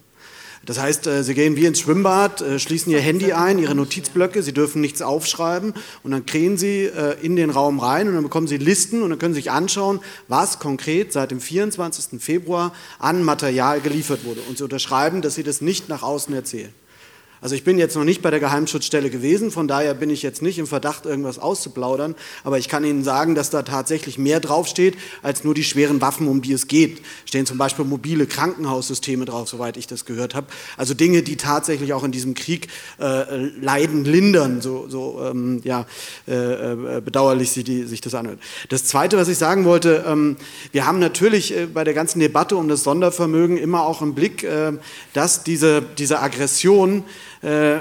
[0.67, 4.43] Das heißt, äh, Sie gehen wie ins Schwimmbad, äh, schließen Ihr Handy ein, Ihre Notizblöcke,
[4.43, 5.73] Sie dürfen nichts aufschreiben
[6.03, 9.09] und dann krähen Sie äh, in den Raum rein und dann bekommen Sie Listen und
[9.09, 12.21] dann können Sie sich anschauen, was konkret seit dem 24.
[12.21, 14.43] Februar an Material geliefert wurde.
[14.49, 16.73] Und Sie unterschreiben, dass Sie das nicht nach außen erzählen.
[17.43, 20.43] Also ich bin jetzt noch nicht bei der Geheimschutzstelle gewesen, von daher bin ich jetzt
[20.43, 22.15] nicht im Verdacht, irgendwas auszuplaudern,
[22.45, 26.29] aber ich kann Ihnen sagen, dass da tatsächlich mehr draufsteht als nur die schweren Waffen,
[26.29, 27.01] um die es geht.
[27.25, 30.49] Stehen zum Beispiel mobile Krankenhaussysteme drauf, soweit ich das gehört habe.
[30.77, 32.69] Also Dinge, die tatsächlich auch in diesem Krieg
[33.01, 35.87] äh, Leiden lindern, so, so ähm, ja,
[36.29, 38.39] äh, äh, bedauerlich sie die, sich das anhört.
[38.69, 40.37] Das Zweite, was ich sagen wollte, ähm,
[40.73, 44.45] wir haben natürlich äh, bei der ganzen Debatte um das Sondervermögen immer auch im Blick,
[44.45, 44.73] äh,
[45.15, 47.05] dass diese, diese Aggression,
[47.43, 47.79] äh,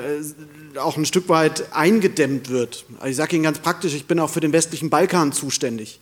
[0.78, 2.86] auch ein Stück weit eingedämmt wird.
[3.06, 6.00] Ich sage Ihnen ganz praktisch, ich bin auch für den westlichen Balkan zuständig.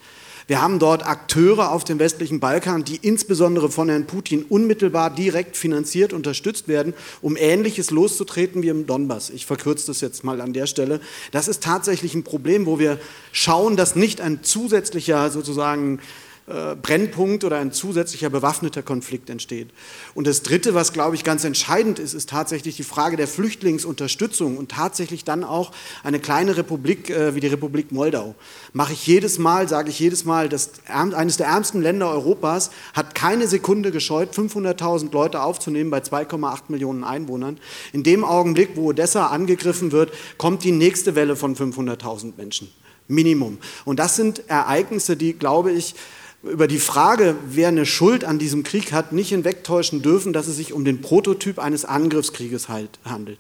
[0.47, 5.57] Wir haben dort Akteure auf dem westlichen Balkan, die insbesondere von Herrn Putin unmittelbar direkt
[5.57, 9.29] finanziert, unterstützt werden, um Ähnliches loszutreten wie im Donbass.
[9.29, 11.01] Ich verkürze das jetzt mal an der Stelle.
[11.31, 12.97] Das ist tatsächlich ein Problem, wo wir
[13.33, 15.99] schauen, dass nicht ein zusätzlicher sozusagen
[16.47, 19.69] äh, Brennpunkt oder ein zusätzlicher bewaffneter Konflikt entsteht.
[20.15, 24.57] Und das Dritte, was, glaube ich, ganz entscheidend ist, ist tatsächlich die Frage der Flüchtlingsunterstützung
[24.57, 28.33] und tatsächlich dann auch eine kleine Republik äh, wie die Republik Moldau.
[28.71, 33.13] Mache ich jedes Mal, sage ich jedes Mal, dass eines der ärmsten Länder Europas hat
[33.13, 37.59] keine Sekunde gescheut, 500.000 Leute aufzunehmen bei 2,8 Millionen Einwohnern.
[37.91, 42.69] In dem Augenblick, wo Odessa angegriffen wird, kommt die nächste Welle von 500.000 Menschen.
[43.07, 43.57] Minimum.
[43.85, 45.95] Und das sind Ereignisse, die, glaube ich,
[46.43, 50.55] über die Frage, wer eine Schuld an diesem Krieg hat, nicht hinwegtäuschen dürfen, dass es
[50.55, 53.39] sich um den Prototyp eines Angriffskrieges halt handelt.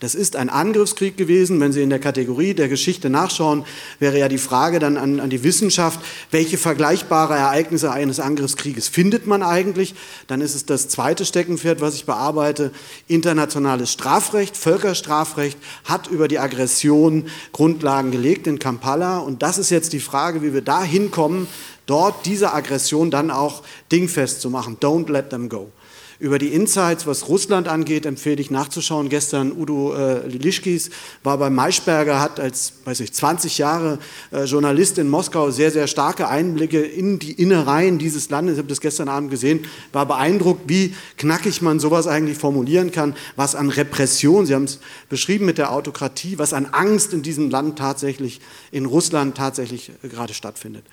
[0.00, 1.60] Das ist ein Angriffskrieg gewesen.
[1.60, 3.64] Wenn Sie in der Kategorie der Geschichte nachschauen,
[3.98, 6.00] wäre ja die Frage dann an, an die Wissenschaft,
[6.30, 9.94] welche vergleichbare Ereignisse eines Angriffskrieges findet man eigentlich?
[10.26, 12.72] Dann ist es das zweite Steckenpferd, was ich bearbeite.
[13.08, 19.18] Internationales Strafrecht, Völkerstrafrecht hat über die Aggression Grundlagen gelegt in Kampala.
[19.18, 21.46] Und das ist jetzt die Frage, wie wir da hinkommen,
[21.88, 24.76] dort diese Aggression dann auch dingfest zu machen.
[24.80, 25.72] Don't let them go.
[26.20, 29.08] Über die Insights, was Russland angeht, empfehle ich nachzuschauen.
[29.08, 30.90] Gestern Udo äh, Lilischkis
[31.22, 34.00] war bei Maischberger, hat als weiß ich, 20 Jahre
[34.32, 38.54] äh, Journalist in Moskau sehr, sehr starke Einblicke in die Innereien dieses Landes.
[38.54, 43.14] Ich habe das gestern Abend gesehen, war beeindruckt, wie knackig man sowas eigentlich formulieren kann,
[43.36, 47.48] was an Repression, Sie haben es beschrieben mit der Autokratie, was an Angst in diesem
[47.48, 48.40] Land tatsächlich,
[48.72, 50.84] in Russland tatsächlich äh, gerade stattfindet.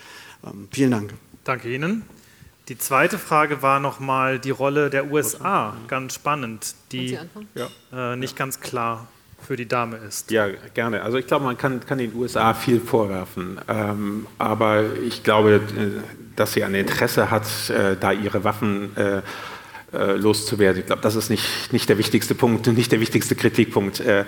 [0.45, 1.13] Ähm, vielen Dank.
[1.43, 2.03] Danke Ihnen.
[2.67, 5.75] Die zweite Frage war nochmal die Rolle der USA.
[5.87, 7.17] Ganz spannend, die
[7.93, 9.07] äh, nicht ganz klar
[9.45, 10.31] für die Dame ist.
[10.31, 11.03] Ja, gerne.
[11.03, 13.59] Also ich glaube, man kann, kann den USA viel vorwerfen.
[13.67, 16.01] Ähm, aber ich glaube, äh,
[16.35, 19.21] dass sie ein Interesse hat, äh, da ihre Waffen äh,
[20.17, 20.81] loszuwerden.
[20.81, 23.99] Ich glaube, das ist nicht, nicht der wichtigste Punkt, nicht der wichtigste Kritikpunkt.
[23.99, 24.25] Äh,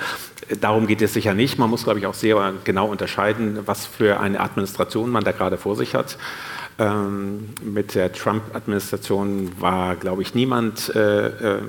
[0.60, 1.58] darum geht es sicher nicht.
[1.58, 5.58] Man muss, glaube ich, auch sehr genau unterscheiden, was für eine Administration man da gerade
[5.58, 6.18] vor sich hat.
[6.80, 11.62] Ähm, mit der Trump-Administration war, glaube ich, niemand äh, äh,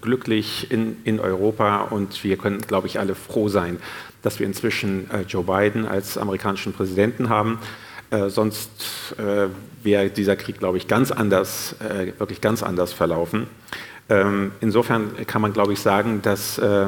[0.00, 3.78] glücklich in, in Europa und wir können, glaube ich, alle froh sein,
[4.22, 7.58] dass wir inzwischen äh, Joe Biden als amerikanischen Präsidenten haben.
[8.10, 8.70] Äh, sonst
[9.18, 9.48] äh,
[9.82, 13.48] wäre dieser Krieg, glaube ich, ganz anders, äh, wirklich ganz anders verlaufen.
[14.08, 16.86] Ähm, insofern kann man, glaube ich, sagen, dass äh,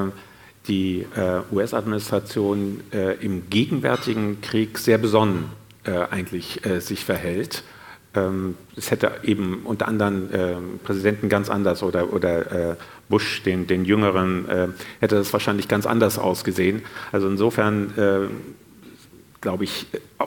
[0.69, 2.83] die äh, US-Administration
[3.21, 5.47] im gegenwärtigen Krieg sehr besonnen
[6.11, 7.63] eigentlich sich verhält.
[8.15, 12.77] Ähm, es hätte eben unter anderem ähm, Präsidenten ganz anders oder, oder
[13.09, 16.83] Bush, den, den Jüngeren, hätte das wahrscheinlich ganz anders ausgesehen.
[17.13, 17.95] Also insofern
[19.41, 19.87] glaube ich,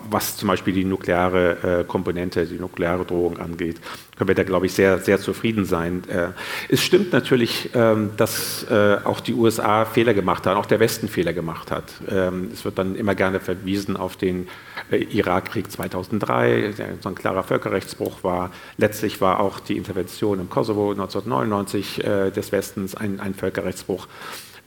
[0.10, 3.82] was zum Beispiel die nukleare äh, Komponente, die nukleare Drohung angeht,
[4.16, 6.04] können wir da, glaube ich, sehr, sehr zufrieden sein.
[6.08, 6.30] Äh,
[6.70, 11.10] es stimmt natürlich, ähm, dass äh, auch die USA Fehler gemacht haben, auch der Westen
[11.10, 11.92] Fehler gemacht hat.
[12.10, 14.48] Ähm, es wird dann immer gerne verwiesen auf den
[14.92, 18.52] äh, Irakkrieg 2003, der so ein klarer Völkerrechtsbruch war.
[18.78, 24.08] Letztlich war auch die Intervention im Kosovo 1999 äh, des Westens ein, ein Völkerrechtsbruch.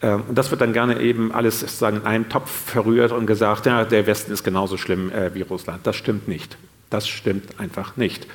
[0.03, 3.66] Ähm, und das wird dann gerne eben alles sozusagen in einen Topf verrührt und gesagt,
[3.66, 5.87] ja, der Westen ist genauso schlimm äh, wie Russland.
[5.87, 6.57] Das stimmt nicht.
[6.91, 8.27] Das stimmt einfach nicht.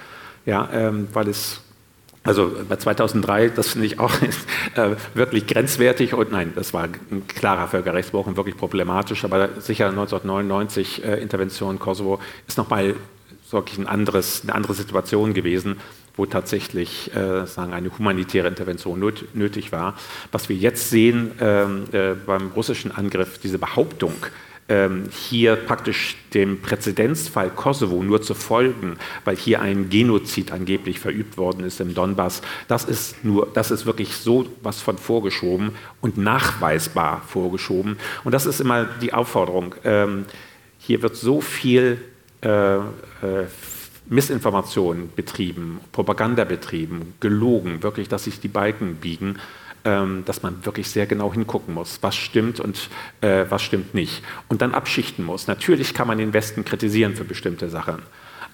[0.46, 1.62] Ja, ähm, weil es,
[2.24, 4.12] also bei 2003, das finde ich auch
[4.76, 9.90] äh, wirklich grenzwertig und nein, das war ein klarer Völkerrechtsbruch und wirklich problematisch, aber sicher
[9.90, 12.96] 1999 äh, Intervention Kosovo ist nochmal
[13.52, 15.78] wirklich ein anderes, eine andere Situation gewesen
[16.20, 19.00] wo tatsächlich äh, sagen, eine humanitäre Intervention
[19.34, 19.96] nötig war.
[20.34, 24.14] Was wir jetzt sehen ähm, äh, beim russischen Angriff, diese Behauptung,
[24.68, 31.38] ähm, hier praktisch dem Präzedenzfall Kosovo nur zu folgen, weil hier ein Genozid angeblich verübt
[31.38, 35.72] worden ist im Donbass, das ist nur, das ist wirklich so was von vorgeschoben
[36.02, 37.98] und nachweisbar vorgeschoben.
[38.26, 39.74] Und das ist immer die Aufforderung.
[39.86, 40.26] Ähm,
[40.80, 42.02] hier wird so viel
[42.42, 42.82] äh, äh,
[44.10, 49.40] Missinformation betrieben, Propaganda betrieben, gelogen, wirklich, dass sich die Balken biegen,
[49.86, 52.90] ähm, dass man wirklich sehr genau hingucken muss, was stimmt und
[53.22, 54.24] äh, was stimmt nicht.
[54.48, 55.48] Und dann abschichten muss.
[55.48, 58.00] Natürlich kann man den Westen kritisieren für bestimmte Sachen,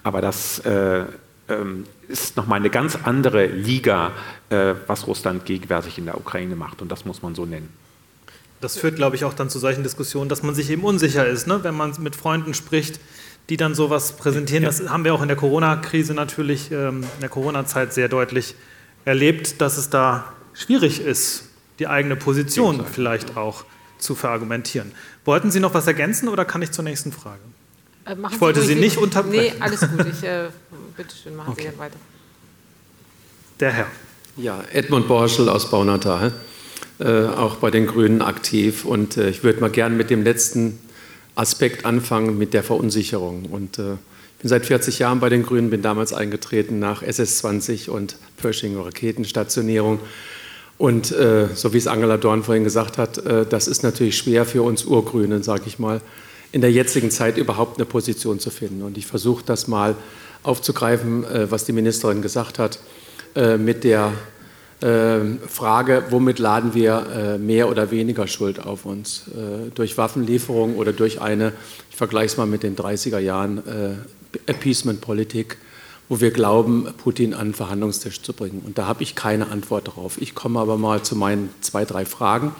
[0.02, 1.04] aber das äh,
[1.48, 4.12] ähm, ist nochmal eine ganz andere Liga,
[4.50, 6.82] äh, was Russland gegenwärtig in der Ukraine macht.
[6.82, 7.68] Und das muss man so nennen.
[8.60, 11.46] Das führt, glaube ich, auch dann zu solchen Diskussionen, dass man sich eben unsicher ist,
[11.46, 11.62] ne?
[11.62, 13.00] wenn man mit Freunden spricht
[13.48, 14.62] die dann sowas präsentieren.
[14.62, 14.68] Ja.
[14.68, 18.54] Das haben wir auch in der Corona-Krise natürlich, ähm, in der Corona-Zeit sehr deutlich
[19.04, 21.44] erlebt, dass es da schwierig ist,
[21.78, 23.64] die eigene Position vielleicht auch
[23.98, 24.92] zu verargumentieren.
[25.24, 27.40] Wollten Sie noch was ergänzen oder kann ich zur nächsten Frage?
[28.04, 29.54] Äh, ich wollte Sie, Sie nicht unterbrechen.
[29.58, 30.06] Nee, alles gut.
[30.06, 30.48] Ich, äh,
[30.96, 31.70] bitte schön, machen okay.
[31.72, 31.96] Sie weiter.
[33.60, 33.86] Der Herr.
[34.36, 36.32] Ja, Edmund Borschel aus Baunatal,
[36.98, 38.84] äh, auch bei den Grünen aktiv.
[38.84, 40.78] Und äh, ich würde mal gern mit dem letzten
[41.36, 43.44] Aspekt anfangen mit der Verunsicherung.
[43.44, 47.88] Und äh, ich bin seit 40 Jahren bei den Grünen, bin damals eingetreten nach SS-20
[47.88, 50.00] und Pershing Raketenstationierung.
[50.78, 54.44] Und äh, so wie es Angela Dorn vorhin gesagt hat, äh, das ist natürlich schwer
[54.44, 56.00] für uns Urgrünen, sage ich mal,
[56.52, 58.82] in der jetzigen Zeit überhaupt eine Position zu finden.
[58.82, 59.94] Und ich versuche das mal
[60.42, 62.78] aufzugreifen, äh, was die Ministerin gesagt hat,
[63.34, 64.12] äh, mit der
[64.78, 69.24] Frage, womit laden wir äh, mehr oder weniger Schuld auf uns?
[69.28, 71.54] Äh, durch Waffenlieferung oder durch eine,
[71.90, 75.56] ich vergleiche es mal mit den 30er Jahren, äh, Appeasement-Politik,
[76.08, 78.62] wo wir glauben, Putin an den Verhandlungstisch zu bringen.
[78.64, 80.20] Und da habe ich keine Antwort darauf.
[80.20, 82.52] Ich komme aber mal zu meinen zwei, drei Fragen.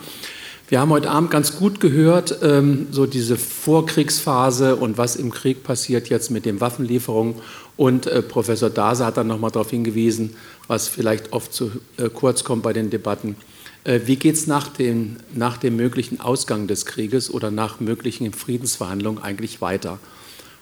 [0.69, 5.63] Wir haben heute Abend ganz gut gehört, ähm, so diese Vorkriegsphase und was im Krieg
[5.63, 7.35] passiert jetzt mit den Waffenlieferungen.
[7.77, 10.35] Und äh, Professor Dase hat dann nochmal darauf hingewiesen,
[10.67, 13.35] was vielleicht oft zu äh, kurz kommt bei den Debatten.
[13.83, 18.31] Äh, wie geht es nach dem, nach dem möglichen Ausgang des Krieges oder nach möglichen
[18.33, 19.99] Friedensverhandlungen eigentlich weiter?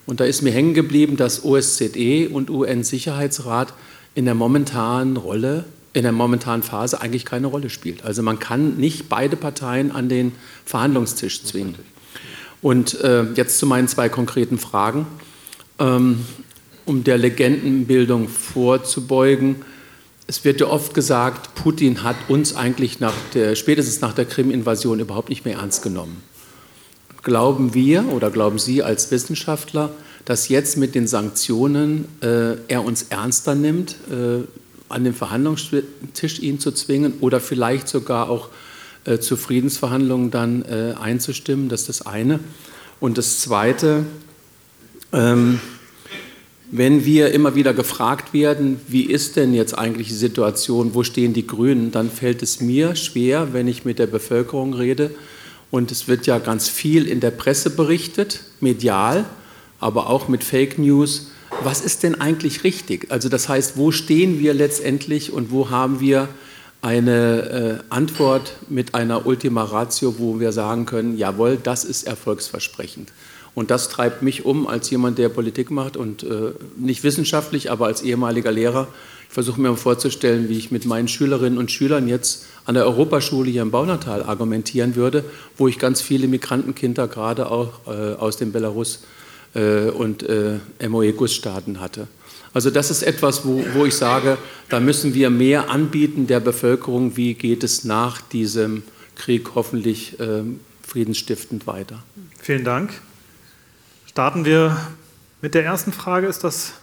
[0.05, 3.73] Und da ist mir hängen geblieben, dass OSZE und UN-Sicherheitsrat
[4.13, 8.03] in der momentanen Rolle, in der momentanen Phase eigentlich keine Rolle spielt.
[8.05, 10.33] Also man kann nicht beide Parteien an den
[10.63, 11.75] Verhandlungstisch zwingen.
[12.61, 15.07] Und äh, jetzt zu meinen zwei konkreten Fragen.
[15.79, 16.19] Ähm,
[16.85, 19.57] um der Legendenbildung vorzubeugen,
[20.27, 24.99] es wird ja oft gesagt, Putin hat uns eigentlich nach der, spätestens nach der Krim-Invasion
[24.99, 26.23] überhaupt nicht mehr ernst genommen.
[27.21, 29.91] Glauben wir oder glauben Sie als Wissenschaftler,
[30.25, 34.43] dass jetzt mit den Sanktionen äh, er uns ernster nimmt, äh,
[34.89, 38.49] an den Verhandlungstisch ihn zu zwingen oder vielleicht sogar auch
[39.05, 41.69] äh, zu Friedensverhandlungen dann äh, einzustimmen?
[41.69, 42.39] Das ist das eine.
[42.99, 44.05] Und das Zweite,
[45.11, 45.59] ähm,
[46.71, 51.33] wenn wir immer wieder gefragt werden, wie ist denn jetzt eigentlich die Situation, wo stehen
[51.33, 55.11] die Grünen, dann fällt es mir schwer, wenn ich mit der Bevölkerung rede.
[55.71, 59.25] Und es wird ja ganz viel in der Presse berichtet, medial,
[59.79, 61.31] aber auch mit Fake News.
[61.63, 63.11] Was ist denn eigentlich richtig?
[63.11, 66.29] Also das heißt, wo stehen wir letztendlich und wo haben wir
[66.81, 73.09] eine äh, Antwort mit einer Ultima Ratio, wo wir sagen können, jawohl, das ist erfolgsversprechend.
[73.55, 77.87] Und das treibt mich um als jemand, der Politik macht und äh, nicht wissenschaftlich, aber
[77.87, 78.89] als ehemaliger Lehrer.
[79.29, 83.49] Ich versuche mir vorzustellen, wie ich mit meinen Schülerinnen und Schülern jetzt an der Europaschule
[83.49, 85.23] hier im Baunatal argumentieren würde,
[85.57, 89.03] wo ich ganz viele Migrantenkinder gerade auch äh, aus dem Belarus
[89.55, 92.07] äh, und äh, MOE-Gussstaaten hatte.
[92.53, 94.37] Also das ist etwas, wo, wo ich sage,
[94.69, 98.83] da müssen wir mehr anbieten der Bevölkerung, wie geht es nach diesem
[99.15, 100.43] Krieg hoffentlich äh,
[100.85, 102.03] friedensstiftend weiter.
[102.39, 102.93] Vielen Dank.
[104.15, 104.77] Starten wir
[105.41, 106.27] mit der ersten Frage.
[106.27, 106.75] Ist das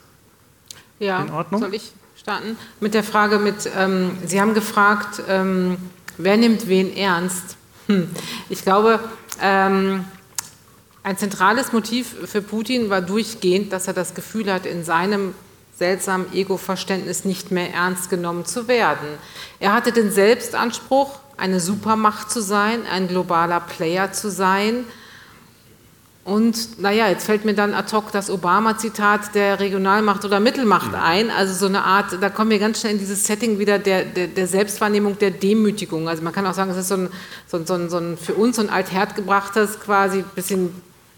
[0.98, 1.62] ja, in Ordnung?
[1.62, 2.58] Soll ich starten?
[2.78, 5.78] Mit der Frage mit, ähm, Sie haben gefragt, ähm,
[6.18, 7.56] wer nimmt wen ernst?
[7.86, 8.10] Hm.
[8.50, 9.00] Ich glaube,
[9.40, 10.04] ähm,
[11.04, 15.32] ein zentrales Motiv für Putin war durchgehend, dass er das Gefühl hat, in seinem
[15.74, 19.08] seltsamen Ego-Verständnis nicht mehr ernst genommen zu werden.
[19.58, 24.84] Er hatte den Selbstanspruch, eine Supermacht zu sein, ein globaler Player zu sein.
[26.24, 31.30] Und naja, jetzt fällt mir dann ad hoc das Obama-Zitat der Regionalmacht oder Mittelmacht ein.
[31.30, 34.28] Also so eine Art, da kommen wir ganz schnell in dieses Setting wieder der, der,
[34.28, 36.08] der Selbstwahrnehmung, der Demütigung.
[36.08, 37.08] Also man kann auch sagen, es ist so ein,
[37.48, 40.70] so ein, so ein, so ein für uns so ein althergebrachtes, quasi bisschen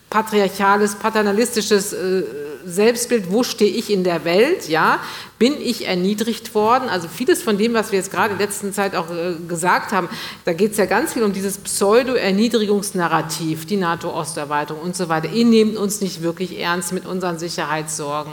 [0.08, 2.22] patriarchales, paternalistisches äh,
[2.64, 5.00] Selbstbild, wo stehe ich in der Welt, ja,
[5.38, 8.72] bin ich erniedrigt worden, also vieles von dem, was wir jetzt gerade in der letzten
[8.72, 10.08] Zeit auch äh, gesagt haben,
[10.44, 15.44] da geht es ja ganz viel um dieses Pseudo-Erniedrigungsnarrativ, die NATO-Osterweiterung und so weiter, ihr
[15.44, 18.32] nehmt uns nicht wirklich ernst mit unseren Sicherheitssorgen.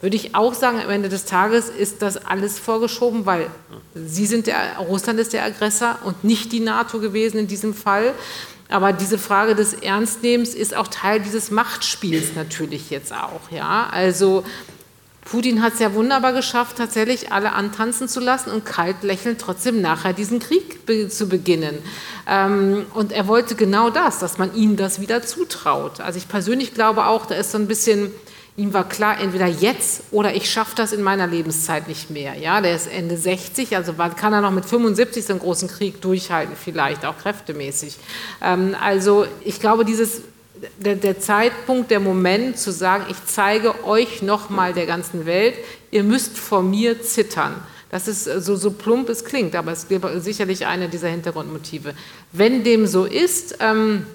[0.00, 3.48] Würde ich auch sagen, am Ende des Tages ist das alles vorgeschoben, weil
[3.94, 8.14] Sie sind der, Russland ist der Aggressor und nicht die NATO gewesen in diesem Fall.
[8.70, 13.50] Aber diese Frage des Ernstnehmens ist auch Teil dieses Machtspiels natürlich jetzt auch.
[13.50, 13.88] Ja?
[13.90, 14.44] Also
[15.30, 19.80] Putin hat es ja wunderbar geschafft, tatsächlich alle antanzen zu lassen und kalt lächelnd trotzdem
[19.80, 21.78] nachher diesen Krieg be zu beginnen.
[22.26, 26.00] Ähm, und er wollte genau das, dass man ihm das wieder zutraut.
[26.00, 28.12] Also ich persönlich glaube auch, da ist so ein bisschen
[28.56, 32.34] Ihm war klar, entweder jetzt oder ich schaffe das in meiner Lebenszeit nicht mehr.
[32.36, 36.00] Ja, der ist Ende 60, also kann er noch mit 75 so einen großen Krieg
[36.00, 37.96] durchhalten, vielleicht auch kräftemäßig.
[38.42, 40.22] Ähm, also ich glaube, dieses,
[40.78, 45.54] der, der, Zeitpunkt, der Moment zu sagen, ich zeige euch nochmal der ganzen Welt,
[45.90, 47.54] ihr müsst vor mir zittern.
[47.90, 51.94] Das ist so, so plump es klingt, aber es ist sicherlich eine dieser Hintergrundmotive.
[52.32, 54.06] Wenn dem so ist, ähm,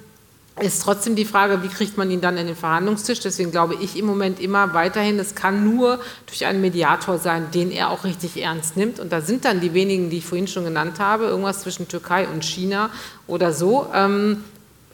[0.61, 3.19] ist trotzdem die Frage, wie kriegt man ihn dann in den Verhandlungstisch?
[3.19, 7.71] Deswegen glaube ich im Moment immer weiterhin, es kann nur durch einen Mediator sein, den
[7.71, 9.01] er auch richtig ernst nimmt.
[9.01, 12.27] Und da sind dann die wenigen, die ich vorhin schon genannt habe, irgendwas zwischen Türkei
[12.27, 12.89] und China
[13.27, 13.87] oder so.
[13.93, 14.45] Ähm,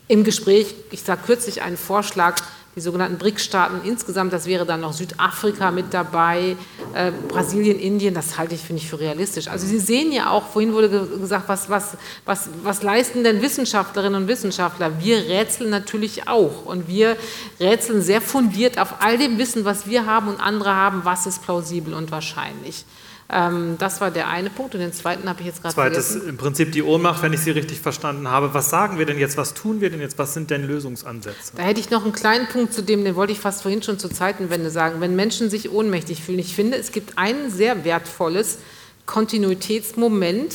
[0.07, 2.41] Im Gespräch, ich sage kürzlich einen Vorschlag,
[2.76, 6.56] die sogenannten BRICS-Staaten insgesamt, das wäre dann noch Südafrika mit dabei,
[6.93, 9.48] äh, Brasilien, Indien, das halte ich, finde ich, für realistisch.
[9.49, 14.23] Also Sie sehen ja auch, vorhin wurde gesagt, was, was, was, was leisten denn Wissenschaftlerinnen
[14.23, 15.02] und Wissenschaftler?
[15.02, 17.18] Wir rätseln natürlich auch und wir
[17.60, 21.43] rätseln sehr fundiert auf all dem Wissen, was wir haben und andere haben, was ist
[21.43, 22.85] plausibel und wahrscheinlich.
[23.31, 24.75] Ähm, das war der eine Punkt.
[24.75, 26.29] Und den zweiten habe ich jetzt gerade Zweites, vergessen.
[26.29, 28.53] im Prinzip die Ohnmacht, wenn ich Sie richtig verstanden habe.
[28.53, 29.37] Was sagen wir denn jetzt?
[29.37, 30.17] Was tun wir denn jetzt?
[30.17, 31.53] Was sind denn Lösungsansätze?
[31.55, 33.99] Da hätte ich noch einen kleinen Punkt zu dem, den wollte ich fast vorhin schon
[33.99, 34.99] zur Zeitenwende sagen.
[34.99, 38.57] Wenn Menschen sich ohnmächtig fühlen, ich finde, es gibt ein sehr wertvolles
[39.05, 40.53] Kontinuitätsmoment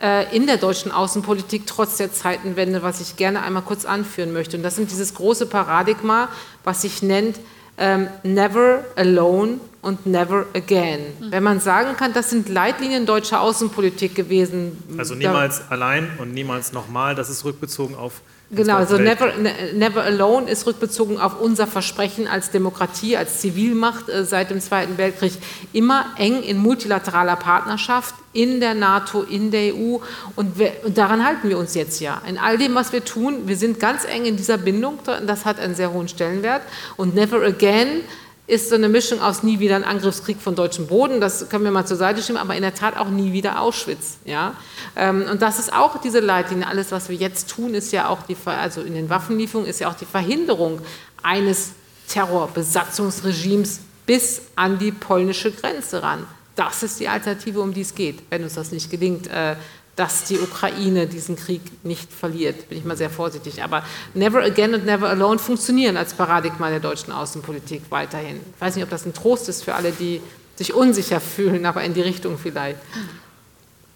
[0.00, 4.56] äh, in der deutschen Außenpolitik trotz der Zeitenwende, was ich gerne einmal kurz anführen möchte.
[4.56, 6.28] Und das sind dieses große Paradigma,
[6.64, 7.38] was sich nennt
[7.78, 11.00] ähm, Never Alone und Never Again.
[11.20, 11.32] Mhm.
[11.32, 14.82] Wenn man sagen kann, das sind Leitlinien deutscher Außenpolitik gewesen.
[14.96, 18.20] Also niemals allein und niemals nochmal, das ist rückbezogen auf
[18.54, 24.08] Genau, also never, ne, never Alone ist rückbezogen auf unser Versprechen als Demokratie, als Zivilmacht
[24.08, 25.32] äh, seit dem Zweiten Weltkrieg,
[25.72, 29.98] immer eng in multilateraler Partnerschaft in der NATO, in der EU
[30.36, 32.20] und, wir, und, daran halten wir uns jetzt ja.
[32.28, 35.58] In all dem, was wir tun, wir sind ganz eng in dieser Bindung, das hat
[35.60, 36.62] einen sehr hohen Stellenwert.
[36.96, 38.02] Und Never Again
[38.46, 41.70] ist so eine Mischung aus nie wieder ein Angriffskrieg von deutschem Boden, das können wir
[41.70, 44.18] mal zur Seite schieben, aber in der Tat auch nie wieder Auschwitz.
[44.24, 44.54] Ja?
[44.96, 46.66] Ähm, und das ist auch diese Leitlinie.
[46.66, 49.88] Alles, was wir jetzt tun, ist ja auch die, also in den Waffenlieferungen, ist ja
[49.88, 50.80] auch die Verhinderung
[51.22, 51.70] eines
[52.08, 56.26] Terrorbesatzungsregimes bis an die polnische Grenze ran.
[56.54, 59.56] Das ist die Alternative, um die es geht, wenn uns das nicht gelingt, äh,
[59.96, 62.68] dass die Ukraine diesen Krieg nicht verliert.
[62.68, 63.62] Bin ich mal sehr vorsichtig.
[63.62, 63.84] Aber
[64.14, 68.36] Never Again und Never Alone funktionieren als Paradigma der deutschen Außenpolitik weiterhin.
[68.36, 70.20] Ich weiß nicht, ob das ein Trost ist für alle, die
[70.56, 72.78] sich unsicher fühlen, aber in die Richtung vielleicht.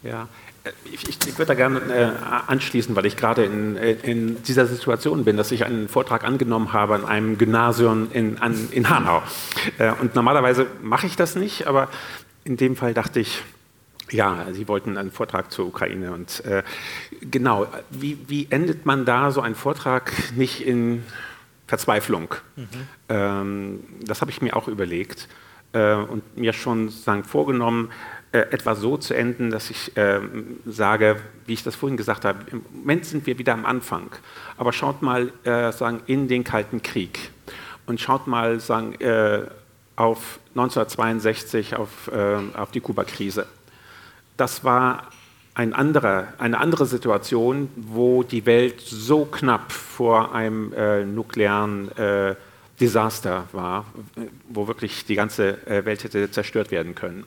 [0.02, 0.28] Ja,
[0.84, 2.10] ich, ich, ich würde da gerne äh,
[2.46, 6.72] anschließen, weil ich gerade in, äh, in, dieser Situation bin, dass ich einen Vortrag angenommen
[6.72, 9.22] habe an einem Gymnasium in, an, in Hanau.
[9.78, 11.88] Äh, und normalerweise mache ich das nicht, aber
[12.44, 13.42] in dem Fall dachte ich,
[14.10, 16.62] ja, Sie wollten einen Vortrag zur Ukraine und äh,
[17.20, 21.04] genau, wie, wie, endet man da so einen Vortrag nicht in
[21.66, 22.34] Verzweiflung.
[22.56, 22.66] Mhm.
[23.08, 25.28] Ähm, das habe ich mir auch überlegt
[25.72, 27.90] äh, und mir schon sagen, vorgenommen,
[28.32, 30.20] äh, etwa so zu enden, dass ich äh,
[30.66, 31.16] sage,
[31.46, 34.10] wie ich das vorhin gesagt habe, im Moment sind wir wieder am Anfang,
[34.56, 37.30] aber schaut mal äh, sagen, in den Kalten Krieg
[37.86, 39.46] und schaut mal sagen, äh,
[39.96, 43.46] auf 1962, auf, äh, auf die Kuba-Krise.
[44.38, 45.08] Das war
[45.54, 52.36] ein anderer, eine andere Situation, wo die Welt so knapp vor einem äh, nuklearen äh,
[52.80, 53.84] Desaster war,
[54.48, 57.24] wo wirklich die ganze äh, Welt hätte zerstört werden können.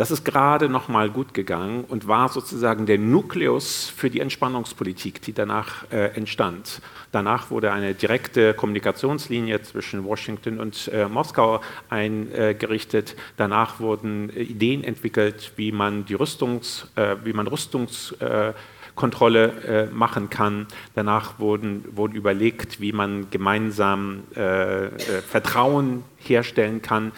[0.00, 5.20] Das ist gerade noch mal gut gegangen und war sozusagen der Nukleus für die Entspannungspolitik,
[5.20, 6.80] die danach äh, entstand.
[7.12, 11.60] Danach wurde eine direkte Kommunikationslinie zwischen Washington und äh, Moskau
[11.90, 13.14] eingerichtet.
[13.36, 18.54] Danach wurden äh, Ideen entwickelt, wie man die Rüstungs, äh, wie man Rüstungs äh,
[18.94, 19.52] Kontrolle
[19.90, 20.66] äh, machen kann.
[20.94, 24.90] Danach wurden, wurde überlegt, wie man gemeinsam äh, äh,
[25.20, 27.12] Vertrauen herstellen kann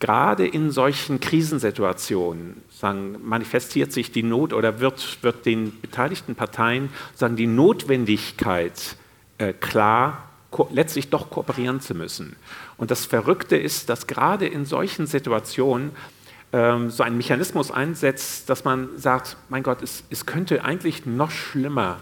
[0.00, 6.90] gerade in solchen Krisensituationen sagen, manifestiert sich die Not oder wird, wird den beteiligten Parteien
[7.14, 8.96] sagen, die Notwendigkeit
[9.38, 10.24] äh, klar,
[10.70, 12.36] letztlich doch kooperieren zu müssen.
[12.76, 15.90] Und das Verrückte ist, dass gerade in solchen Situationen
[16.52, 21.30] ähm, so ein Mechanismus einsetzt, dass man sagt, mein Gott, es, es könnte eigentlich noch
[21.30, 21.98] schlimmer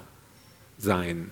[0.78, 1.30] sein.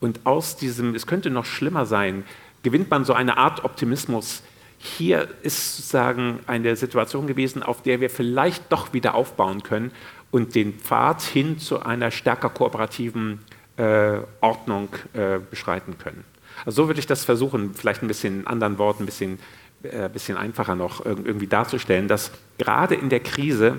[0.00, 2.24] Und aus diesem, es könnte noch schlimmer sein,
[2.62, 4.42] gewinnt man so eine Art Optimismus,
[4.84, 9.92] hier ist sozusagen eine Situation gewesen, auf der wir vielleicht doch wieder aufbauen können
[10.32, 13.38] und den Pfad hin zu einer stärker kooperativen
[13.76, 16.24] äh, Ordnung äh, beschreiten können.
[16.64, 19.38] Also so würde ich das versuchen, vielleicht ein bisschen in anderen Worten, ein bisschen,
[19.84, 23.78] äh, bisschen einfacher noch irgendwie darzustellen, dass gerade in der Krise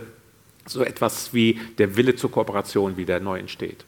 [0.66, 3.84] so etwas wie der Wille zur Kooperation wieder neu entsteht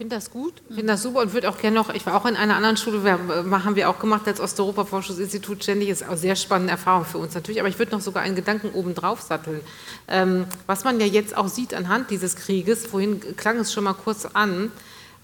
[0.00, 2.34] finde das gut, finde das super und würde auch gerne noch, ich war auch in
[2.34, 6.36] einer anderen Schule, wir, äh, haben wir auch gemacht als Osteuropa-Forschungsinstitut ständig, ist auch sehr
[6.36, 9.60] spannende Erfahrung für uns natürlich, aber ich würde noch sogar einen Gedanken oben drauf satteln.
[10.08, 13.92] Ähm, was man ja jetzt auch sieht anhand dieses Krieges, vorhin klang es schon mal
[13.92, 14.72] kurz an,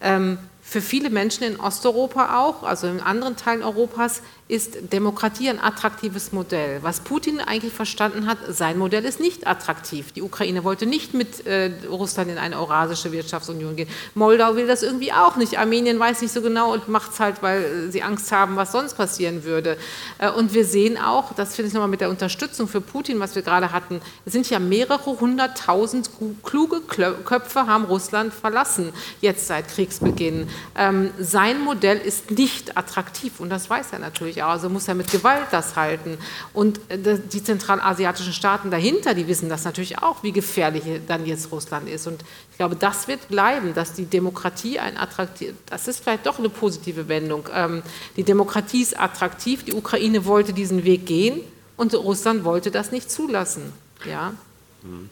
[0.02, 5.58] ähm, für viele Menschen in Osteuropa auch, also in anderen Teilen Europas, ist Demokratie ein
[5.58, 6.78] attraktives Modell.
[6.82, 10.12] Was Putin eigentlich verstanden hat, sein Modell ist nicht attraktiv.
[10.12, 13.88] Die Ukraine wollte nicht mit äh, Russland in eine Eurasische Wirtschaftsunion gehen.
[14.14, 15.58] Moldau will das irgendwie auch nicht.
[15.58, 18.70] Armenien weiß nicht so genau und macht es halt, weil äh, sie Angst haben, was
[18.70, 19.76] sonst passieren würde.
[20.18, 23.34] Äh, und wir sehen auch, das finde ich nochmal mit der Unterstützung für Putin, was
[23.34, 26.10] wir gerade hatten, es sind ja mehrere hunderttausend
[26.44, 30.48] kluge Köpfe haben Russland verlassen, jetzt seit Kriegsbeginn.
[30.76, 34.50] Ähm, sein Modell ist nicht attraktiv und das weiß er natürlich natürlich auch.
[34.50, 36.18] Also muss er mit Gewalt das halten.
[36.52, 41.50] Und äh, die zentralasiatischen Staaten dahinter, die wissen das natürlich auch, wie gefährlich dann jetzt
[41.52, 42.06] Russland ist.
[42.06, 46.38] Und ich glaube, das wird bleiben, dass die Demokratie ein attraktiv, das ist vielleicht doch
[46.38, 47.48] eine positive Wendung.
[47.52, 47.82] Ähm,
[48.16, 51.40] die Demokratie ist attraktiv, die Ukraine wollte diesen Weg gehen
[51.76, 53.72] und Russland wollte das nicht zulassen.
[54.08, 54.32] Ja.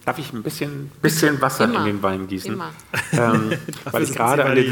[0.04, 1.80] Darf ich ein bisschen, bisschen Wasser Immer.
[1.80, 2.60] in den Wein gießen?
[3.12, 3.52] Ähm,
[3.90, 4.64] weil ich gerade eine,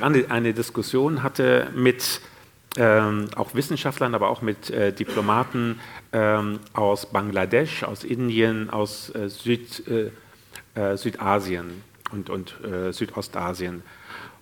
[0.28, 2.20] eine, Diskussion hatte mit
[2.76, 5.80] ähm, auch Wissenschaftlern, aber auch mit äh, Diplomaten
[6.12, 10.10] ähm, aus Bangladesch, aus Indien, aus äh, Süd, äh,
[10.74, 11.82] äh Südasien
[12.12, 13.82] und, und äh, Südostasien.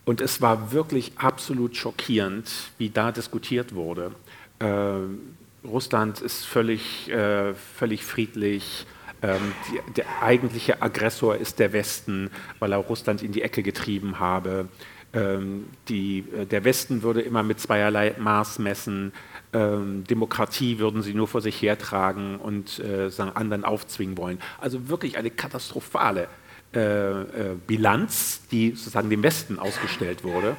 [0.05, 4.13] Und es war wirklich absolut schockierend, wie da diskutiert wurde.
[4.61, 8.87] Ähm, Russland ist völlig, äh, völlig friedlich.
[9.21, 14.19] Ähm, die, der eigentliche Aggressor ist der Westen, weil er Russland in die Ecke getrieben
[14.19, 14.69] habe.
[15.13, 19.13] Ähm, die, äh, der Westen würde immer mit zweierlei Maß messen.
[19.53, 24.39] Ähm, Demokratie würden sie nur vor sich hertragen und äh, anderen aufzwingen wollen.
[24.61, 26.29] Also wirklich eine katastrophale
[26.75, 30.55] äh, äh, Bilanz, die sozusagen dem Westen ausgestellt wurde.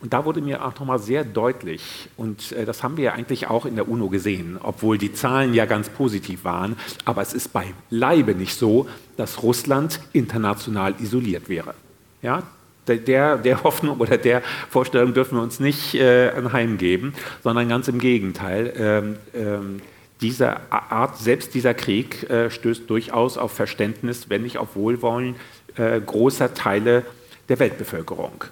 [0.00, 3.48] Und da wurde mir auch nochmal sehr deutlich, und äh, das haben wir ja eigentlich
[3.48, 7.52] auch in der UNO gesehen, obwohl die Zahlen ja ganz positiv waren, aber es ist
[7.52, 11.74] beileibe nicht so, dass Russland international isoliert wäre.
[12.22, 12.44] Ja,
[12.86, 17.98] der, der Hoffnung oder der Vorstellung dürfen wir uns nicht äh, anheimgeben, sondern ganz im
[17.98, 18.72] Gegenteil.
[18.76, 19.82] Ähm, ähm,
[20.20, 25.36] diese Art, selbst dieser Krieg äh, stößt durchaus auf Verständnis, wenn nicht auf Wohlwollen
[25.76, 27.04] äh, großer Teile
[27.48, 28.44] der Weltbevölkerung.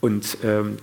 [0.00, 0.78] Und ähm,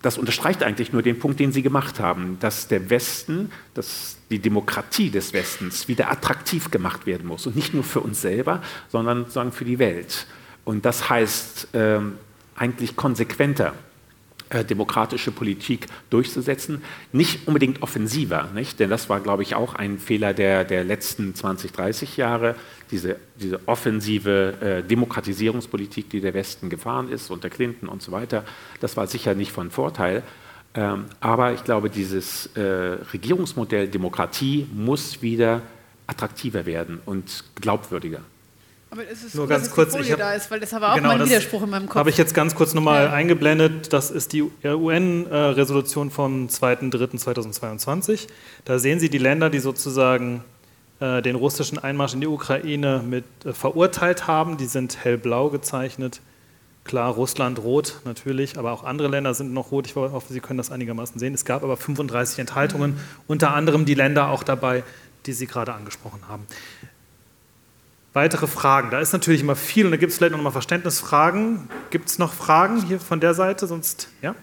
[0.00, 4.38] das unterstreicht eigentlich nur den Punkt, den Sie gemacht haben, dass der Westen, dass die
[4.38, 7.46] Demokratie des Westens wieder attraktiv gemacht werden muss.
[7.46, 10.26] Und nicht nur für uns selber, sondern sozusagen für die Welt.
[10.64, 12.18] Und das heißt, ähm,
[12.56, 13.74] eigentlich konsequenter
[14.50, 16.82] äh, demokratische Politik durchzusetzen.
[17.12, 18.78] Nicht unbedingt offensiver, nicht?
[18.78, 22.54] denn das war, glaube ich, auch ein Fehler der, der letzten 20, 30 Jahre,
[22.90, 28.44] diese, diese offensive äh, Demokratisierungspolitik, die der Westen gefahren ist, unter Clinton und so weiter.
[28.80, 30.22] Das war sicher nicht von Vorteil.
[30.74, 35.62] Ähm, aber ich glaube, dieses äh, Regierungsmodell Demokratie muss wieder
[36.06, 38.20] attraktiver werden und glaubwürdiger.
[38.94, 40.72] Aber es ist Nur gut, ganz kurz, die ich Folie hab- da ist, weil das
[40.72, 41.96] war auch Genau, mein das Widerspruch in meinem Kopf.
[41.96, 43.12] Habe ich jetzt ganz kurz nochmal Ja.
[43.12, 43.92] eingeblendet.
[43.92, 48.28] Das ist die UN-Resolution vom 2.3.2022.
[48.64, 50.44] Da sehen Sie die Länder, die sozusagen
[51.00, 54.58] äh, den russischen Einmarsch in die Ukraine mit äh, verurteilt haben.
[54.58, 56.20] Die sind hellblau gezeichnet.
[56.84, 59.86] Klar, Russland rot natürlich, aber auch andere Länder sind noch rot.
[59.88, 61.34] Ich hoffe, Sie können das einigermaßen sehen.
[61.34, 62.96] Es gab aber 35 Enthaltungen,
[63.26, 64.84] unter anderem die Länder auch dabei,
[65.26, 66.46] die Sie gerade angesprochen haben.
[68.14, 68.90] Weitere Fragen?
[68.90, 71.68] Da ist natürlich immer viel und da gibt es vielleicht noch mal Verständnisfragen.
[71.90, 73.66] Gibt es noch Fragen hier von der Seite?
[73.66, 74.36] Sonst, ja?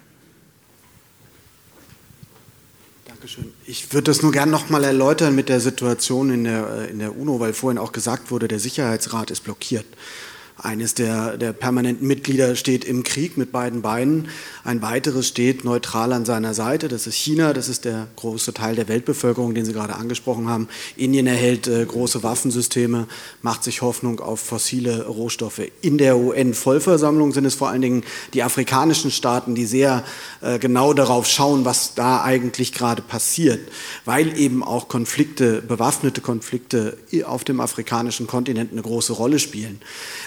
[3.07, 3.53] Dankeschön.
[3.65, 6.99] Ich würde das nur gerne noch mal erläutern mit der Situation in der, äh, in
[6.99, 9.85] der UNO, weil vorhin auch gesagt wurde, der Sicherheitsrat ist blockiert.
[10.63, 14.27] Eines der, der permanenten Mitglieder steht im Krieg mit beiden Beinen.
[14.63, 16.87] Ein weiteres steht neutral an seiner Seite.
[16.87, 17.53] Das ist China.
[17.53, 20.67] Das ist der große Teil der Weltbevölkerung, den Sie gerade angesprochen haben.
[20.95, 23.07] Indien erhält äh, große Waffensysteme,
[23.41, 25.61] macht sich Hoffnung auf fossile Rohstoffe.
[25.81, 28.03] In der UN-Vollversammlung sind es vor allen Dingen
[28.35, 30.03] die afrikanischen Staaten, die sehr
[30.41, 33.67] äh, genau darauf schauen, was da eigentlich gerade passiert,
[34.05, 39.81] weil eben auch Konflikte, bewaffnete Konflikte auf dem afrikanischen Kontinent eine große Rolle spielen.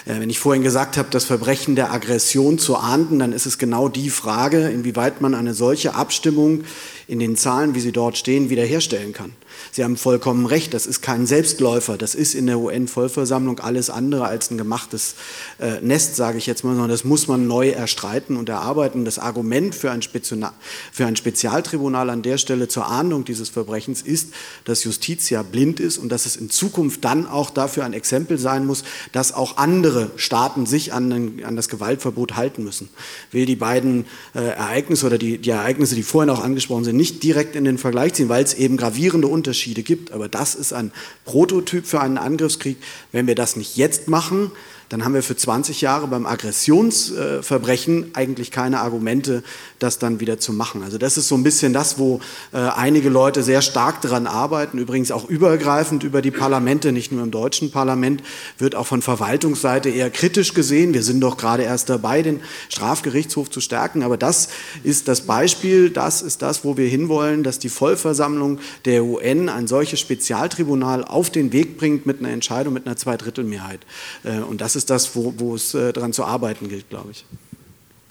[0.05, 3.59] Äh, wenn ich vorhin gesagt habe, das Verbrechen der Aggression zu ahnden, dann ist es
[3.59, 6.63] genau die Frage, inwieweit man eine solche Abstimmung
[7.07, 9.33] in den Zahlen, wie sie dort stehen, wiederherstellen kann.
[9.75, 14.23] Sie haben vollkommen recht, das ist kein Selbstläufer, das ist in der UN-Vollversammlung alles andere
[14.23, 15.15] als ein gemachtes
[15.59, 19.03] äh, Nest, sage ich jetzt mal, sondern das muss man neu erstreiten und erarbeiten.
[19.03, 20.53] Das Argument für ein, Speziona
[20.93, 24.29] für ein Spezialtribunal an der Stelle zur Ahndung dieses Verbrechens ist,
[24.63, 28.65] dass Justitia blind ist und dass es in Zukunft dann auch dafür ein Exempel sein
[28.65, 32.87] muss, dass auch andere Staaten sich an, den, an das Gewaltverbot halten müssen.
[33.31, 37.23] Will die beiden äh, Ereignisse oder die, die Ereignisse, die vorhin auch angesprochen sind, nicht
[37.23, 40.11] direkt in den Vergleich ziehen, weil es eben gravierende Unterschiede gibt.
[40.11, 40.91] Aber das ist ein
[41.25, 42.77] Prototyp für einen Angriffskrieg.
[43.11, 44.51] Wenn wir das nicht jetzt machen,
[44.89, 49.43] dann haben wir für 20 Jahre beim Aggressionsverbrechen eigentlich keine Argumente,
[49.79, 50.83] das dann wieder zu machen.
[50.83, 52.19] Also das ist so ein bisschen das, wo
[52.53, 57.23] äh, einige Leute sehr stark daran arbeiten, übrigens auch übergreifend über die Parlamente, nicht nur
[57.23, 58.21] im deutschen Parlament,
[58.57, 60.93] wird auch von Verwaltungsseite eher kritisch gesehen.
[60.93, 64.49] Wir sind doch gerade erst dabei, den Strafgerichtshof zu stärken, aber das
[64.83, 69.67] ist das Beispiel, das ist das, wo wir hinwollen, dass die Vollversammlung der UN ein
[69.67, 73.79] solches Spezialtribunal auf den Weg bringt mit einer Entscheidung mit einer Zweidrittelmehrheit.
[74.23, 77.25] Äh, Und das ist das, wo, wo es äh, daran zu arbeiten gilt, glaube ich.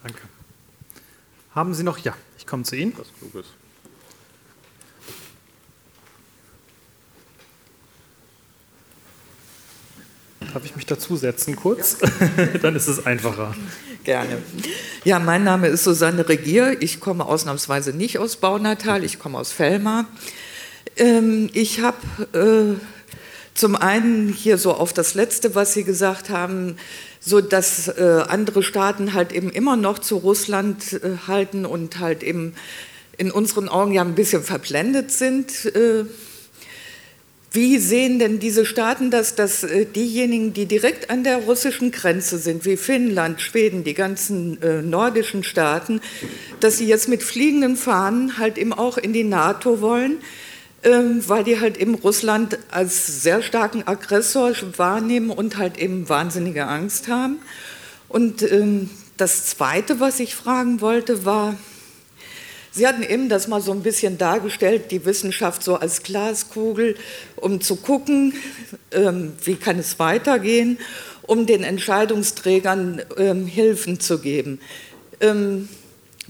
[0.03, 0.21] Danke.
[1.55, 1.99] Haben Sie noch?
[1.99, 2.93] Ja, ich komme zu Ihnen.
[2.97, 3.47] Was Kluges.
[10.53, 11.99] Darf ich mich dazusetzen kurz?
[12.63, 13.57] Dann ist es einfacher.
[14.05, 14.39] Gerne.
[15.05, 16.81] Ja, mein Name ist Susanne Regier.
[16.81, 20.07] Ich komme ausnahmsweise nicht aus Baunatal, ich komme aus Fellmar.
[20.97, 22.94] Ähm, ich habe äh,
[23.55, 26.77] zum einen hier so auf das Letzte, was Sie gesagt haben,
[27.21, 32.23] so dass äh, andere Staaten halt eben immer noch zu Russland äh, halten und halt
[32.23, 32.55] eben
[33.17, 35.67] in unseren Augen ja ein bisschen verblendet sind.
[35.67, 36.05] Äh,
[37.53, 42.39] wie sehen denn diese Staaten das, dass äh, diejenigen, die direkt an der russischen Grenze
[42.39, 46.01] sind, wie Finnland, Schweden, die ganzen äh, nordischen Staaten,
[46.59, 50.17] dass sie jetzt mit fliegenden Fahnen halt eben auch in die NATO wollen,
[50.85, 57.09] weil die halt eben Russland als sehr starken Aggressor wahrnehmen und halt eben wahnsinnige Angst
[57.09, 57.39] haben?
[58.09, 61.57] Und ähm, das Zweite, was ich fragen wollte, war,
[62.77, 66.97] Sie hatten eben das mal so ein bisschen dargestellt, die Wissenschaft so als Glaskugel,
[67.37, 68.35] um zu gucken,
[68.91, 70.79] ähm, wie kann es weitergehen,
[71.23, 74.59] um den Entscheidungsträgern ähm, Hilfen zu geben.
[75.21, 75.69] Ähm,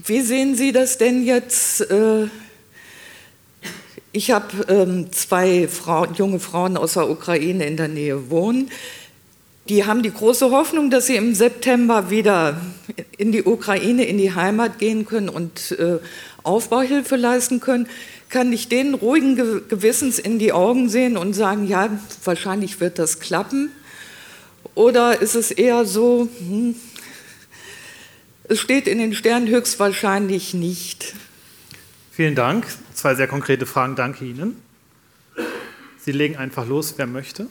[0.05, 1.81] wie sehen Sie das denn jetzt?
[4.15, 8.71] Ich habe ähm, zwei Frauen, junge Frauen aus der Ukraine in der Nähe wohnen.
[9.67, 12.61] Die haben die große Hoffnung, dass sie im September wieder
[13.17, 15.97] in die Ukraine, in die Heimat gehen können und äh,
[16.43, 17.89] Aufbauhilfe leisten können.
[18.29, 21.89] Kann ich denen ruhigen Ge Gewissens in die Augen sehen und sagen, ja,
[22.23, 23.69] wahrscheinlich wird das klappen?
[24.75, 26.73] Oder ist es eher so, hm,
[28.45, 31.15] es steht in den Sternen höchstwahrscheinlich nicht?
[32.15, 32.65] Vielen Dank.
[32.93, 33.97] Zwei sehr konkrete Fragen.
[33.97, 34.55] Danke Ihnen.
[35.99, 37.47] Sie legen einfach los, wer möchte.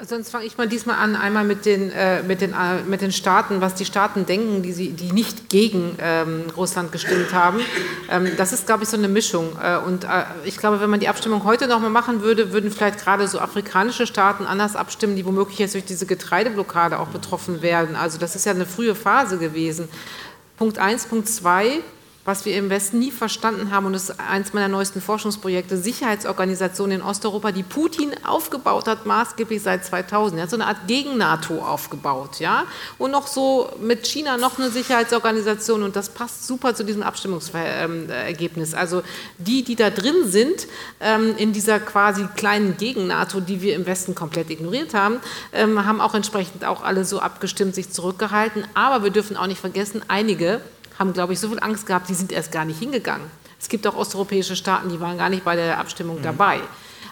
[0.00, 3.12] Sonst fange ich mal diesmal an, einmal mit den, äh, mit, den, äh, mit den
[3.12, 7.60] Staaten, was die Staaten denken, die, sie, die nicht gegen ähm, Russland gestimmt haben.
[8.08, 9.58] Ähm, das ist, glaube ich, so eine Mischung.
[9.62, 12.98] Äh, und äh, ich glaube, wenn man die Abstimmung heute nochmal machen würde, würden vielleicht
[12.98, 17.94] gerade so afrikanische Staaten anders abstimmen, die womöglich jetzt durch diese Getreideblockade auch betroffen werden.
[17.94, 19.90] Also das ist ja eine frühe Phase gewesen.
[20.56, 21.82] Punkt eins, Punkt zwei.
[22.24, 27.00] Was wir im Westen nie verstanden haben, und das ist eines meiner neuesten Forschungsprojekte, Sicherheitsorganisationen
[27.00, 30.38] in Osteuropa, die Putin aufgebaut hat, maßgeblich seit 2000.
[30.38, 32.64] Er hat so eine Art Gegen-NATO aufgebaut, ja,
[32.98, 38.74] und noch so mit China noch eine Sicherheitsorganisation, und das passt super zu diesem Abstimmungsergebnis.
[38.74, 39.02] Also
[39.38, 40.68] die, die da drin sind,
[41.00, 45.16] ähm, in dieser quasi kleinen Gegen-NATO, die wir im Westen komplett ignoriert haben,
[45.52, 48.64] ähm, haben auch entsprechend auch alle so abgestimmt, sich zurückgehalten.
[48.74, 50.60] Aber wir dürfen auch nicht vergessen, einige
[51.02, 53.26] haben, glaube ich, so viel Angst gehabt, die sind erst gar nicht hingegangen.
[53.60, 56.22] Es gibt auch osteuropäische Staaten, die waren gar nicht bei der Abstimmung mhm.
[56.22, 56.60] dabei.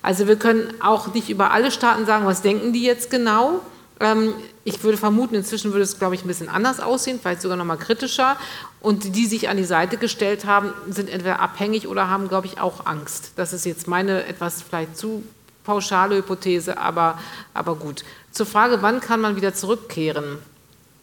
[0.03, 3.61] Also wir können auch nicht über alle Staaten sagen, was denken die jetzt genau.
[3.99, 4.33] Ähm,
[4.65, 7.65] ich würde vermuten, inzwischen würde es, glaube ich, ein bisschen anders aussehen, vielleicht sogar noch
[7.65, 8.37] mal kritischer.
[8.81, 12.47] Und die, die sich an die Seite gestellt haben, sind entweder abhängig oder haben, glaube
[12.47, 13.33] ich, auch Angst.
[13.37, 15.23] Das ist jetzt meine etwas vielleicht zu
[15.65, 17.19] pauschale Hypothese, aber,
[17.53, 18.05] aber gut.
[18.31, 20.39] Zur Frage, wann kann man wieder zurückkehren?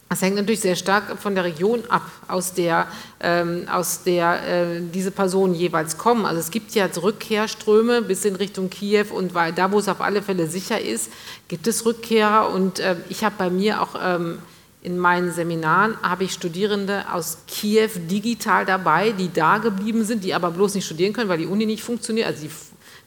[0.10, 2.88] Das hängt natürlich sehr stark von der Region ab, aus der,
[3.20, 6.26] ähm, aus der äh, diese Personen jeweils kommen.
[6.26, 10.00] Also es gibt ja Rückkehrströme bis in Richtung Kiew und weil da, wo es auf
[10.00, 11.12] alle Fälle sicher ist,
[11.50, 12.54] gibt es Rückkehrer.
[12.54, 14.40] Und äh, ich habe bei mir auch ähm,
[14.82, 20.34] in meinen Seminaren habe ich Studierende aus Kiew digital dabei, die da geblieben sind, die
[20.34, 22.28] aber bloß nicht studieren können, weil die Uni nicht funktioniert.
[22.28, 22.52] Also die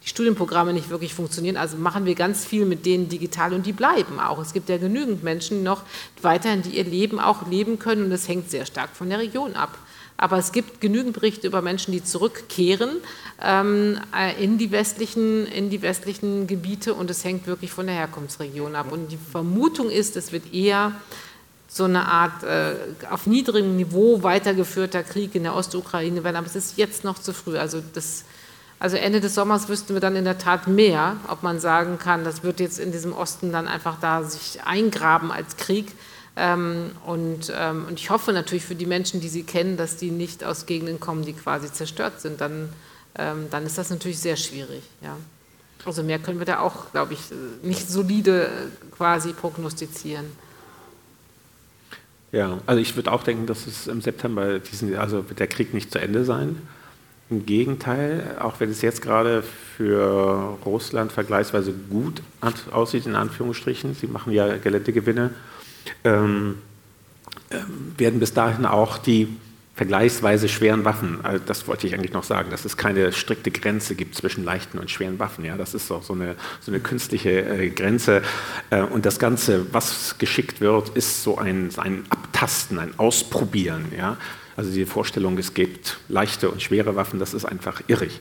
[0.02, 1.56] die Studienprogramme nicht wirklich funktionieren.
[1.56, 4.39] Also machen wir ganz viel mit denen digital und die bleiben auch.
[4.39, 5.82] Es gibt ja genügend Menschen noch
[6.22, 9.55] weiterhin, die ihr Leben auch leben können und das hängt sehr stark von der Region
[9.55, 9.77] ab.
[10.16, 12.98] Aber es gibt genügend Berichte über Menschen, die zurückkehren
[13.43, 17.94] ähm, äh, in, die westlichen, in die westlichen Gebiete und es hängt wirklich von der
[17.94, 18.93] Herkunftsregion ab.
[18.93, 20.93] Und die Vermutung ist, es wird eher
[21.68, 22.74] so eine Art äh,
[23.09, 27.32] auf niedrigem Niveau weitergeführter Krieg in der Ostukraine werden, aber es ist jetzt noch zu
[27.32, 27.56] früh.
[27.56, 28.24] Also das
[28.81, 32.24] also Ende des Sommers wüssten wir dann in der Tat mehr, ob man sagen kann,
[32.24, 35.93] das wird jetzt in diesem Osten dann einfach da sich eingraben als Krieg.
[36.35, 40.11] Ähm, und, ähm, und ich hoffe natürlich für die Menschen, die Sie kennen, dass die
[40.11, 42.40] nicht aus Gegenden kommen, die quasi zerstört sind.
[42.40, 42.70] Dann,
[43.19, 44.82] ähm, dann ist das natürlich sehr schwierig.
[45.02, 45.15] Ja.
[45.85, 47.20] Also mehr können wir da auch, glaube ich,
[47.62, 48.51] nicht solide äh,
[48.97, 50.24] quasi prognostizieren.
[52.32, 55.74] Ja, also ich würde auch denken, dass es im September diesen, also wird der Krieg
[55.74, 56.62] nicht zu Ende sein.
[57.31, 59.43] Im Gegenteil, auch wenn es jetzt gerade
[59.77, 62.23] für Russland vergleichsweise gut
[62.73, 65.31] aussieht, in Anführungsstrichen, sie machen ja Geländegewinne,
[66.05, 66.57] ähm,
[67.51, 67.59] äh,
[67.97, 69.28] werden bis dahin auch die
[69.81, 73.94] vergleichsweise schweren Waffen, also das wollte ich eigentlich noch sagen, dass es keine strikte Grenze
[73.94, 75.43] gibt zwischen leichten und schweren Waffen.
[75.43, 78.20] Ja, das ist doch so eine, so eine künstliche äh, Grenze.
[78.69, 83.86] Äh, und das Ganze, was geschickt wird, ist so ein, ein Abtasten, ein Ausprobieren.
[83.97, 84.19] Ja?
[84.60, 88.20] Also die Vorstellung, es gibt leichte und schwere Waffen, das ist einfach irrig.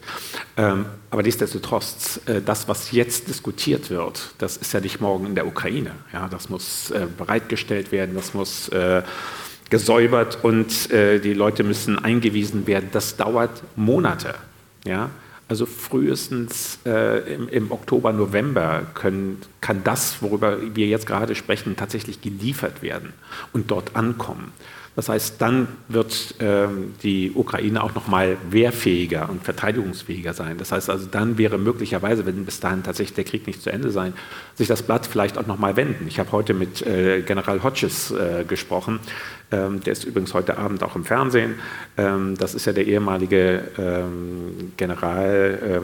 [0.56, 5.36] Ähm, aber nichtsdestotrotz, äh, das, was jetzt diskutiert wird, das ist ja nicht morgen in
[5.36, 5.92] der Ukraine.
[6.14, 9.02] Ja, das muss äh, bereitgestellt werden, das muss äh,
[9.70, 12.88] gesäubert und äh, die Leute müssen eingewiesen werden.
[12.94, 14.34] Das dauert Monate.
[14.86, 15.10] Ja?
[15.50, 21.76] Also frühestens äh, im, im, Oktober, November können, kann das, worüber wir jetzt gerade sprechen,
[21.76, 23.12] tatsächlich geliefert werden
[23.52, 24.54] und dort ankommen.
[24.96, 30.58] Das heißt, dann wird ähm, die Ukraine auch noch mal wehrfähiger und verteidigungsfähiger sein.
[30.58, 33.92] Das heißt also, dann wäre möglicherweise, wenn bis dahin tatsächlich der Krieg nicht zu Ende
[33.92, 34.14] sein,
[34.56, 36.08] sich das Blatt vielleicht auch noch mal wenden.
[36.08, 39.00] Ich habe heute mit äh, General Hodges äh, gesprochen.
[39.52, 41.56] Ähm, der ist übrigens heute Abend auch im Fernsehen.
[41.98, 45.80] Ähm, das ist ja der ehemalige ähm, Generalführer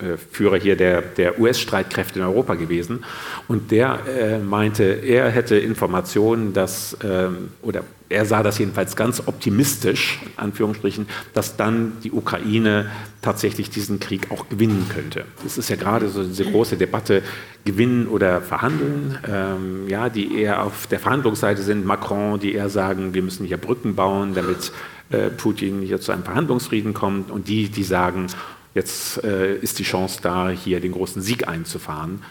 [0.00, 3.04] ähm, äh, hier der, der US-Streitkräfte in Europa gewesen.
[3.48, 9.22] Und der äh, meinte, er hätte Informationen, dass, ähm, oder er sah das jedenfalls ganz
[9.26, 12.90] optimistisch, in Anführungsstrichen, dass dann die Ukraine
[13.20, 15.24] tatsächlich diesen Krieg auch gewinnen könnte.
[15.44, 17.22] Es ist ja gerade so diese große Debatte,
[17.64, 23.12] gewinnen oder verhandeln, ähm, ja, die eher auf der Verhandlungsseite sind, Macron, die eher sagen,
[23.12, 24.72] wir müssen hier Brücken bauen, damit
[25.10, 28.28] äh, Putin hier zu einem Verhandlungsfrieden kommt, und die, die sagen,
[28.74, 32.22] jetzt äh, ist die Chance da, hier den großen Sieg einzufahren.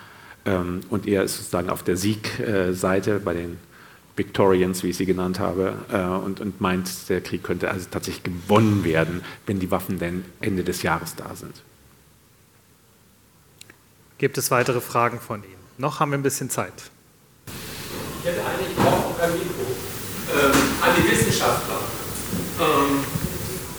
[0.45, 3.58] Ähm, und er ist sozusagen auf der Siegseite bei den
[4.18, 8.23] Victorians, wie ich sie genannt habe, äh, und, und meint, der Krieg könnte also tatsächlich
[8.23, 11.61] gewonnen werden, wenn die Waffen denn Ende des Jahres da sind.
[14.18, 15.61] Gibt es weitere Fragen von Ihnen?
[15.77, 16.73] Noch haben wir ein bisschen Zeit.
[17.45, 19.69] Ich hätte eigentlich auch ein Mikro
[20.34, 21.77] ähm, an die Wissenschaftler.
[22.57, 23.06] Ähm,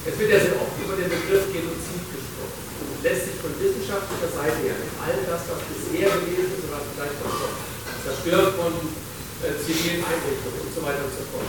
[0.06, 2.62] es wird ja sehr oft über den Begriff Genozid gesprochen.
[3.02, 7.35] Lässt sich von wissenschaftlicher Seite her all das, was bisher gewesen ist, was vielleicht noch
[7.35, 7.59] kommt,
[8.06, 8.73] Zerstörung von
[9.43, 11.47] äh, zivilen Einrichtungen und so weiter und so fort.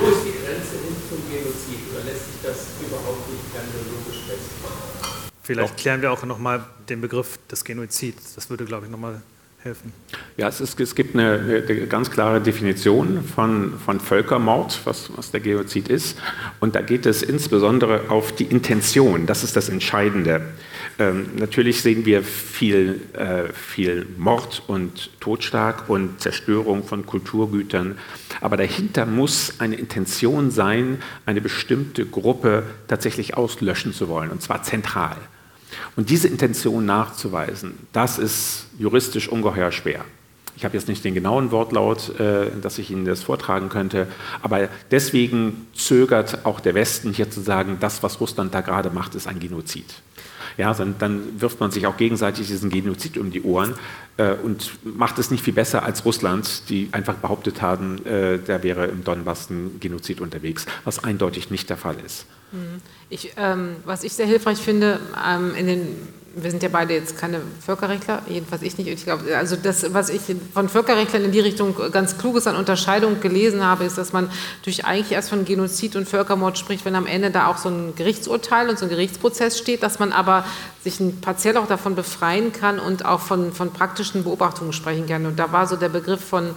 [0.00, 1.80] Wo ist die Grenze hin zum Genozid?
[1.92, 5.30] Oder lässt sich das überhaupt nicht terminologisch festmachen?
[5.42, 8.34] Vielleicht klären wir auch nochmal den Begriff des Genozids.
[8.34, 9.22] Das würde, glaube ich, nochmal
[9.64, 9.92] helfen?
[10.36, 15.30] Ja, es, ist, es gibt eine, eine, ganz klare Definition von, von Völkermord, was, was
[15.30, 16.18] der Genozid ist.
[16.60, 19.26] Und da geht es insbesondere auf die Intention.
[19.26, 20.42] Das ist das Entscheidende.
[20.98, 27.98] Ähm, natürlich sehen wir viel, äh, viel Mord und Totschlag und Zerstörung von Kulturgütern.
[28.40, 34.62] Aber dahinter muss eine Intention sein, eine bestimmte Gruppe tatsächlich auslöschen zu wollen, und zwar
[34.62, 35.16] zentral.
[35.96, 40.04] Und diese Intention nachzuweisen, das ist juristisch ungeheuer schwer.
[40.56, 44.06] Ich habe jetzt nicht den genauen Wortlaut, äh, dass ich Ihnen das vortragen könnte,
[44.42, 49.16] aber deswegen zögert auch der Westen hier zu sagen, das, was Russland da gerade macht,
[49.16, 49.86] ist ein Genozid
[50.56, 53.74] ja, dann, dann, wirft man sich auch gegenseitig diesen Genozid um die Ohren
[54.16, 58.62] äh, und macht es nicht viel besser als Russland, die einfach behauptet haben, äh, da
[58.62, 62.26] wäre im Donbass ein Genozid unterwegs, was eindeutig nicht der Fall ist.
[62.52, 62.80] Mhm.
[63.10, 65.96] Ich, ähm, was ich sehr hilfreich finde, ähm, in den
[66.36, 68.88] wir sind ja beide jetzt keine Völkerrechtler, jedenfalls ich nicht.
[68.88, 73.20] Ich glaube, also das, was ich von Völkerrechtlern in die Richtung ganz Kluges an Unterscheidung
[73.20, 74.30] gelesen habe, ist, dass man
[74.62, 77.94] durch eigentlich erst von Genozid und Völkermord spricht, wenn am Ende da auch so ein
[77.94, 80.44] Gerichtsurteil und so ein Gerichtsprozess steht, dass man aber
[80.82, 85.26] sich partiell auch davon befreien kann und auch von, von praktischen Beobachtungen sprechen kann.
[85.26, 86.54] Und da war so der Begriff von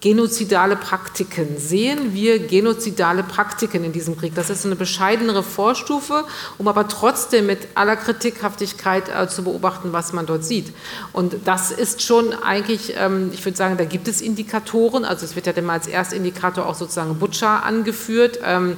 [0.00, 1.58] genozidale Praktiken.
[1.58, 4.34] Sehen wir genozidale Praktiken in diesem Krieg?
[4.34, 6.24] Das ist eine bescheidenere Vorstufe,
[6.56, 10.72] um aber trotzdem mit aller Kritikhaftigkeit äh, zu beobachten, was man dort sieht.
[11.12, 15.04] Und das ist schon eigentlich, ähm, ich würde sagen, da gibt es Indikatoren.
[15.04, 18.40] Also es wird ja immer als Erstindikator auch sozusagen Butcher angeführt.
[18.42, 18.76] Ähm,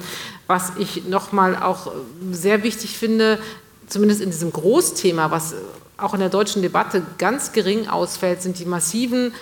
[0.49, 1.93] was ich nochmal auch
[2.33, 3.39] sehr wichtig finde,
[3.87, 5.55] zumindest in diesem Großthema, was
[5.97, 9.33] auch in der deutschen Debatte ganz gering ausfällt, sind die massiven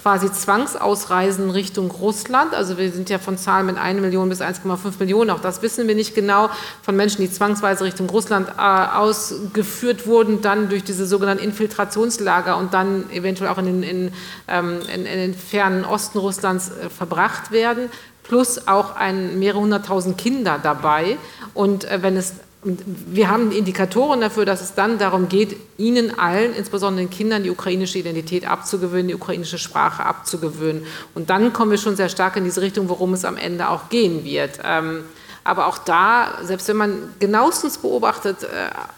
[0.00, 2.54] quasi Zwangsausreisen Richtung Russland.
[2.54, 5.86] Also wir sind ja von Zahlen mit 1 Million bis 1,5 Millionen, auch das wissen
[5.88, 6.48] wir nicht genau,
[6.80, 12.72] von Menschen, die zwangsweise Richtung Russland äh, ausgeführt wurden, dann durch diese sogenannten Infiltrationslager und
[12.72, 14.12] dann eventuell auch in den, in,
[14.48, 17.90] ähm, in, in den fernen Osten Russlands äh, verbracht werden
[18.22, 21.18] plus auch ein, mehrere hunderttausend Kinder dabei.
[21.52, 26.54] Und äh, wenn es wir haben Indikatoren dafür, dass es dann darum geht, ihnen allen,
[26.54, 30.84] insbesondere den Kindern, die ukrainische Identität abzugewöhnen, die ukrainische Sprache abzugewöhnen.
[31.14, 33.88] Und dann kommen wir schon sehr stark in diese Richtung, worum es am Ende auch
[33.88, 34.58] gehen wird.
[34.62, 35.04] Ähm,
[35.42, 38.46] aber auch da, selbst wenn man genauestens beobachtet, äh,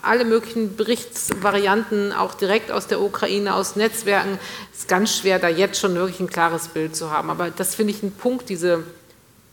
[0.03, 4.41] alle möglichen Berichtsvarianten, auch direkt aus der Ukraine, aus Netzwerken,
[4.73, 7.31] ist ganz schwer, da jetzt schon wirklich ein klares Bild zu haben.
[7.31, 8.83] Aber das finde ich ein Punkt, diese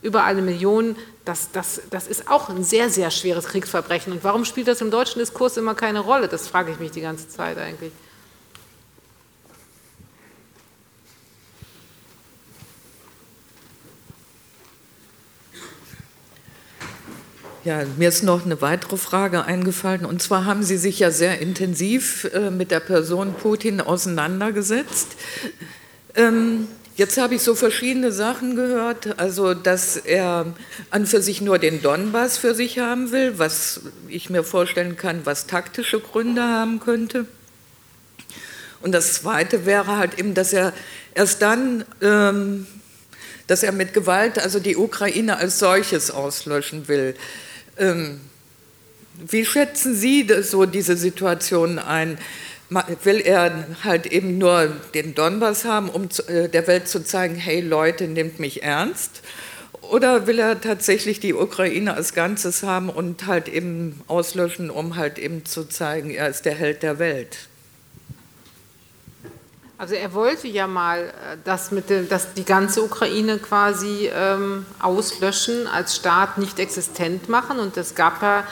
[0.02, 4.12] über eine Million, das, das, das ist auch ein sehr, sehr schweres Kriegsverbrechen.
[4.12, 6.28] Und warum spielt das im deutschen Diskurs immer keine Rolle?
[6.28, 7.92] Das frage ich mich die ganze Zeit eigentlich.
[17.62, 20.06] Ja, mir ist noch eine weitere Frage eingefallen.
[20.06, 25.08] Und zwar haben Sie sich ja sehr intensiv äh, mit der Person Putin auseinandergesetzt.
[26.14, 26.68] Ähm,
[27.00, 30.52] Jetzt habe ich so verschiedene Sachen gehört, also dass er
[30.90, 35.24] an für sich nur den Donbass für sich haben will, was ich mir vorstellen kann,
[35.24, 37.24] was taktische Gründe haben könnte.
[38.82, 40.74] Und das Zweite wäre halt eben, dass er
[41.14, 42.66] erst dann, ähm,
[43.46, 47.14] dass er mit Gewalt also die Ukraine als solches auslöschen will.
[47.78, 48.20] Ähm,
[49.26, 52.18] wie schätzen Sie so diese Situation ein?
[52.70, 57.60] Will er halt eben nur den Donbass haben, um äh, der Welt zu zeigen, hey
[57.60, 59.22] Leute, nehmt mich ernst?
[59.82, 65.18] Oder will er tatsächlich die Ukraine als Ganzes haben und halt eben auslöschen, um halt
[65.18, 67.48] eben zu zeigen, er ist der Held der Welt?
[69.76, 74.66] Also er wollte ja mal äh, das mit dem, dass die ganze Ukraine quasi ähm,
[74.78, 77.58] auslöschen, als Staat nicht existent machen.
[77.58, 78.46] Und es gab ja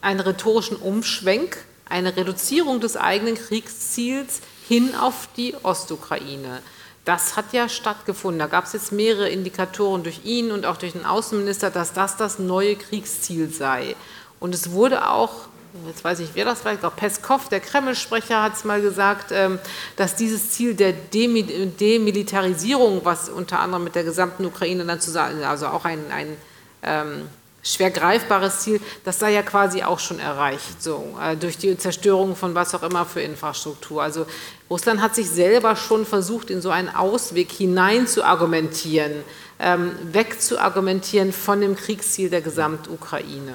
[0.00, 1.58] einen rhetorischen Umschwenk
[1.90, 6.62] eine Reduzierung des eigenen Kriegsziels hin auf die Ostukraine.
[7.04, 8.38] Das hat ja stattgefunden.
[8.38, 12.16] Da gab es jetzt mehrere Indikatoren durch ihn und auch durch den Außenminister, dass das
[12.16, 13.96] das neue Kriegsziel sei.
[14.38, 15.48] Und es wurde auch,
[15.86, 19.32] jetzt weiß ich, wer das war, ich glaube Peskov, der Kreml-Sprecher, hat es mal gesagt,
[19.32, 19.58] ähm,
[19.96, 25.68] dass dieses Ziel der Demilitarisierung, was unter anderem mit der gesamten Ukraine dann zusammen, also
[25.68, 26.36] auch ein, ein
[26.82, 27.28] ähm,
[27.62, 32.36] schwer greifbares Ziel, das sei ja quasi auch schon erreicht, so, äh, durch die Zerstörung
[32.36, 34.02] von was auch immer für Infrastruktur.
[34.02, 34.26] Also
[34.70, 39.24] Russland hat sich selber schon versucht, in so einen Ausweg hinein zu argumentieren,
[39.58, 43.54] ähm, wegzuargumentieren von dem Kriegsziel der Gesamtukraine.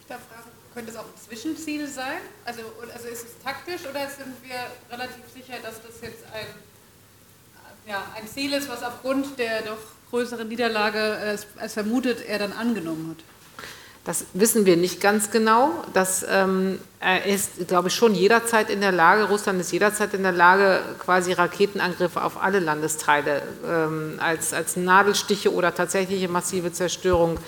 [0.00, 2.18] Ich darf fragen, könnte es auch ein Zwischenziel sein?
[2.44, 2.60] Also,
[2.92, 4.56] also ist es taktisch oder sind wir
[4.90, 6.46] relativ sicher, dass das jetzt ein,
[7.88, 9.78] ja, ein Ziel ist, was aufgrund der doch
[10.14, 13.24] größere Niederlage, als vermutet, er dann angenommen hat?
[14.04, 15.70] Das wissen wir nicht ganz genau.
[15.92, 16.78] Das ähm,
[17.26, 21.32] ist, glaube ich, schon jederzeit in der Lage, Russland ist jederzeit in der Lage, quasi
[21.32, 27.40] Raketenangriffe auf alle Landesteile ähm, als, als Nadelstiche oder tatsächliche massive Zerstörung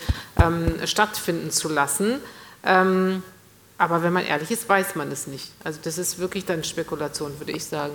[0.43, 2.21] ähm, stattfinden zu lassen.
[2.65, 3.23] Ähm,
[3.79, 5.53] aber wenn man ehrlich ist, weiß man es nicht.
[5.63, 7.95] Also das ist wirklich dann Spekulation, würde ich sagen.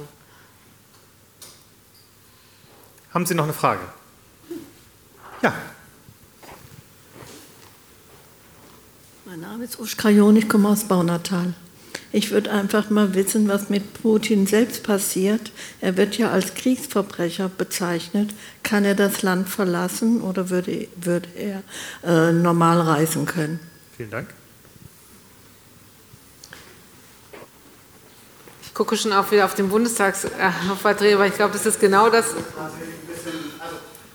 [3.12, 3.82] Haben Sie noch eine Frage?
[5.42, 5.54] Ja.
[9.26, 11.54] Mein Name ist Uschka Jon, ich komme aus Baunatal.
[12.14, 15.52] Ich würde einfach mal wissen, was mit Putin selbst passiert.
[15.80, 18.32] Er wird ja als Kriegsverbrecher bezeichnet.
[18.64, 21.64] Kann er das Land verlassen oder würde, würde er
[22.04, 23.62] äh, normal reisen können?
[23.96, 24.28] Vielen Dank.
[28.64, 32.26] Ich gucke schon auch wieder auf den Bundestagsvertreter, weil ich glaube, das ist genau das.
[32.28, 32.38] Also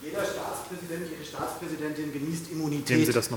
[0.03, 2.51] jeder Staatspräsident, jede Staatspräsidentin genießt
[2.87, 3.29] Immunität.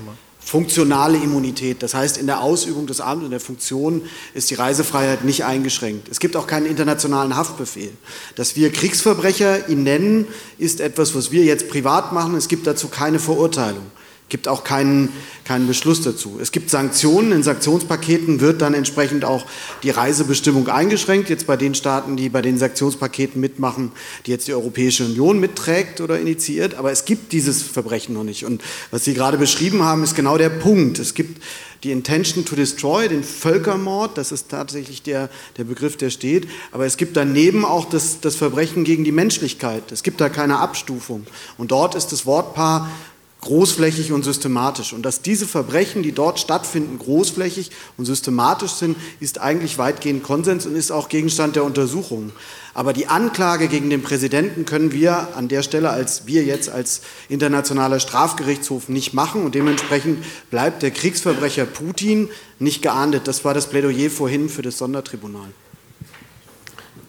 [0.43, 1.83] Funktionale Immunität.
[1.83, 4.01] Das heißt, in der Ausübung des Amtes und der Funktion
[4.33, 6.09] ist die Reisefreiheit nicht eingeschränkt.
[6.09, 7.91] Es gibt auch keinen internationalen Haftbefehl.
[8.35, 10.27] Dass wir Kriegsverbrecher ihn nennen,
[10.57, 12.35] ist etwas, was wir jetzt privat machen.
[12.35, 13.85] Es gibt dazu keine Verurteilung
[14.31, 15.09] gibt auch keinen,
[15.43, 16.39] keinen Beschluss dazu.
[16.41, 17.31] Es gibt Sanktionen.
[17.31, 19.45] In Sanktionspaketen wird dann entsprechend auch
[19.83, 21.29] die Reisebestimmung eingeschränkt.
[21.29, 23.91] Jetzt bei den Staaten, die bei den Sanktionspaketen mitmachen,
[24.25, 26.75] die jetzt die Europäische Union mitträgt oder initiiert.
[26.75, 28.45] Aber es gibt dieses Verbrechen noch nicht.
[28.45, 30.97] Und was Sie gerade beschrieben haben, ist genau der Punkt.
[30.97, 31.43] Es gibt
[31.83, 36.47] die Intention to Destroy, den Völkermord, das ist tatsächlich der, der Begriff, der steht.
[36.71, 39.91] Aber es gibt daneben auch das, das Verbrechen gegen die Menschlichkeit.
[39.91, 41.25] Es gibt da keine Abstufung.
[41.57, 42.89] Und dort ist das Wortpaar
[43.41, 44.93] großflächig und systematisch.
[44.93, 50.65] Und dass diese Verbrechen, die dort stattfinden, großflächig und systematisch sind, ist eigentlich weitgehend Konsens
[50.65, 52.31] und ist auch Gegenstand der Untersuchungen.
[52.73, 57.01] Aber die Anklage gegen den Präsidenten können wir an der Stelle als wir jetzt als
[57.27, 63.27] internationaler Strafgerichtshof nicht machen und dementsprechend bleibt der Kriegsverbrecher Putin nicht geahndet.
[63.27, 65.49] Das war das Plädoyer vorhin für das Sondertribunal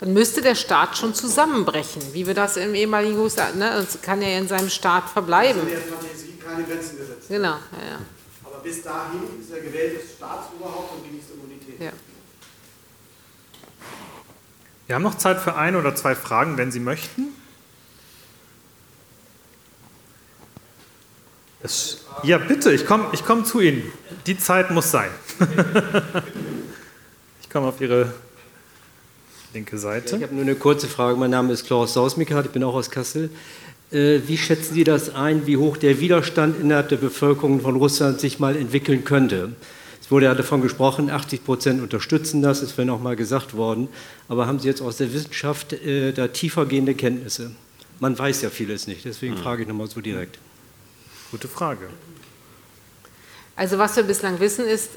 [0.03, 3.70] dann müsste der Staat schon zusammenbrechen, wie wir das im ehemaligen Jugoslawien, ne?
[3.77, 5.61] Das kann ja in seinem Staat verbleiben.
[5.61, 7.29] Also der Fantasie keine Grenzen gesetzt.
[7.29, 7.99] Genau, ja, ja.
[8.43, 11.81] Aber bis dahin ist er gewähltes Staatsoberhaupt und genießt Immunität.
[11.81, 11.93] Ja.
[14.89, 17.29] Wir haben noch Zeit für ein oder zwei Fragen, wenn Sie möchten.
[21.62, 23.93] Es, ja, bitte, ich komme ich komm zu Ihnen.
[24.27, 25.12] Die Zeit muss sein.
[27.41, 28.12] ich komme auf Ihre
[29.53, 30.12] linke Seite.
[30.12, 31.19] Ja, ich habe nur eine kurze Frage.
[31.19, 33.31] Mein Name ist Klaus Sausmikat, ich bin auch aus Kassel.
[33.91, 38.20] Äh, wie schätzen Sie das ein, wie hoch der Widerstand innerhalb der Bevölkerung von Russland
[38.20, 39.53] sich mal entwickeln könnte?
[40.01, 43.89] Es wurde ja davon gesprochen, 80 Prozent unterstützen das, ist wenn auch mal gesagt worden.
[44.29, 47.53] Aber haben Sie jetzt aus der Wissenschaft äh, da tiefergehende Kenntnisse?
[48.01, 49.43] Man weiß ja vieles nicht, deswegen hm.
[49.43, 50.39] frage ich nochmal so direkt.
[51.31, 51.89] Gute Frage.
[53.55, 54.93] Also was wir bislang wissen ist,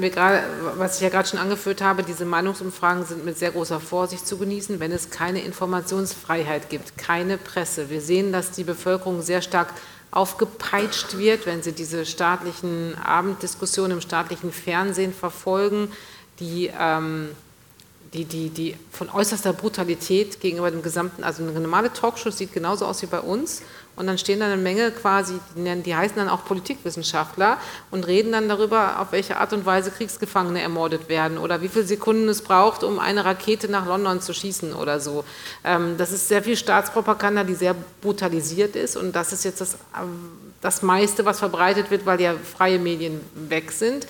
[0.00, 0.44] wir grade,
[0.76, 4.38] was ich ja gerade schon angeführt habe, diese Meinungsumfragen sind mit sehr großer Vorsicht zu
[4.38, 7.90] genießen, wenn es keine Informationsfreiheit gibt, keine Presse.
[7.90, 9.72] Wir sehen, dass die Bevölkerung sehr stark
[10.12, 15.90] aufgepeitscht wird, wenn sie diese staatlichen Abenddiskussionen im staatlichen Fernsehen verfolgen,
[16.38, 17.30] die, ähm,
[18.14, 22.86] die, die, die von äußerster Brutalität gegenüber dem gesamten, also eine normale Talkshow sieht genauso
[22.86, 23.62] aus wie bei uns
[23.94, 27.58] und dann stehen da eine Menge quasi, die, heißen dann auch Politikwissenschaftler
[27.90, 31.84] und reden dann darüber, auf welche Art und Weise Kriegsgefangene ermordet werden oder wie viele
[31.84, 35.24] Sekunden es braucht, um eine Rakete nach London zu schießen oder so.
[35.62, 39.76] Ähm, das ist sehr viel Staatspropaganda, die sehr brutalisiert ist und das ist jetzt das,
[40.62, 44.06] das meiste, was verbreitet wird, weil ja freie Medien weg sind.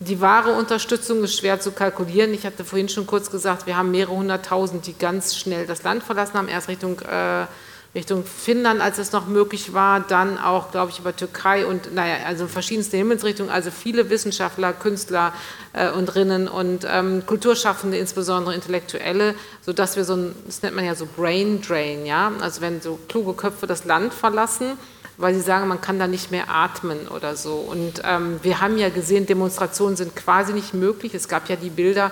[0.00, 2.34] Die wahre Unterstützung ist schwer zu kalkulieren.
[2.34, 6.02] Ich hatte vorhin schon kurz gesagt, wir haben mehrere hunderttausend, die ganz schnell das Land
[6.02, 7.46] verlassen haben, erst Richtung äh,
[7.94, 12.26] Richtung Finnland, als es noch möglich war, dann auch, glaube ich, über Türkei und, naja,
[12.26, 15.32] also verschiedenste Himmelsrichtungen, also viele Wissenschaftler, Künstler
[15.74, 20.84] äh, und Rinnen und ähm, Kulturschaffende, insbesondere Intellektuelle, sodass wir so ein, das nennt man
[20.84, 24.72] ja so Brain Drain, ja, also wenn so kluge Köpfe das Land verlassen,
[25.16, 27.54] weil sie sagen, man kann da nicht mehr atmen oder so.
[27.54, 31.14] Und ähm, wir haben ja gesehen, Demonstrationen sind quasi nicht möglich.
[31.14, 32.10] Es gab ja die Bilder,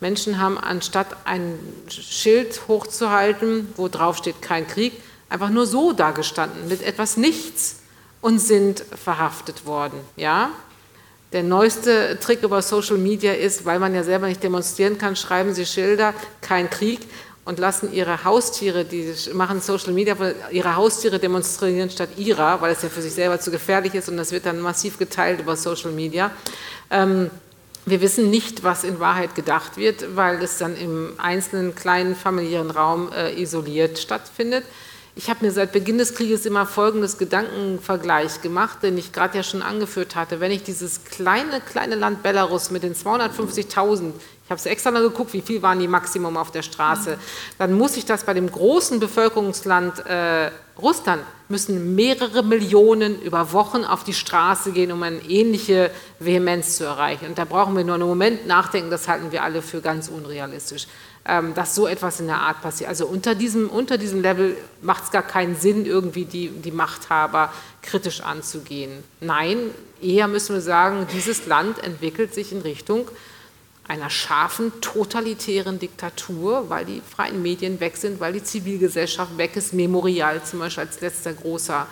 [0.00, 4.92] Menschen haben anstatt ein Schild hochzuhalten, wo drauf steht kein Krieg,
[5.32, 7.76] einfach nur so dagestanden, mit etwas Nichts
[8.20, 9.98] und sind verhaftet worden.
[10.16, 10.50] Ja?
[11.32, 15.54] Der neueste Trick über Social Media ist, weil man ja selber nicht demonstrieren kann, schreiben
[15.54, 17.00] Sie Schilder, kein Krieg
[17.46, 20.14] und lassen ihre Haustiere, die machen Social Media,
[20.50, 24.18] ihre Haustiere demonstrieren statt ihrer, weil es ja für sich selber zu gefährlich ist und
[24.18, 26.30] das wird dann massiv geteilt über Social Media.
[26.90, 27.30] Ähm,
[27.86, 32.70] wir wissen nicht, was in Wahrheit gedacht wird, weil es dann im einzelnen kleinen familiären
[32.70, 34.64] Raum äh, isoliert stattfindet.
[35.14, 39.42] Ich habe mir seit Beginn des Krieges immer folgendes Gedankenvergleich gemacht, den ich gerade ja
[39.42, 40.40] schon angeführt hatte.
[40.40, 45.00] Wenn ich dieses kleine, kleine Land Belarus mit den 250.000, ich habe es extra noch
[45.00, 47.18] geguckt, wie viel waren die Maximum auf der Straße,
[47.58, 50.50] dann muss ich das bei dem großen Bevölkerungsland äh,
[50.80, 56.84] Russland, müssen mehrere Millionen über Wochen auf die Straße gehen, um eine ähnliche Vehemenz zu
[56.84, 57.26] erreichen.
[57.26, 60.86] Und da brauchen wir nur einen Moment nachdenken, das halten wir alle für ganz unrealistisch.
[61.24, 62.88] Ähm, dass so etwas in der Art passiert.
[62.88, 67.52] Also unter diesem, unter diesem Level macht es gar keinen Sinn, irgendwie die, die Machthaber
[67.80, 69.04] kritisch anzugehen.
[69.20, 69.70] Nein,
[70.00, 73.06] eher müssen wir sagen, dieses Land entwickelt sich in Richtung
[73.88, 79.72] einer scharfen, totalitären Diktatur, weil die freien Medien weg sind, weil die Zivilgesellschaft weg ist.
[79.72, 81.86] Memorial zum Beispiel als letzter großer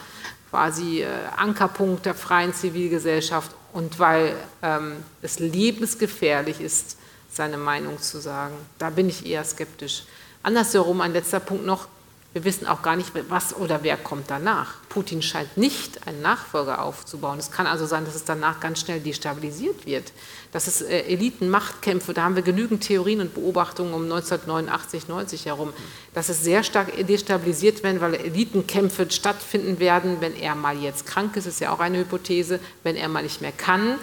[0.50, 1.06] quasi äh,
[1.36, 6.96] Ankerpunkt der freien Zivilgesellschaft und weil ähm, es lebensgefährlich ist,
[7.30, 8.54] seine Meinung zu sagen.
[8.78, 10.04] Da bin ich eher skeptisch.
[10.42, 11.86] Andersherum, ein letzter Punkt noch,
[12.32, 14.74] wir wissen auch gar nicht, was oder wer kommt danach.
[14.88, 17.40] Putin scheint nicht einen Nachfolger aufzubauen.
[17.40, 20.12] Es kann also sein, dass es danach ganz schnell destabilisiert wird.
[20.52, 25.72] Das ist äh, Elitenmachtkämpfe, da haben wir genügend Theorien und Beobachtungen um 1989, 90 herum,
[26.14, 31.36] dass es sehr stark destabilisiert werden, weil Elitenkämpfe stattfinden werden, wenn er mal jetzt krank
[31.36, 33.98] ist, ist ja auch eine Hypothese, wenn er mal nicht mehr kann.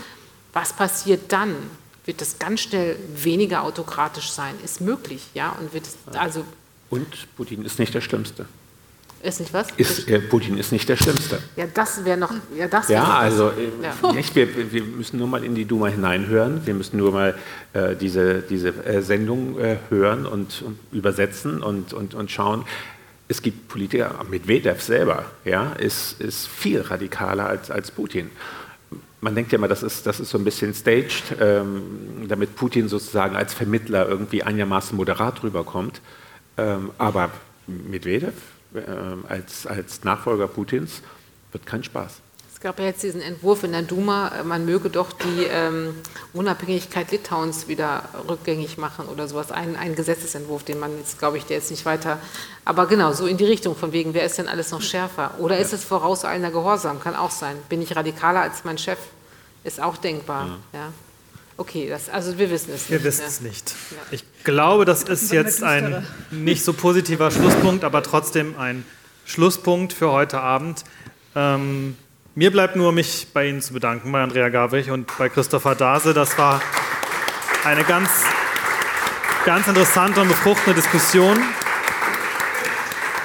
[0.52, 1.56] Was passiert dann?
[2.08, 4.56] wird es ganz schnell weniger autokratisch sein.
[4.64, 5.52] Ist möglich, ja.
[5.60, 6.46] Und, wird es, also
[6.90, 8.46] und Putin ist nicht der Schlimmste.
[9.24, 9.68] Ist nicht was?
[9.78, 11.40] Ist, äh, Putin ist nicht der Schlimmste.
[11.56, 12.32] Ja, das wäre noch.
[12.56, 14.12] Ja, das ja noch also äh, ja.
[14.14, 16.66] Nicht, wir, wir, müssen nur mal in die Duma hineinhören.
[16.66, 17.36] Wir müssen nur mal
[17.74, 22.64] äh, diese, diese äh, Sendung äh, hören und, und, übersetzen und, und, und schauen.
[23.28, 28.30] Es gibt Politiker, Medvedev selber, ja, ist, ist viel radikaler als, als Putin
[29.20, 32.88] man denkt ja immer, das ist, das ist so ein bisschen staged, ähm, damit Putin
[32.88, 36.02] sozusagen als Vermittler irgendwie einigermaßen moderat rüberkommt.
[36.58, 37.32] Ähm, aber
[37.68, 38.34] Medvedev
[38.74, 38.82] äh,
[39.28, 41.02] als, als Nachfolger Putins
[41.52, 42.22] wird kein Spaß.
[42.58, 45.94] Es gab ja jetzt diesen Entwurf in der Duma, äh, man möge doch die ähm,
[46.34, 49.52] Unabhängigkeit Litauens wieder rückgängig machen oder sowas.
[49.52, 52.20] Ein, ein Gesetzesentwurf, den man jetzt, glaube ich, der jetzt nicht weiter.
[52.66, 55.36] Aber genau, so in die Richtung von wegen, wer ist denn alles noch schärfer?
[55.38, 57.00] Oder ist es vorauseilender Gehorsam?
[57.00, 57.58] Kann auch sein.
[57.70, 58.98] Bin ich radikaler als mein Chef?
[59.64, 60.58] Ist auch denkbar.
[60.74, 60.80] Ja.
[60.80, 60.94] ja.
[61.58, 63.04] Okay, das, also wir wissen es wir nicht.
[63.04, 63.28] Wir wissen ja.
[63.28, 63.76] es nicht.
[64.10, 68.86] Ich glaube, das ist jetzt ein nicht so positiver Schlusspunkt, aber trotzdem ein
[69.26, 70.86] Schlusspunkt für heute Abend.
[71.36, 71.98] Ähm,
[72.34, 76.14] mir bleibt nur, mich bei Ihnen zu bedanken, bei Andrea Gavich und bei Christopher Dase.
[76.14, 76.62] Das war
[77.66, 78.10] eine ganz,
[79.46, 81.38] ganz interessante und befruchtende Diskussion.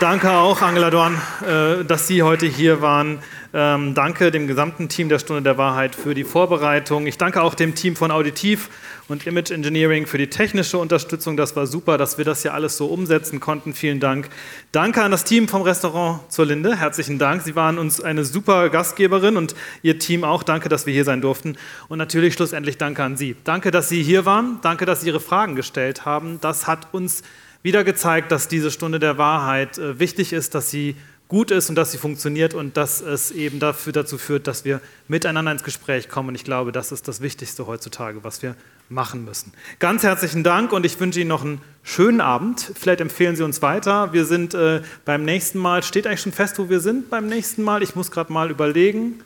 [0.00, 3.20] Danke auch, Angela Dorn, äh, dass Sie heute hier waren.
[3.54, 7.06] Ähm, danke dem gesamten Team der Stunde der Wahrheit für die Vorbereitung.
[7.06, 8.70] Ich danke auch dem Team von Auditiv
[9.08, 11.36] und Image Engineering für die technische Unterstützung.
[11.36, 13.74] Das war super, dass wir das hier alles so umsetzen konnten.
[13.74, 14.28] Vielen Dank.
[14.72, 16.76] Danke an das Team vom Restaurant zur Linde.
[16.76, 17.42] Herzlichen Dank.
[17.42, 20.42] Sie waren uns eine super Gastgeberin und Ihr Team auch.
[20.42, 21.56] Danke, dass wir hier sein durften.
[21.88, 23.36] Und natürlich schlussendlich danke an Sie.
[23.44, 24.58] Danke, dass Sie hier waren.
[24.62, 26.38] Danke, dass Sie Ihre Fragen gestellt haben.
[26.40, 27.22] Das hat uns
[27.62, 30.96] wieder gezeigt, dass diese Stunde der Wahrheit äh, wichtig ist, dass sie
[31.28, 34.82] gut ist und dass sie funktioniert und dass es eben dafür dazu führt, dass wir
[35.08, 36.30] miteinander ins Gespräch kommen.
[36.30, 38.54] Und ich glaube, das ist das Wichtigste heutzutage, was wir
[38.92, 39.52] machen müssen.
[39.78, 42.72] Ganz herzlichen Dank und ich wünsche Ihnen noch einen schönen Abend.
[42.78, 44.12] Vielleicht empfehlen Sie uns weiter.
[44.12, 47.62] Wir sind äh, beim nächsten Mal, steht eigentlich schon fest, wo wir sind beim nächsten
[47.62, 47.82] Mal?
[47.82, 49.24] Ich muss gerade mal überlegen.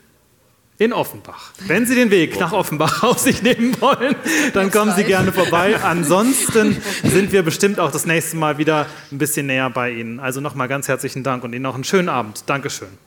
[0.79, 1.53] In Offenbach.
[1.67, 4.15] Wenn Sie den Weg nach Offenbach auf sich nehmen wollen,
[4.53, 5.83] dann kommen Sie gerne vorbei.
[5.83, 10.21] Ansonsten sind wir bestimmt auch das nächste Mal wieder ein bisschen näher bei Ihnen.
[10.21, 12.45] Also nochmal ganz herzlichen Dank und Ihnen noch einen schönen Abend.
[12.45, 13.06] Dankeschön.